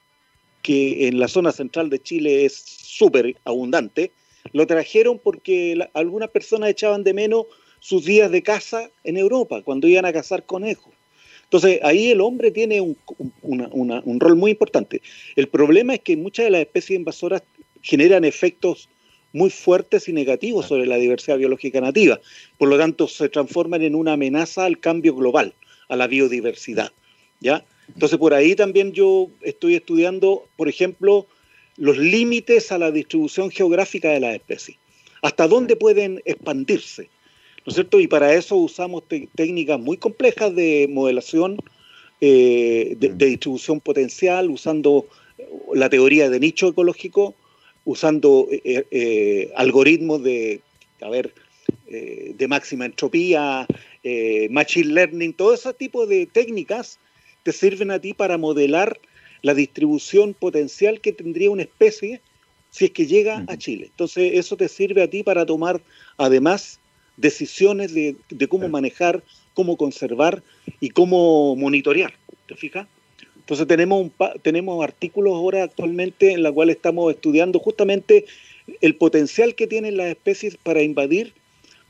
que 0.63 1.09
en 1.09 1.19
la 1.19 1.29
zona 1.29 1.53
central 1.53 1.91
de 1.91 2.01
Chile 2.01 2.45
es 2.45 2.55
súper 2.55 3.37
abundante, 3.45 4.13
lo 4.53 4.67
trajeron 4.67 5.19
porque 5.19 5.77
algunas 5.93 6.31
personas 6.31 6.71
echaban 6.71 7.03
de 7.03 7.15
menos 7.15 7.47
sus 7.81 8.05
días 8.05 8.31
de 8.31 8.43
caza 8.43 8.91
en 9.05 9.17
Europa, 9.17 9.63
cuando 9.63 9.89
iban 9.89 10.07
a 10.07 10.13
cazar 10.13 10.45
conejos. 10.45 10.93
Entonces, 11.45 11.79
ahí 11.83 12.11
el 12.11 12.21
hombre 12.21 12.51
tiene 12.51 12.81
un, 12.81 12.97
un, 13.43 14.21
rol 14.21 14.37
muy 14.37 14.51
importante. 14.53 15.01
El 15.37 15.47
problema 15.47 15.95
es 15.95 16.01
que 16.01 16.17
muchas 16.17 16.47
de 16.47 16.51
las 16.51 16.61
especies 16.63 16.99
invasoras 16.99 17.43
generan 17.83 18.25
efectos 18.25 18.89
muy 19.33 19.51
fuertes 19.51 20.09
y 20.09 20.13
negativos 20.13 20.67
sobre 20.67 20.87
la 20.87 20.97
diversidad 20.97 21.39
biológica 21.39 21.81
nativa. 21.81 22.21
Por 22.59 22.69
lo 22.69 22.79
tanto, 22.79 23.07
se 23.07 23.29
transforman 23.29 23.83
en 23.83 23.95
una 23.95 24.15
amenaza 24.15 24.65
al 24.65 24.79
cambio 24.79 25.15
global, 25.15 25.53
a 25.89 25.97
la 25.97 26.07
biodiversidad. 26.07 26.91
¿ya? 27.41 27.65
Entonces, 27.89 28.19
por 28.19 28.35
ahí 28.35 28.55
también 28.55 28.93
yo 28.93 29.29
estoy 29.43 29.75
estudiando, 29.75 30.45
por 30.57 30.69
ejemplo, 30.69 31.27
los 31.77 31.99
límites 31.99 32.73
a 32.73 32.79
la 32.79 32.91
distribución 32.91 33.51
geográfica 33.51 34.11
de 34.11 34.21
las 34.21 34.35
especies. 34.35 34.79
¿Hasta 35.23 35.47
dónde 35.49 35.77
pueden 35.77 36.23
expandirse? 36.25 37.11
¿No 37.65 37.71
es 37.71 37.75
cierto? 37.75 38.01
Y 38.01 38.07
para 38.07 38.33
eso 38.35 38.57
usamos 38.57 39.03
técnicas 39.35 39.79
muy 39.79 39.97
complejas 39.97 40.55
de 40.55 40.87
modelación, 40.89 41.59
eh, 42.21 42.95
de, 42.99 43.27
distribución 43.27 43.81
potencial, 43.81 44.51
usando 44.51 45.07
la 45.75 45.91
teoría 45.91 46.31
de 46.31 46.41
nicho 46.41 46.69
ecológico, 46.69 47.35
usando 47.87 48.49
eh, 48.51 48.85
eh, 48.91 49.53
algoritmos 49.57 50.23
de, 50.23 50.61
a 51.01 51.09
ver, 51.09 51.33
eh, 51.87 52.35
de 52.37 52.49
máxima 52.49 52.85
entropía, 52.85 53.67
machine 54.51 54.93
learning, 54.93 55.33
todo 55.33 55.55
ese 55.55 55.73
tipo 55.73 56.07
de 56.07 56.27
técnicas 56.27 56.99
te 57.43 57.53
sirven 57.53 57.91
a 57.91 57.99
ti 57.99 58.13
para 58.13 58.39
modelar 58.39 59.01
la 59.43 59.55
distribución 59.55 60.35
potencial 60.35 61.01
que 61.01 61.13
tendría 61.13 61.51
una 61.51 61.63
especie 61.63 62.21
si 62.71 62.85
es 62.87 62.91
que 62.91 63.07
llega 63.07 63.45
a 63.49 63.57
Chile. 63.57 63.87
Entonces 63.87 64.33
eso 64.35 64.57
te 64.57 64.69
sirve 64.69 65.03
a 65.03 65.11
ti 65.11 65.23
para 65.23 65.47
tomar 65.47 65.81
además 66.19 66.79
decisiones 67.17 67.95
de, 67.95 68.17
de 68.29 68.49
cómo 68.49 68.69
manejar, 68.69 69.25
cómo 69.55 69.77
conservar 69.77 70.43
y 70.81 70.91
cómo 70.91 71.57
monitorear. 71.57 72.15
¿Te 72.47 72.55
fijas? 72.57 72.87
Entonces 73.47 73.69
tenemos, 73.69 74.11
tenemos 74.43 74.83
artículos 74.83 75.35
ahora 75.35 75.63
actualmente 75.63 76.33
en 76.33 76.43
la 76.43 76.51
cual 76.51 76.69
estamos 76.69 77.15
estudiando 77.15 77.61
justamente 77.61 78.27
el 78.81 78.97
potencial 78.97 79.55
que 79.55 79.69
tienen 79.69 79.97
las 79.97 80.09
especies 80.09 80.57
para 80.57 80.83
invadir 80.83 81.33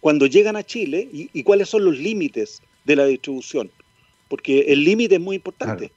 cuando 0.01 0.27
llegan 0.27 0.57
a 0.57 0.65
Chile 0.65 1.09
y, 1.11 1.43
cuáles 1.45 1.71
son 1.71 1.87
los 1.87 1.97
límites 1.99 2.61
de 2.85 2.97
la 2.97 3.07
distribución. 3.07 3.71
Porque 4.29 4.67
el 4.69 4.85
límite 4.85 5.15
es 5.15 5.21
muy 5.23 5.37
importante. 5.37 5.93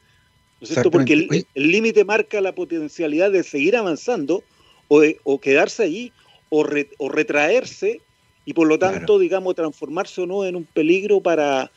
Porque 0.93 1.45
el 1.53 1.71
límite 1.71 2.05
marca 2.05 2.39
la 2.39 2.55
potencialidad 2.55 3.29
de 3.29 3.43
seguir 3.43 3.75
avanzando 3.75 4.45
o, 4.87 5.41
quedarse 5.41 5.83
allí 5.83 6.13
o, 6.47 6.65
o, 6.99 7.09
retraerse 7.09 7.99
y 8.45 8.53
por 8.53 8.65
lo 8.65 8.79
tanto, 8.79 9.19
digamos, 9.19 9.55
transformarse 9.55 10.21
o 10.21 10.25
no 10.25 10.45
en 10.45 10.55
un 10.55 10.63
peligro 10.63 11.19
para 11.19 11.69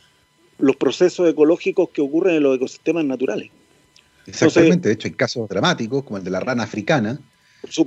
los 0.59 0.77
procesos 0.77 1.29
ecológicos 1.29 1.89
que 1.89 2.01
ocurren 2.01 2.37
en 2.37 2.45
los 2.45 2.55
ecosistemas 2.55 3.05
naturales. 3.05 3.51
Exactamente, 4.27 4.89
de 4.89 4.95
hecho 4.95 5.09
hay 5.09 5.15
casos 5.15 5.49
dramáticos 5.49 6.05
como 6.05 6.19
el 6.19 6.25
de 6.25 6.31
la 6.31 6.41
rana 6.41 6.63
africana, 6.63 7.21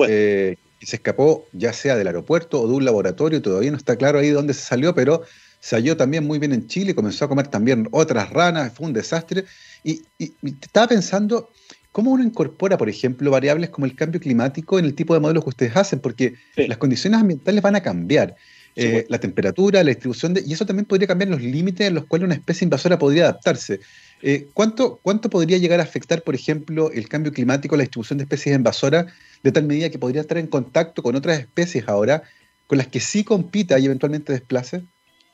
eh, 0.07 0.57
que 0.79 0.85
se 0.85 0.97
escapó 0.97 1.45
ya 1.53 1.73
sea 1.73 1.95
del 1.95 2.07
aeropuerto 2.07 2.61
o 2.61 2.67
de 2.67 2.73
un 2.73 2.85
laboratorio, 2.85 3.41
todavía 3.41 3.71
no 3.71 3.77
está 3.77 3.95
claro 3.95 4.19
ahí 4.19 4.29
dónde 4.29 4.53
se 4.53 4.61
salió, 4.61 4.93
pero 4.93 5.23
se 5.65 5.75
halló 5.75 5.97
también 5.97 6.27
muy 6.27 6.37
bien 6.37 6.53
en 6.53 6.67
Chile, 6.67 6.93
comenzó 6.93 7.25
a 7.25 7.27
comer 7.27 7.47
también 7.47 7.87
otras 7.89 8.29
ranas, 8.29 8.71
fue 8.71 8.85
un 8.85 8.93
desastre. 8.93 9.45
Y, 9.83 10.03
estaba 10.19 10.87
pensando, 10.87 11.49
¿cómo 11.91 12.11
uno 12.11 12.23
incorpora, 12.23 12.77
por 12.77 12.87
ejemplo, 12.87 13.31
variables 13.31 13.71
como 13.71 13.87
el 13.87 13.95
cambio 13.95 14.19
climático 14.21 14.77
en 14.77 14.85
el 14.85 14.93
tipo 14.93 15.15
de 15.15 15.21
modelos 15.21 15.43
que 15.43 15.49
ustedes 15.49 15.75
hacen? 15.75 16.01
Porque 16.01 16.35
las 16.55 16.77
condiciones 16.77 17.19
ambientales 17.19 17.63
van 17.63 17.75
a 17.75 17.81
cambiar. 17.81 18.35
Eh, 18.77 19.05
la 19.07 19.19
temperatura, 19.19 19.81
la 19.83 19.89
distribución, 19.89 20.33
de, 20.33 20.43
y 20.45 20.51
eso 20.51 20.65
también 20.65 20.85
podría 20.85 21.07
cambiar 21.07 21.29
los 21.29 21.41
límites 21.41 21.87
en 21.87 21.93
los 21.93 22.05
cuales 22.07 22.25
una 22.25 22.35
especie 22.35 22.65
invasora 22.65 22.99
podría 22.99 23.23
adaptarse. 23.23 23.79
Eh, 24.21 24.47
¿cuánto, 24.53 24.99
¿Cuánto 25.01 25.29
podría 25.29 25.57
llegar 25.57 25.79
a 25.79 25.83
afectar, 25.83 26.23
por 26.23 26.35
ejemplo, 26.35 26.91
el 26.91 27.07
cambio 27.07 27.31
climático, 27.31 27.77
la 27.77 27.83
distribución 27.83 28.17
de 28.17 28.23
especies 28.25 28.53
invasoras, 28.53 29.05
de 29.43 29.51
tal 29.53 29.63
medida 29.63 29.89
que 29.89 29.97
podría 29.97 30.21
estar 30.21 30.37
en 30.37 30.47
contacto 30.47 31.01
con 31.03 31.15
otras 31.15 31.39
especies 31.39 31.87
ahora, 31.87 32.23
con 32.67 32.77
las 32.77 32.87
que 32.87 32.99
sí 32.99 33.23
compita 33.23 33.79
y 33.79 33.85
eventualmente 33.85 34.33
desplace? 34.33 34.81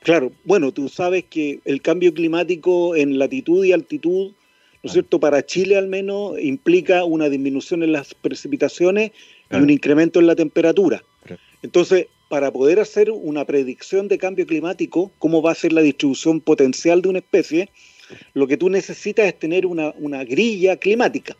Claro, 0.03 0.31
bueno, 0.43 0.71
tú 0.71 0.87
sabes 0.87 1.23
que 1.29 1.61
el 1.65 1.81
cambio 1.81 2.13
climático 2.13 2.95
en 2.95 3.17
latitud 3.17 3.65
y 3.65 3.71
altitud, 3.71 4.33
¿no 4.83 4.87
es 4.87 4.93
cierto? 4.93 5.19
Para 5.19 5.43
Chile 5.45 5.77
al 5.77 5.87
menos 5.87 6.39
implica 6.39 7.05
una 7.05 7.27
disminución 7.27 7.81
en 7.81 7.91
las 7.91 8.13
precipitaciones 8.13 9.11
y 9.49 9.55
un 9.55 9.69
incremento 9.71 10.19
en 10.19 10.27
la 10.27 10.35
temperatura. 10.35 11.03
Entonces, 11.63 12.07
para 12.31 12.49
poder 12.49 12.79
hacer 12.79 13.11
una 13.11 13.43
predicción 13.43 14.07
de 14.07 14.17
cambio 14.17 14.47
climático, 14.47 15.11
cómo 15.19 15.41
va 15.41 15.51
a 15.51 15.55
ser 15.55 15.73
la 15.73 15.81
distribución 15.81 16.39
potencial 16.39 17.01
de 17.01 17.09
una 17.09 17.19
especie, 17.19 17.69
lo 18.33 18.47
que 18.47 18.55
tú 18.55 18.69
necesitas 18.69 19.25
es 19.25 19.37
tener 19.37 19.65
una, 19.65 20.23
grilla 20.23 20.77
climática, 20.77 21.35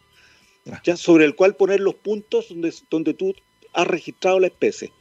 ¿ya? 0.83 0.97
sobre 0.97 1.23
el 1.23 1.33
cual 1.33 1.55
poner 1.55 1.79
los 1.79 1.95
puntos 1.95 2.49
donde, 2.49 2.73
donde 2.89 3.13
tú 3.13 3.33
has 3.71 3.87
registrado 3.87 4.41
la 4.41 4.47
especie. 4.47 4.91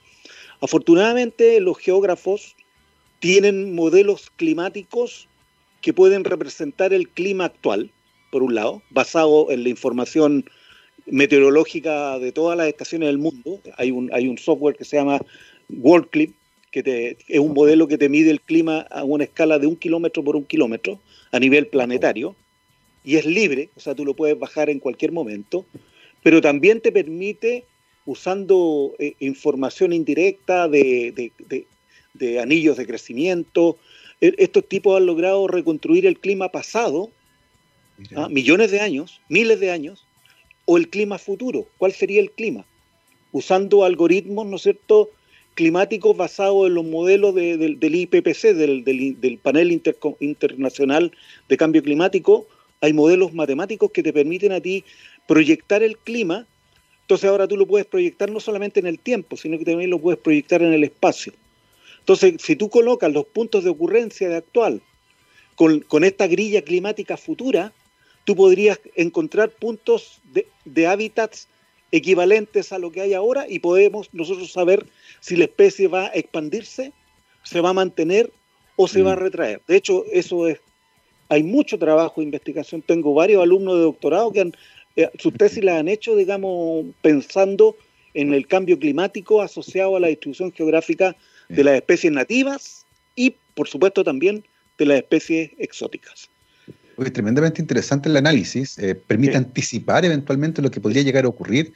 Afortunadamente, 0.60 1.58
los 1.58 1.76
geógrafos 1.78 2.54
tienen 3.18 3.74
modelos 3.74 4.30
climáticos 4.36 5.26
que 5.80 5.92
pueden 5.92 6.22
representar 6.22 6.92
el 6.92 7.08
clima 7.08 7.46
actual, 7.46 7.90
por 8.30 8.44
un 8.44 8.54
lado, 8.54 8.80
basado 8.90 9.50
en 9.50 9.64
la 9.64 9.70
información 9.70 10.44
meteorológica 11.06 12.20
de 12.20 12.30
todas 12.30 12.56
las 12.56 12.68
estaciones 12.68 13.08
del 13.08 13.18
mundo. 13.18 13.60
Hay 13.76 13.90
un, 13.90 14.08
hay 14.12 14.28
un 14.28 14.38
software 14.38 14.76
que 14.76 14.84
se 14.84 14.96
llama 14.96 15.20
WorldClip, 15.78 16.34
que 16.70 17.16
es 17.28 17.38
un 17.38 17.54
modelo 17.54 17.88
que 17.88 17.98
te 17.98 18.08
mide 18.08 18.30
el 18.30 18.40
clima 18.40 18.80
a 18.90 19.04
una 19.04 19.24
escala 19.24 19.58
de 19.58 19.66
un 19.66 19.76
kilómetro 19.76 20.22
por 20.22 20.36
un 20.36 20.44
kilómetro 20.44 21.00
a 21.32 21.38
nivel 21.38 21.66
planetario 21.66 22.36
y 23.04 23.16
es 23.16 23.24
libre, 23.24 23.70
o 23.76 23.80
sea, 23.80 23.94
tú 23.94 24.04
lo 24.04 24.14
puedes 24.14 24.38
bajar 24.38 24.68
en 24.70 24.78
cualquier 24.78 25.12
momento, 25.12 25.64
pero 26.22 26.40
también 26.40 26.80
te 26.80 26.92
permite, 26.92 27.64
usando 28.04 28.94
eh, 28.98 29.14
información 29.20 29.92
indirecta 29.92 30.68
de, 30.68 31.30
anillos 32.40 32.76
de 32.76 32.86
crecimiento, 32.86 33.78
e, 34.20 34.34
estos 34.38 34.68
tipos 34.68 34.96
han 34.96 35.06
logrado 35.06 35.46
reconstruir 35.46 36.06
el 36.06 36.18
clima 36.18 36.50
pasado, 36.50 37.10
¿ah? 38.16 38.28
millones 38.28 38.70
de 38.70 38.80
años, 38.80 39.20
miles 39.28 39.60
de 39.60 39.70
años, 39.70 40.04
o 40.66 40.76
el 40.76 40.88
clima 40.88 41.18
futuro. 41.18 41.66
¿Cuál 41.78 41.92
sería 41.92 42.20
el 42.20 42.30
clima? 42.30 42.66
Usando 43.32 43.84
algoritmos, 43.84 44.46
¿no 44.46 44.56
es 44.56 44.62
cierto?, 44.62 45.10
climáticos 45.60 46.16
basados 46.16 46.68
en 46.68 46.74
los 46.74 46.86
modelos 46.86 47.34
del 47.34 47.94
IPPC, 47.94 48.54
del, 48.54 49.38
Panel 49.42 49.70
Internacional 50.20 51.12
de 51.50 51.56
Cambio 51.58 51.82
Climático, 51.82 52.46
hay 52.80 52.94
modelos 52.94 53.34
matemáticos 53.34 53.90
que 53.90 54.02
te 54.02 54.10
permiten 54.10 54.52
a 54.52 54.60
ti 54.62 54.86
proyectar 55.28 55.82
el 55.82 55.98
clima. 55.98 56.46
Entonces 57.02 57.28
ahora 57.28 57.46
tú 57.46 57.58
lo 57.58 57.66
puedes 57.66 57.86
proyectar 57.86 58.30
no 58.30 58.40
solamente 58.40 58.80
en 58.80 58.86
el 58.86 58.98
tiempo, 58.98 59.36
sino 59.36 59.58
que 59.58 59.66
también 59.66 59.90
lo 59.90 59.98
puedes 59.98 60.18
proyectar 60.18 60.62
en 60.62 60.72
el 60.72 60.82
espacio. 60.82 61.34
Entonces, 61.98 62.36
si 62.38 62.56
tú 62.56 62.70
colocas 62.70 63.12
los 63.12 63.26
puntos 63.26 63.62
de 63.62 63.68
ocurrencia 63.68 64.30
de 64.30 64.36
actual 64.36 64.80
con, 65.56 66.04
esta 66.04 66.26
grilla 66.26 66.62
climática 66.62 67.18
futura, 67.18 67.74
tú 68.24 68.34
podrías 68.34 68.80
encontrar 68.94 69.50
puntos 69.50 70.22
de, 70.32 70.46
de 70.64 70.86
hábitats 70.86 71.48
equivalentes 71.92 72.72
a 72.72 72.78
lo 72.78 72.92
que 72.92 73.00
hay 73.00 73.14
ahora 73.14 73.46
y 73.48 73.58
podemos 73.58 74.08
nosotros 74.12 74.52
saber 74.52 74.86
si 75.20 75.36
la 75.36 75.44
especie 75.44 75.88
va 75.88 76.06
a 76.06 76.12
expandirse, 76.14 76.92
se 77.42 77.60
va 77.60 77.70
a 77.70 77.74
mantener 77.74 78.32
o 78.76 78.88
se 78.88 79.02
va 79.02 79.12
a 79.12 79.16
mm. 79.16 79.20
retraer. 79.20 79.60
De 79.66 79.76
hecho, 79.76 80.04
eso 80.12 80.46
es, 80.48 80.58
hay 81.28 81.42
mucho 81.42 81.78
trabajo 81.78 82.20
de 82.20 82.26
investigación. 82.26 82.82
Tengo 82.82 83.14
varios 83.14 83.42
alumnos 83.42 83.74
de 83.74 83.82
doctorado 83.82 84.32
que 84.32 84.40
han, 84.40 84.52
eh, 84.96 85.10
sus 85.18 85.34
tesis 85.34 85.64
las 85.64 85.78
han 85.78 85.88
hecho, 85.88 86.16
digamos, 86.16 86.86
pensando 87.02 87.76
en 88.14 88.34
el 88.34 88.46
cambio 88.46 88.78
climático 88.78 89.40
asociado 89.40 89.96
a 89.96 90.00
la 90.00 90.08
distribución 90.08 90.52
geográfica 90.52 91.16
de 91.48 91.64
las 91.64 91.76
especies 91.76 92.12
nativas 92.12 92.86
y, 93.14 93.34
por 93.54 93.68
supuesto, 93.68 94.04
también 94.04 94.44
de 94.78 94.86
las 94.86 94.98
especies 94.98 95.50
exóticas. 95.58 96.30
Es 97.00 97.12
tremendamente 97.12 97.62
interesante 97.62 98.08
el 98.08 98.16
análisis, 98.16 98.78
eh, 98.78 98.94
permite 98.94 99.36
anticipar 99.36 100.04
eventualmente 100.04 100.60
lo 100.60 100.70
que 100.70 100.80
podría 100.80 101.02
llegar 101.02 101.24
a 101.24 101.28
ocurrir 101.28 101.72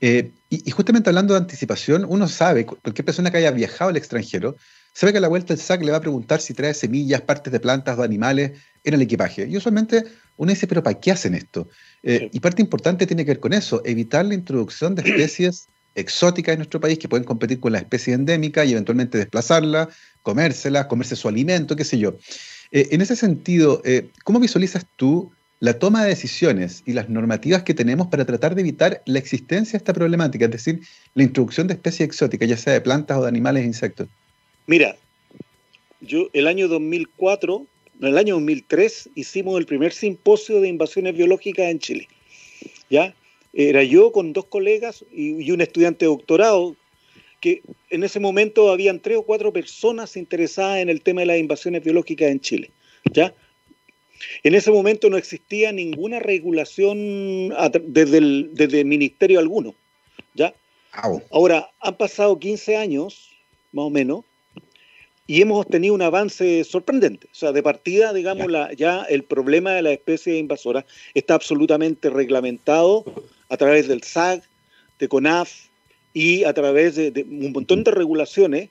eh, 0.00 0.30
y, 0.50 0.70
justamente 0.70 1.10
hablando 1.10 1.34
de 1.34 1.40
anticipación, 1.40 2.04
uno 2.08 2.28
sabe, 2.28 2.66
cualquier 2.66 3.04
persona 3.04 3.30
que 3.30 3.38
haya 3.38 3.50
viajado 3.50 3.90
al 3.90 3.96
extranjero, 3.96 4.56
sabe 4.92 5.12
que 5.12 5.18
a 5.18 5.20
la 5.20 5.28
vuelta 5.28 5.52
el 5.52 5.58
SAC 5.58 5.82
le 5.82 5.90
va 5.90 5.98
a 5.98 6.00
preguntar 6.00 6.40
si 6.40 6.54
trae 6.54 6.74
semillas, 6.74 7.22
partes 7.22 7.52
de 7.52 7.60
plantas 7.60 7.98
o 7.98 8.02
animales 8.02 8.52
en 8.84 8.94
el 8.94 9.02
equipaje. 9.02 9.46
Y 9.48 9.56
usualmente 9.56 10.04
uno 10.36 10.50
dice, 10.50 10.66
pero 10.66 10.82
¿para 10.82 11.00
qué 11.00 11.12
hacen 11.12 11.34
esto? 11.34 11.68
Eh, 12.02 12.28
y 12.32 12.40
parte 12.40 12.62
importante 12.62 13.06
tiene 13.06 13.24
que 13.24 13.32
ver 13.32 13.40
con 13.40 13.52
eso, 13.52 13.82
evitar 13.84 14.24
la 14.24 14.34
introducción 14.34 14.94
de 14.94 15.02
especies 15.02 15.68
exóticas 15.94 16.52
en 16.52 16.58
nuestro 16.58 16.78
país 16.78 16.98
que 16.98 17.08
pueden 17.08 17.24
competir 17.24 17.58
con 17.58 17.72
las 17.72 17.82
especies 17.82 18.16
endémicas 18.16 18.66
y 18.66 18.72
eventualmente 18.72 19.16
desplazarlas, 19.16 19.88
comérselas, 20.22 20.86
comerse 20.86 21.16
su 21.16 21.28
alimento, 21.28 21.74
qué 21.74 21.84
sé 21.84 21.98
yo. 21.98 22.16
Eh, 22.76 22.88
en 22.90 23.00
ese 23.00 23.16
sentido, 23.16 23.82
¿cómo 24.22 24.38
visualizas 24.38 24.86
tú 24.96 25.32
la 25.60 25.78
toma 25.78 26.02
de 26.02 26.10
decisiones 26.10 26.82
y 26.84 26.92
las 26.92 27.08
normativas 27.08 27.62
que 27.62 27.72
tenemos 27.72 28.08
para 28.08 28.26
tratar 28.26 28.54
de 28.54 28.60
evitar 28.60 29.02
la 29.06 29.18
existencia 29.18 29.72
de 29.72 29.78
esta 29.78 29.94
problemática, 29.94 30.44
es 30.44 30.50
decir, 30.50 30.80
la 31.14 31.22
introducción 31.22 31.68
de 31.68 31.74
especies 31.74 32.06
exóticas, 32.06 32.46
ya 32.46 32.58
sea 32.58 32.74
de 32.74 32.82
plantas 32.82 33.16
o 33.16 33.22
de 33.22 33.28
animales 33.28 33.62
e 33.62 33.66
insectos? 33.66 34.08
Mira, 34.66 34.94
yo 36.02 36.28
el 36.34 36.46
año 36.46 36.68
2004, 36.68 37.66
en 38.02 38.08
el 38.08 38.18
año 38.18 38.34
2003, 38.34 39.08
hicimos 39.14 39.58
el 39.58 39.64
primer 39.64 39.94
simposio 39.94 40.60
de 40.60 40.68
invasiones 40.68 41.16
biológicas 41.16 41.70
en 41.70 41.78
Chile. 41.78 42.08
¿Ya? 42.90 43.14
Era 43.54 43.82
yo 43.82 44.12
con 44.12 44.34
dos 44.34 44.44
colegas 44.44 45.02
y 45.10 45.50
un 45.50 45.62
estudiante 45.62 46.04
de 46.04 46.10
doctorado, 46.10 46.76
que 47.46 47.62
en 47.90 48.02
ese 48.02 48.18
momento 48.18 48.72
habían 48.72 48.98
tres 48.98 49.18
o 49.18 49.22
cuatro 49.22 49.52
personas 49.52 50.16
interesadas 50.16 50.78
en 50.78 50.88
el 50.88 51.00
tema 51.00 51.20
de 51.20 51.26
las 51.26 51.38
invasiones 51.38 51.84
biológicas 51.84 52.28
en 52.28 52.40
Chile. 52.40 52.70
¿Ya? 53.12 53.32
En 54.42 54.56
ese 54.56 54.72
momento 54.72 55.08
no 55.08 55.16
existía 55.16 55.70
ninguna 55.70 56.18
regulación 56.18 57.54
desde 57.84 58.18
el, 58.18 58.84
ministerio 58.84 59.38
alguno. 59.38 59.76
¿ya? 60.34 60.54
Ahora, 61.30 61.70
han 61.78 61.96
pasado 61.96 62.36
15 62.36 62.78
años, 62.78 63.30
más 63.70 63.84
o 63.84 63.90
menos, 63.90 64.24
y 65.28 65.40
hemos 65.40 65.68
tenido 65.68 65.94
un 65.94 66.02
avance 66.02 66.64
sorprendente. 66.64 67.28
O 67.30 67.34
sea, 67.34 67.52
de 67.52 67.62
partida, 67.62 68.12
digamos, 68.12 68.48
ya 68.76 69.02
el 69.02 69.22
problema 69.22 69.70
de 69.70 69.82
la 69.82 69.92
especie 69.92 70.36
invasora 70.36 70.84
está 71.14 71.34
absolutamente 71.34 72.10
reglamentado 72.10 73.04
a 73.48 73.56
través 73.56 73.86
del 73.86 74.02
SAG, 74.02 74.42
de 74.98 75.06
CONAF 75.06 75.66
y 76.16 76.44
a 76.44 76.54
través 76.54 76.96
de 76.96 77.26
un 77.28 77.52
montón 77.52 77.84
de 77.84 77.90
regulaciones, 77.90 78.70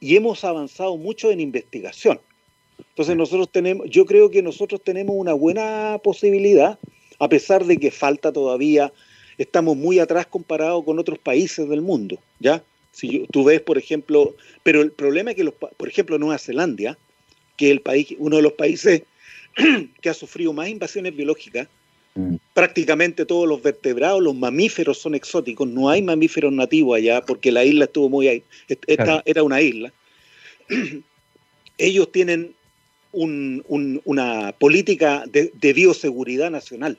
y 0.00 0.16
hemos 0.16 0.42
avanzado 0.42 0.96
mucho 0.96 1.30
en 1.30 1.38
investigación. 1.38 2.18
Entonces 2.78 3.14
nosotros 3.14 3.50
tenemos, 3.52 3.90
yo 3.90 4.06
creo 4.06 4.30
que 4.30 4.40
nosotros 4.40 4.80
tenemos 4.82 5.14
una 5.14 5.34
buena 5.34 6.00
posibilidad, 6.02 6.78
a 7.18 7.28
pesar 7.28 7.66
de 7.66 7.76
que 7.76 7.90
falta 7.90 8.32
todavía, 8.32 8.90
estamos 9.36 9.76
muy 9.76 9.98
atrás 9.98 10.28
comparado 10.28 10.82
con 10.82 10.98
otros 10.98 11.18
países 11.18 11.68
del 11.68 11.82
mundo, 11.82 12.18
¿ya? 12.40 12.62
Si 12.90 13.26
tú 13.32 13.44
ves, 13.44 13.60
por 13.60 13.76
ejemplo, 13.76 14.34
pero 14.62 14.80
el 14.80 14.90
problema 14.90 15.32
es 15.32 15.36
que, 15.36 15.44
los, 15.44 15.52
por 15.52 15.88
ejemplo, 15.88 16.18
Nueva 16.18 16.38
Zelanda, 16.38 16.96
que 17.58 17.66
es 17.66 17.72
el 17.72 17.82
país, 17.82 18.14
uno 18.16 18.36
de 18.36 18.42
los 18.42 18.54
países 18.54 19.02
que 20.00 20.08
ha 20.08 20.14
sufrido 20.14 20.54
más 20.54 20.70
invasiones 20.70 21.14
biológicas, 21.14 21.68
mm. 22.14 22.36
prácticamente 22.54 23.24
todos 23.24 23.48
los 23.48 23.62
vertebrados, 23.62 24.22
los 24.22 24.34
mamíferos 24.34 24.98
son 24.98 25.14
exóticos, 25.14 25.68
no 25.68 25.88
hay 25.88 26.02
mamíferos 26.02 26.52
nativos 26.52 26.96
allá 26.96 27.22
porque 27.22 27.52
la 27.52 27.64
isla 27.64 27.84
estuvo 27.84 28.08
muy 28.08 28.28
ahí, 28.28 28.42
esta 28.68 29.22
era 29.24 29.42
una 29.42 29.60
isla. 29.60 29.92
Ellos 31.78 32.10
tienen 32.10 32.54
una 33.12 34.52
política 34.58 35.24
de, 35.26 35.72
bioseguridad 35.72 36.50
nacional. 36.50 36.98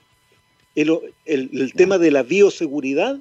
El, 0.76 1.74
tema 1.76 1.98
de 1.98 2.12
la 2.12 2.24
bioseguridad 2.24 3.20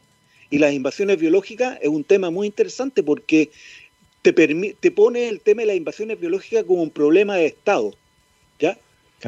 y 0.51 0.59
las 0.59 0.73
invasiones 0.73 1.19
biológicas 1.19 1.79
es 1.83 1.89
un 1.89 2.05
tema 2.05 2.31
muy 2.31 2.47
interesante 2.47 3.03
porque 3.03 3.51
te, 4.23 4.33
te 4.33 4.91
pone 4.91 5.29
el 5.29 5.41
tema 5.41 5.63
de 5.63 5.67
las 5.67 5.77
invasiones 5.77 6.19
biológicas 6.19 6.65
como 6.65 6.83
un 6.83 6.91
problema 6.91 7.37
de 7.37 7.47
Estado. 7.47 7.95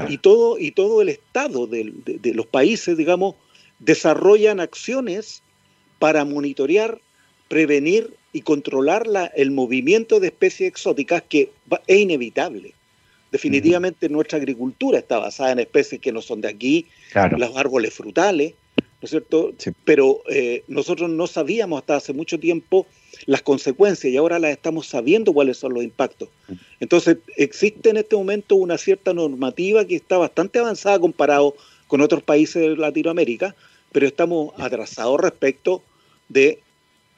Y, 0.09 0.19
todo, 0.19 0.59
y 0.59 0.71
todo 0.71 1.03
el 1.03 1.09
Estado 1.09 1.67
de, 1.67 1.93
los 2.35 2.47
países, 2.47 2.97
digamos, 2.97 3.35
desarrollan 3.79 4.61
acciones 4.61 5.43
para 5.99 6.25
monitorear, 6.25 7.01
prevenir 7.49 8.15
y 8.33 8.43
controlar 8.43 9.05
el 9.35 9.51
movimiento 9.51 10.21
de 10.21 10.29
especies 10.29 10.69
exóticas 10.69 11.23
que 11.29 11.51
es 11.87 11.99
inevitable. 11.99 12.75
Definitivamente 13.33 14.09
nuestra 14.09 14.39
agricultura 14.39 14.99
está 14.99 15.19
basada 15.19 15.53
en 15.53 15.61
especies 15.61 16.01
que 16.01 16.13
no 16.13 16.23
son 16.23 16.41
de 16.41 16.49
aquí, 16.49 16.87
los 17.37 17.57
árboles 17.57 17.95
frutales, 17.95 18.55
¿no 18.77 19.07
es 19.07 19.11
cierto? 19.11 19.53
Pero 19.85 20.23
eh, 20.29 20.63
nosotros 20.69 21.11
no 21.11 21.27
sabíamos 21.27 21.81
hasta 21.81 21.97
hace 21.97 22.13
mucho 22.13 22.39
tiempo 22.39 22.87
las 23.27 23.43
consecuencias 23.43 24.13
y 24.13 24.17
ahora 24.17 24.39
las 24.39 24.53
estamos 24.53 24.87
sabiendo 24.87 25.33
cuáles 25.33 25.59
son 25.59 25.75
los 25.75 25.83
impactos. 25.83 26.29
Entonces, 26.81 27.19
existe 27.37 27.91
en 27.91 27.99
este 27.99 28.17
momento 28.17 28.57
una 28.57 28.79
cierta 28.79 29.13
normativa 29.13 29.85
que 29.85 29.97
está 29.97 30.19
bastante 30.19 30.59
avanzada 30.59 30.99
comparado 30.99 31.55
con 31.87 32.01
otros 32.01 32.23
países 32.23 32.63
de 32.63 32.77
Latinoamérica, 32.77 33.55
pero 33.93 34.07
estamos 34.07 34.53
atrasados 34.59 35.21
respecto 35.21 35.83
de 36.29 36.61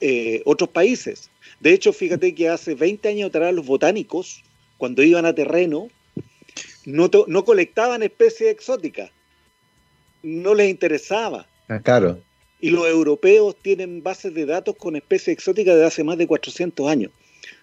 eh, 0.01 0.43
otros 0.45 0.71
países. 0.71 1.31
De 1.61 1.73
hecho, 1.73 1.93
fíjate 1.93 2.35
que 2.35 2.49
hace 2.49 2.75
20 2.75 3.09
años 3.09 3.29
atrás 3.29 3.55
los 3.55 3.67
botánicos, 3.67 4.43
cuando 4.79 5.03
iban 5.03 5.27
a 5.27 5.35
terreno, 5.35 5.89
no, 6.85 7.11
no 7.29 7.45
colectaban 7.45 8.03
especies 8.03 8.51
exóticas, 8.51 9.11
no 10.23 10.55
les 10.55 10.71
interesaba. 10.71 11.47
Ah, 11.69 11.81
claro. 11.81 12.19
Y 12.63 12.71
los 12.71 12.87
europeos 12.87 13.55
tienen 13.61 14.03
bases 14.03 14.33
de 14.33 14.47
datos 14.47 14.75
con 14.77 14.97
especies 14.97 15.37
exóticas 15.37 15.77
de 15.77 15.85
hace 15.85 16.03
más 16.03 16.17
de 16.17 16.27
400 16.27 16.89
años. 16.89 17.13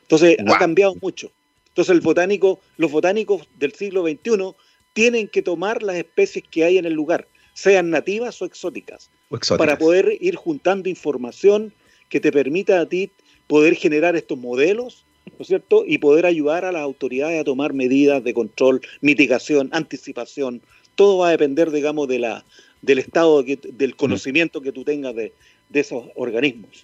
Entonces, 0.04 0.38
ha 0.46 0.60
cambiado 0.60 0.96
mucho. 1.02 1.32
Entonces, 1.70 1.96
el 1.96 2.02
botánico, 2.02 2.60
los 2.78 2.92
botánicos 2.92 3.48
del 3.58 3.74
siglo 3.74 4.04
XXI 4.04 4.54
tienen 4.94 5.28
que 5.28 5.42
tomar 5.42 5.82
las 5.82 5.96
especies 5.96 6.46
que 6.52 6.66
hay 6.66 6.78
en 6.78 6.86
el 6.86 6.94
lugar, 6.94 7.28
sean 7.54 7.90
nativas 7.90 8.40
o 8.42 8.46
exóticas, 8.46 9.10
para 9.58 9.78
poder 9.78 10.18
ir 10.22 10.36
juntando 10.36 10.90
información 10.90 11.74
que 12.10 12.20
te 12.20 12.32
permita 12.32 12.80
a 12.80 12.86
ti 12.88 13.10
poder 13.48 13.76
generar 13.76 14.16
estos 14.16 14.38
modelos 14.38 15.06
¿no 15.38 15.44
es 15.44 15.48
cierto? 15.48 15.84
Y 15.86 15.98
poder 15.98 16.26
ayudar 16.26 16.66
a 16.66 16.72
las 16.72 16.82
autoridades 16.82 17.40
a 17.40 17.44
tomar 17.44 17.74
medidas 17.74 18.24
de 18.24 18.34
control, 18.34 18.82
mitigación, 19.02 19.70
anticipación. 19.72 20.62
Todo 20.96 21.20
va 21.20 21.30
a 21.30 21.32
depender, 21.32 21.72
digamos, 21.72 22.08
de 22.08 22.20
la, 22.20 22.46
del 22.82 23.00
estado, 23.00 23.44
del 23.44 23.96
conocimiento 23.96 24.62
que 24.62 24.72
tú 24.72 24.84
tengas 24.84 25.16
de, 25.16 25.34
esos 25.74 26.06
organismos. 26.16 26.84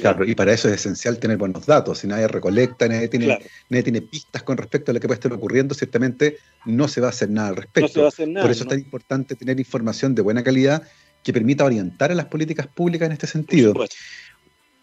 Claro, 0.00 0.26
y 0.26 0.34
para 0.34 0.52
eso 0.52 0.68
es 0.68 0.74
esencial 0.74 1.18
tener 1.18 1.38
buenos 1.38 1.64
datos. 1.64 1.98
Si 1.98 2.06
nadie 2.06 2.28
recolecta, 2.28 2.86
nadie 2.86 3.08
tiene, 3.08 3.38
nadie 3.70 3.82
tiene 3.82 4.02
pistas 4.02 4.42
con 4.42 4.58
respecto 4.58 4.90
a 4.90 4.94
lo 4.94 5.00
que 5.00 5.06
puede 5.06 5.16
estar 5.16 5.32
ocurriendo, 5.32 5.74
ciertamente 5.74 6.36
no 6.66 6.86
se 6.86 7.00
va 7.00 7.06
a 7.06 7.10
hacer 7.10 7.30
nada 7.30 7.48
al 7.48 7.56
respecto. 7.56 7.88
No 7.88 7.88
se 7.88 8.00
va 8.00 8.06
a 8.06 8.08
hacer 8.08 8.28
nada, 8.28 8.44
Por 8.44 8.50
eso 8.50 8.64
es 8.64 8.68
tan 8.68 8.78
importante 8.78 9.36
tener 9.36 9.58
información 9.58 10.14
de 10.14 10.20
buena 10.20 10.42
calidad 10.42 10.82
que 11.22 11.32
permita 11.32 11.64
orientar 11.64 12.12
a 12.12 12.14
las 12.14 12.26
políticas 12.26 12.66
públicas 12.66 13.06
en 13.06 13.12
este 13.12 13.26
sentido. 13.26 13.72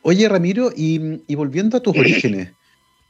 Oye, 0.02 0.28
Ramiro, 0.30 0.72
y 0.76 1.36
volviendo 1.36 1.78
a 1.78 1.82
tus 1.82 1.96
orígenes, 1.98 2.54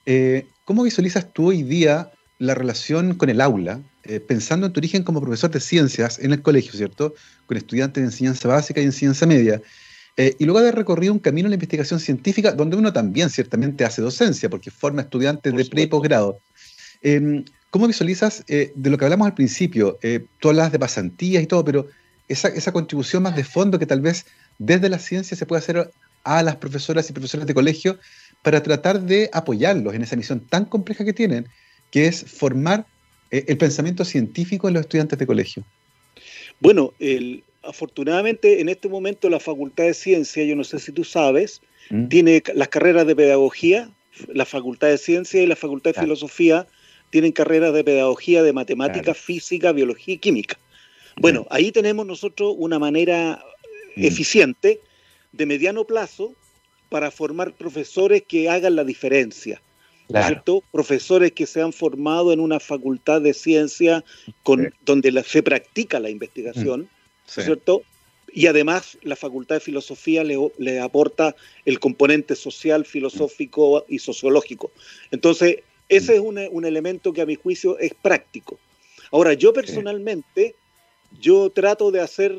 eh, 0.09 0.47
¿Cómo 0.63 0.83
visualizas 0.83 1.31
tú 1.31 1.47
hoy 1.47 1.63
día 1.63 2.11
la 2.39 2.53
relación 2.53 3.15
con 3.15 3.29
el 3.29 3.41
aula, 3.41 3.81
eh, 4.03 4.19
pensando 4.19 4.67
en 4.67 4.73
tu 4.73 4.79
origen 4.79 5.03
como 5.03 5.21
profesor 5.21 5.49
de 5.49 5.59
ciencias 5.59 6.19
en 6.19 6.33
el 6.33 6.41
colegio, 6.41 6.73
¿cierto? 6.73 7.15
Con 7.45 7.57
estudiantes 7.57 8.01
de 8.01 8.07
enseñanza 8.07 8.47
básica 8.47 8.81
y 8.81 8.85
enseñanza 8.85 9.25
media. 9.25 9.61
Eh, 10.17 10.35
y 10.39 10.45
luego 10.45 10.61
de 10.61 10.71
recorrido 10.71 11.13
un 11.13 11.19
camino 11.19 11.47
en 11.47 11.51
la 11.51 11.55
investigación 11.55 11.99
científica, 11.99 12.51
donde 12.51 12.77
uno 12.77 12.93
también 12.93 13.29
ciertamente 13.29 13.85
hace 13.85 14.01
docencia, 14.01 14.49
porque 14.49 14.71
forma 14.71 15.01
estudiantes 15.01 15.53
de 15.53 15.65
pre 15.65 15.83
y 15.83 15.87
posgrado. 15.87 16.39
Em, 17.01 17.43
¿Cómo 17.69 17.85
visualizas 17.85 18.43
de 18.47 18.89
lo 18.89 18.97
que 18.97 19.05
hablamos 19.05 19.27
al 19.27 19.33
principio? 19.33 19.99
tú 20.39 20.49
hablas 20.49 20.71
de 20.71 20.79
pasantías 20.79 21.43
y 21.43 21.47
todo, 21.47 21.65
pero 21.65 21.87
esa, 22.27 22.47
esa 22.47 22.71
contribución 22.71 23.23
más 23.23 23.35
de 23.35 23.43
fondo 23.43 23.77
que 23.77 23.85
tal 23.85 23.99
vez 23.99 24.25
desde 24.57 24.87
la 24.87 24.97
ciencia 24.97 25.35
se 25.35 25.45
puede 25.45 25.59
hacer 25.59 25.91
a 26.23 26.43
las 26.43 26.55
profesoras 26.55 27.09
y 27.09 27.13
profesores 27.13 27.45
de 27.45 27.53
colegio 27.53 27.99
para 28.41 28.63
tratar 28.63 29.01
de 29.01 29.29
apoyarlos 29.33 29.93
en 29.93 30.01
esa 30.01 30.15
misión 30.15 30.39
tan 30.39 30.65
compleja 30.65 31.03
que 31.03 31.13
tienen, 31.13 31.47
que 31.91 32.07
es 32.07 32.23
formar 32.23 32.85
eh, 33.31 33.45
el 33.47 33.57
pensamiento 33.57 34.05
científico 34.05 34.67
en 34.67 34.75
los 34.75 34.81
estudiantes 34.81 35.19
de 35.19 35.27
colegio? 35.27 35.63
Bueno, 36.59 36.93
afortunadamente 37.63 38.61
en 38.61 38.69
este 38.69 38.89
momento 38.89 39.29
la 39.29 39.39
Facultad 39.39 39.85
de 39.85 39.93
Ciencia, 39.93 40.43
yo 40.43 40.55
no 40.55 40.63
sé 40.63 40.79
si 40.79 40.91
tú 40.91 41.03
sabes, 41.03 41.61
mm. 41.89 42.07
tiene 42.07 42.43
las 42.53 42.69
carreras 42.69 43.05
de 43.05 43.15
pedagogía, 43.15 43.89
la 44.33 44.45
Facultad 44.45 44.87
de 44.87 44.97
Ciencia 44.97 45.41
y 45.41 45.45
la 45.45 45.55
Facultad 45.55 45.93
de 45.93 46.01
Filosofía 46.01 46.67
tienen 47.09 47.31
carreras 47.31 47.73
de 47.73 47.83
pedagogía, 47.83 48.43
de 48.43 48.53
matemática, 48.53 49.13
física, 49.13 49.71
biología 49.71 50.15
y 50.15 50.17
química. 50.17 50.57
Bueno, 51.17 51.41
mm. 51.41 51.45
ahí 51.49 51.71
tenemos 51.71 52.05
nosotros 52.05 52.55
una 52.57 52.79
manera 52.79 53.43
mm. 53.95 54.03
eficiente 54.03 54.81
de 55.31 55.45
mediano 55.45 55.85
plazo 55.85 56.33
para 56.89 57.11
formar 57.11 57.53
profesores 57.53 58.23
que 58.27 58.49
hagan 58.49 58.75
la 58.75 58.83
diferencia. 58.83 59.61
¿Cierto? 60.09 60.63
Profesores 60.71 61.31
que 61.31 61.45
se 61.45 61.61
han 61.61 61.73
formado 61.73 62.31
en 62.31 62.39
una 62.39 62.59
facultad 62.59 63.21
de 63.21 63.33
ciencia 63.33 64.03
con, 64.43 64.73
donde 64.85 65.23
se 65.23 65.43
practica 65.43 65.99
la 65.99 66.09
investigación, 66.09 66.81
mm. 66.81 67.41
¿cierto? 67.41 67.81
Y 68.31 68.47
además 68.47 68.97
la 69.01 69.15
facultad 69.15 69.55
de 69.55 69.61
filosofía 69.61 70.23
le, 70.23 70.79
aporta 70.79 71.35
el 71.65 71.79
componente 71.79 72.35
social, 72.35 72.85
filosófico 72.85 73.85
y 73.87 73.99
sociológico. 73.99 74.71
Entonces, 75.11 75.57
ese 75.89 76.15
es 76.15 76.19
un, 76.19 76.37
un, 76.51 76.65
elemento 76.65 77.13
que 77.13 77.21
a 77.21 77.25
mi 77.25 77.35
juicio 77.35 77.79
es 77.79 77.93
práctico. 77.93 78.59
Ahora, 79.11 79.33
yo 79.33 79.53
personalmente, 79.53 80.55
yo 81.19 81.49
trato 81.49 81.91
de 81.91 82.01
hacer 82.01 82.37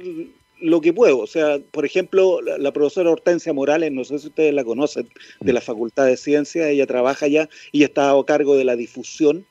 lo 0.61 0.81
que 0.81 0.93
puedo. 0.93 1.19
O 1.19 1.27
sea, 1.27 1.59
por 1.71 1.85
ejemplo, 1.85 2.41
la, 2.41 2.73
profesora 2.73 3.11
Hortensia 3.11 3.53
Morales, 3.53 3.93
no 3.93 4.05
sé 4.05 4.19
si 4.19 4.29
ustedes 4.29 4.55
la 4.55 4.65
conocen, 4.65 5.09
de 5.41 5.53
la 5.53 5.61
Facultad 5.61 6.07
de 6.07 6.17
Ciencias, 6.17 6.69
ella 6.69 6.87
trabaja 6.87 7.27
allá 7.27 7.49
y 7.73 7.85
estaba 7.85 8.19
a 8.19 8.25
cargo 8.25 8.57
de 8.57 8.65
la 8.65 8.77
difusión 8.77 9.47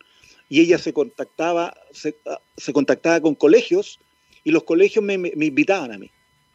y 0.49 0.61
ella 0.61 0.77
se 0.77 0.93
contactaba, 0.93 1.75
se, 1.91 2.15
ah, 2.25 2.39
contactaba 2.73 3.19
con 3.21 3.35
colegios 3.35 3.99
y 4.43 4.51
los 4.51 4.63
colegios 4.63 5.03
me, 5.03 5.13
invitaban 5.13 5.91
a 5.91 5.97
mí. 5.97 6.11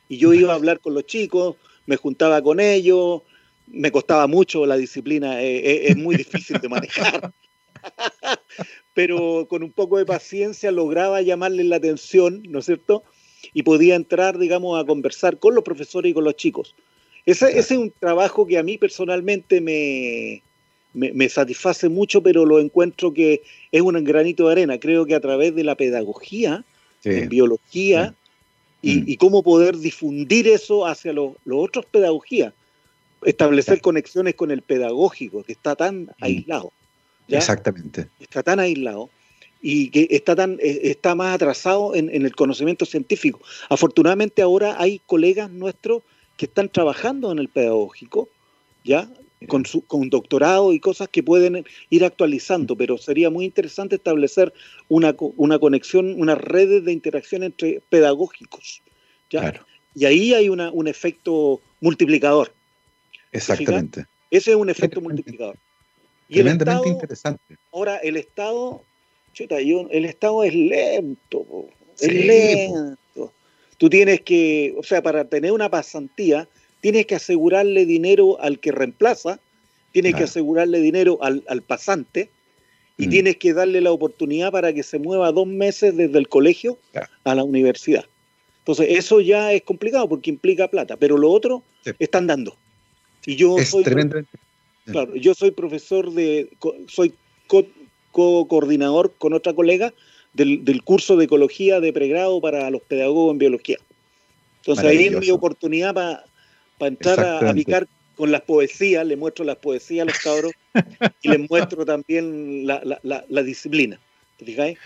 Y 0.09 0.19
yo 0.19 0.33
iba 0.35 0.53
a 0.53 0.57
hablar 0.57 0.81
con 0.81 0.95
los 0.95 1.07
chicos, 1.07 1.57
me 1.87 1.97
juntaba 1.97 2.43
con 2.43 2.61
ellos, 2.61 3.23
me 3.67 3.91
costaba 3.91 4.27
mucho 4.27 4.67
la 4.67 4.77
disciplina, 4.77 5.43
eh, 5.43 5.59
eh, 5.59 5.83
es 5.89 5.97
muy 5.97 6.17
difícil 6.17 6.59
de 6.59 6.69
manejar. 6.69 7.33
Pero 8.95 9.47
con 9.49 9.63
un 9.63 9.73
poco 9.73 9.99
de 9.99 10.05
paciencia 10.05 10.71
lograba 10.71 11.23
llamarles 11.23 11.67
la 11.67 11.77
atención, 11.77 12.43
¿no 12.49 12.59
es 12.59 12.67
cierto? 12.67 13.05
Y 13.53 13.63
podía 13.63 13.95
entrar, 13.95 14.39
digamos, 14.39 14.81
a 14.81 14.87
conversar 14.87 15.39
con 15.39 15.55
los 15.55 15.65
profesores 15.65 16.11
y 16.11 16.15
con 16.15 16.25
los 16.25 16.37
chicos. 16.37 16.75
Ese, 17.27 17.59
es 17.59 17.71
un 17.71 17.93
trabajo 17.99 18.47
que 18.47 18.59
a 18.59 18.63
mí 18.63 18.79
personalmente 18.79 19.61
me, 19.61 20.43
me, 20.93 21.29
satisface 21.29 21.89
mucho, 21.89 22.23
pero 22.23 22.45
lo 22.45 22.59
encuentro 22.59 23.13
que 23.15 23.43
es 23.71 23.81
un 23.81 24.03
granito 24.05 24.47
de 24.47 24.53
arena. 24.53 24.79
Creo 24.79 25.07
que 25.07 25.15
a 25.15 25.21
través 25.21 25.55
de 25.55 25.65
la 25.65 25.77
pedagogía, 25.77 26.65
en 27.05 27.29
biología, 27.29 28.15
mm. 28.83 29.05
y, 29.07 29.17
cómo 29.17 29.43
poder 29.43 29.77
difundir 29.77 30.49
eso 30.49 30.87
hacia 30.87 31.13
los, 31.13 31.35
otros 31.49 31.87
pedagogías, 31.87 32.53
establecer 33.25 33.81
conexiones 33.81 34.35
con 34.35 34.51
el 34.51 34.63
pedagógico, 34.63 35.45
que 35.45 35.53
está 35.53 35.77
tan 35.77 36.03
mm. 36.05 36.11
aislado. 36.21 36.73
Exactamente. 37.29 38.09
Está 38.19 38.43
tan 38.43 38.59
aislado 38.59 39.11
y 39.63 39.91
que 39.91 40.09
está, 40.11 40.35
tan, 40.35 40.59
eh, 40.61 40.81
está 40.83 41.15
más 41.15 41.35
atrasado 41.35 41.95
en, 41.95 42.11
el 42.11 42.35
conocimiento 42.35 42.85
científico. 42.85 43.41
Afortunadamente 43.71 44.43
ahora 44.43 44.77
hay 44.79 45.01
colegas 45.07 45.51
nuestros 45.51 46.03
que 46.37 46.47
están 46.47 46.69
trabajando 46.69 47.31
en 47.31 47.39
el 47.39 47.49
pedagógico, 47.49 48.29
¿ya? 48.85 49.09
Con, 49.49 49.65
su, 49.67 49.85
con 49.85 50.09
doctorado 50.09 50.73
y 50.73 50.79
cosas 50.79 51.09
que 51.09 51.23
pueden 51.23 51.65
ir 51.91 52.05
actualizando, 52.05 52.77
pero 52.77 52.97
sería 52.99 53.29
muy 53.29 53.45
interesante 53.45 53.97
establecer 53.97 54.53
una, 54.89 55.17
una 55.37 55.59
conexión, 55.59 56.15
unas 56.21 56.39
redes 56.39 56.85
de 56.85 56.93
interacción 56.93 57.43
entre 57.43 57.83
pedagógicos. 57.89 58.83
¿ya? 59.31 59.53
Y 59.95 60.05
ahí 60.05 60.35
hay 60.35 60.49
una, 60.49 60.71
un 60.71 60.87
efecto 60.87 61.61
multiplicador. 61.81 62.53
Exactamente. 63.33 64.07
Ese 64.31 64.53
es 64.53 64.57
un 64.57 64.71
efecto 64.71 65.01
multiplicador. 65.01 65.57
Y 66.29 66.39
el 66.39 66.49
Estado, 66.49 66.87
interesante. 66.87 67.57
Ahora, 67.73 67.97
el 67.97 68.17
Estado 68.17 68.83
chuta, 69.33 69.59
el 69.59 70.05
Estado 70.05 70.45
es 70.45 70.55
lento, 70.55 71.69
es 72.01 72.13
lento. 72.13 73.33
Tú 73.79 73.91
tienes 73.91 74.21
que, 74.21 74.75
o 74.77 74.83
sea, 74.83 75.03
para 75.03 75.25
tener 75.25 75.53
una 75.53 75.69
pasantía, 75.69 76.49
tienes 76.81 77.07
que 77.07 77.17
asegurarle 77.17 77.87
dinero 77.87 78.41
al 78.41 78.59
que 78.59 78.73
reemplaza, 78.73 79.41
tienes 79.93 80.15
que 80.15 80.25
asegurarle 80.25 80.81
dinero 80.81 81.19
al, 81.23 81.63
pasante 81.63 82.31
y 82.97 83.07
mm. 83.07 83.11
tienes 83.11 83.37
que 83.37 83.53
darle 83.53 83.81
la 83.81 83.93
oportunidad 83.93 84.53
para 84.53 84.73
que 84.73 84.83
se 84.83 84.99
mueva 84.99 85.33
dos 85.33 85.47
meses 85.47 85.97
desde 85.97 86.19
el 86.19 86.29
colegio 86.29 86.79
a 87.25 87.35
la 87.35 87.45
universidad. 87.45 88.05
Entonces, 88.59 88.87
eso 88.91 89.21
ya 89.21 89.53
es 89.53 89.63
complicado 89.63 90.09
porque 90.09 90.31
implica 90.31 90.69
plata, 90.69 90.97
pero 90.97 91.19
lo 91.19 91.31
otro 91.31 91.63
están 91.99 92.27
dando. 92.27 92.57
Y 93.27 93.37
yo 93.37 93.59
soy 93.59 93.85
Claro, 94.85 95.15
yo 95.15 95.35
soy 95.35 95.53
profesor 95.53 96.13
de 96.13 96.49
soy 96.89 97.15
co-coordinador 98.13 99.13
con 99.19 99.33
otra 99.33 99.53
colega 99.53 99.93
del, 100.33 100.83
curso 100.85 101.17
de 101.17 101.25
ecología 101.25 101.81
de 101.81 101.93
pregrado 101.93 102.41
para 102.41 102.71
los 102.71 102.83
pedagogos 102.83 103.33
en 103.33 103.39
biología. 103.39 103.79
Entonces 104.59 104.85
ahí 104.85 105.07
es 105.07 105.19
mi 105.19 105.31
oportunidad 105.31 105.95
para 105.95 106.89
entrar 106.89 107.21
a, 107.21 107.53
picar 107.53 107.89
con 108.17 108.31
las 108.31 108.43
poesías, 108.43 109.05
le 109.05 109.17
muestro 109.17 109.45
las 109.45 109.57
poesías 109.57 110.03
a 110.03 110.11
los 110.11 110.19
cabros 110.19 110.53
y 111.23 111.29
les 111.29 111.51
muestro 111.51 111.85
también 111.85 112.67
la, 112.67 113.43
disciplina. 113.43 113.99
¿Te 114.39 114.45
fijáis? 114.45 114.79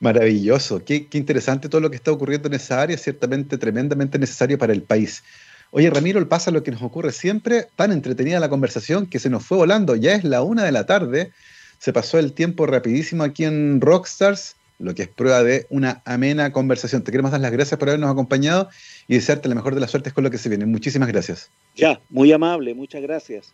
Maravilloso, 0.00 0.84
qué, 0.84 1.06
qué, 1.06 1.16
interesante 1.16 1.68
todo 1.68 1.80
lo 1.80 1.90
que 1.90 1.96
está 1.96 2.12
ocurriendo 2.12 2.48
en 2.48 2.54
esa 2.54 2.82
área, 2.82 2.98
ciertamente 2.98 3.56
tremendamente 3.56 4.18
necesario 4.18 4.58
para 4.58 4.72
el 4.72 4.82
país. 4.82 5.22
Oye, 5.70 5.90
Ramiro, 5.90 6.26
pasa 6.28 6.50
lo 6.50 6.62
que 6.62 6.70
nos 6.70 6.82
ocurre 6.82 7.12
siempre, 7.12 7.66
tan 7.76 7.92
entretenida 7.92 8.40
la 8.40 8.48
conversación 8.48 9.06
que 9.06 9.18
se 9.18 9.30
nos 9.30 9.44
fue 9.44 9.58
volando, 9.58 9.96
ya 9.96 10.14
es 10.14 10.24
la 10.24 10.42
una 10.42 10.64
de 10.64 10.72
la 10.72 10.86
tarde, 10.86 11.32
se 11.78 11.92
pasó 11.92 12.18
el 12.18 12.32
tiempo 12.32 12.66
rapidísimo 12.66 13.24
aquí 13.24 13.44
en 13.44 13.80
Rockstars 13.80 14.56
lo 14.78 14.94
que 14.94 15.02
es 15.02 15.08
prueba 15.08 15.42
de 15.42 15.66
una 15.70 16.02
amena 16.04 16.52
conversación. 16.52 17.02
Te 17.02 17.10
queremos 17.10 17.32
dar 17.32 17.40
las 17.40 17.52
gracias 17.52 17.78
por 17.78 17.88
habernos 17.88 18.10
acompañado 18.10 18.68
y 19.08 19.14
desearte 19.14 19.48
la 19.48 19.54
mejor 19.54 19.74
de 19.74 19.80
las 19.80 19.90
suertes 19.90 20.12
con 20.12 20.24
lo 20.24 20.30
que 20.30 20.38
se 20.38 20.48
viene. 20.48 20.66
Muchísimas 20.66 21.08
gracias. 21.08 21.50
Ya, 21.74 22.00
muy 22.10 22.32
amable, 22.32 22.74
muchas 22.74 23.02
gracias. 23.02 23.52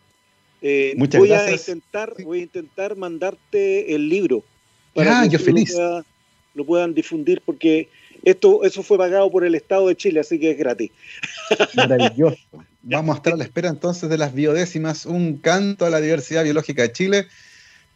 Eh, 0.61 0.93
muchas 0.97 1.19
voy 1.19 1.31
A 1.31 1.51
intentar, 1.51 2.13
Voy 2.23 2.39
a 2.39 2.43
intentar 2.43 2.95
mandarte 2.95 3.95
el 3.95 4.09
libro. 4.09 4.43
Para 4.93 5.21
ah, 5.21 5.25
yo 5.25 5.39
feliz. 5.39 5.75
Lo, 6.55 6.65
puedan 6.65 6.93
difundir 6.93 7.41
porque 7.43 7.89
esto, 8.23 8.63
eso 8.63 8.83
fue 8.83 8.97
pagado 8.97 9.29
por 9.31 9.43
el 9.43 9.55
Estado 9.55 9.87
de 9.87 9.95
Chile, 9.95 10.19
así 10.19 10.39
que 10.39 10.51
es 10.51 10.57
gratis. 10.57 10.91
Maravilloso. 11.75 12.37
Vamos 12.83 13.15
a 13.15 13.17
estar 13.17 13.33
a 13.33 13.37
la 13.37 13.43
espera 13.43 13.69
entonces 13.69 14.09
de 14.09 14.17
las 14.17 14.33
biodécimas, 14.33 15.05
un 15.05 15.37
canto 15.37 15.85
a 15.85 15.89
la 15.89 15.99
diversidad 15.99 16.43
biológica 16.43 16.83
de 16.83 16.91
Chile. 16.91 17.27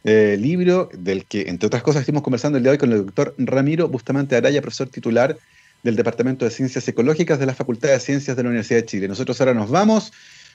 Eh, 0.04 0.36
libro 0.38 0.88
del 0.92 1.24
que, 1.24 1.48
entre 1.48 1.66
otras 1.66 1.82
cosas, 1.82 2.00
estuvimos 2.00 2.22
conversando 2.22 2.56
el 2.56 2.64
día 2.64 2.70
de 2.70 2.74
hoy 2.74 2.78
con 2.78 2.92
el 2.92 3.04
doctor 3.06 3.34
Ramiro 3.36 3.88
Bustamante 3.88 4.36
Araya, 4.36 4.62
profesor 4.62 4.88
titular 4.88 5.36
del 5.82 5.96
Departamento 5.96 6.44
de 6.44 6.50
Ciencias 6.50 6.86
Ecológicas 6.88 7.38
de 7.38 7.46
la 7.46 7.54
Facultad 7.54 7.90
de 7.90 8.00
Ciencias 8.00 8.36
de 8.36 8.42
la 8.42 8.48
Universidad 8.48 8.80
de 8.80 8.86
Chile. 8.86 9.08
Nosotros 9.08 9.40
ahora 9.40 9.54
nos 9.54 9.70
vamos, 9.70 10.12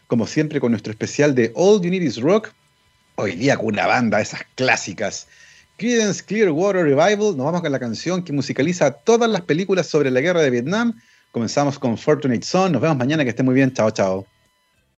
como 0.08 0.28
siempre, 0.28 0.60
con 0.60 0.72
nuestro 0.72 0.92
especial 0.92 1.36
de 1.36 1.52
All 1.56 1.82
You 1.82 1.90
Need 1.90 2.02
Is 2.02 2.22
Rock, 2.22 2.52
hoy 3.16 3.36
día 3.36 3.58
con 3.58 3.68
una 3.68 3.86
banda 3.86 4.22
esas 4.22 4.42
clásicas. 4.56 5.28
Creedence 5.78 6.24
Clearwater 6.24 6.84
Revival, 6.84 7.36
nos 7.36 7.46
vamos 7.46 7.62
con 7.62 7.72
la 7.72 7.80
canción 7.80 8.24
que 8.24 8.32
musicaliza 8.32 8.92
todas 8.92 9.30
las 9.30 9.42
películas 9.42 9.88
sobre 9.88 10.12
la 10.12 10.22
guerra 10.22 10.42
de 10.42 10.50
Vietnam. 10.50 11.00
Comenzamos 11.32 11.80
con 11.80 11.98
Fortunate 11.98 12.46
Son, 12.46 12.72
nos 12.72 12.82
vemos 12.82 12.98
mañana, 12.98 13.24
que 13.24 13.32
esté 13.32 13.44
muy 13.44 13.56
bien, 13.56 13.74
chao, 13.74 13.92
chao. 13.92 14.33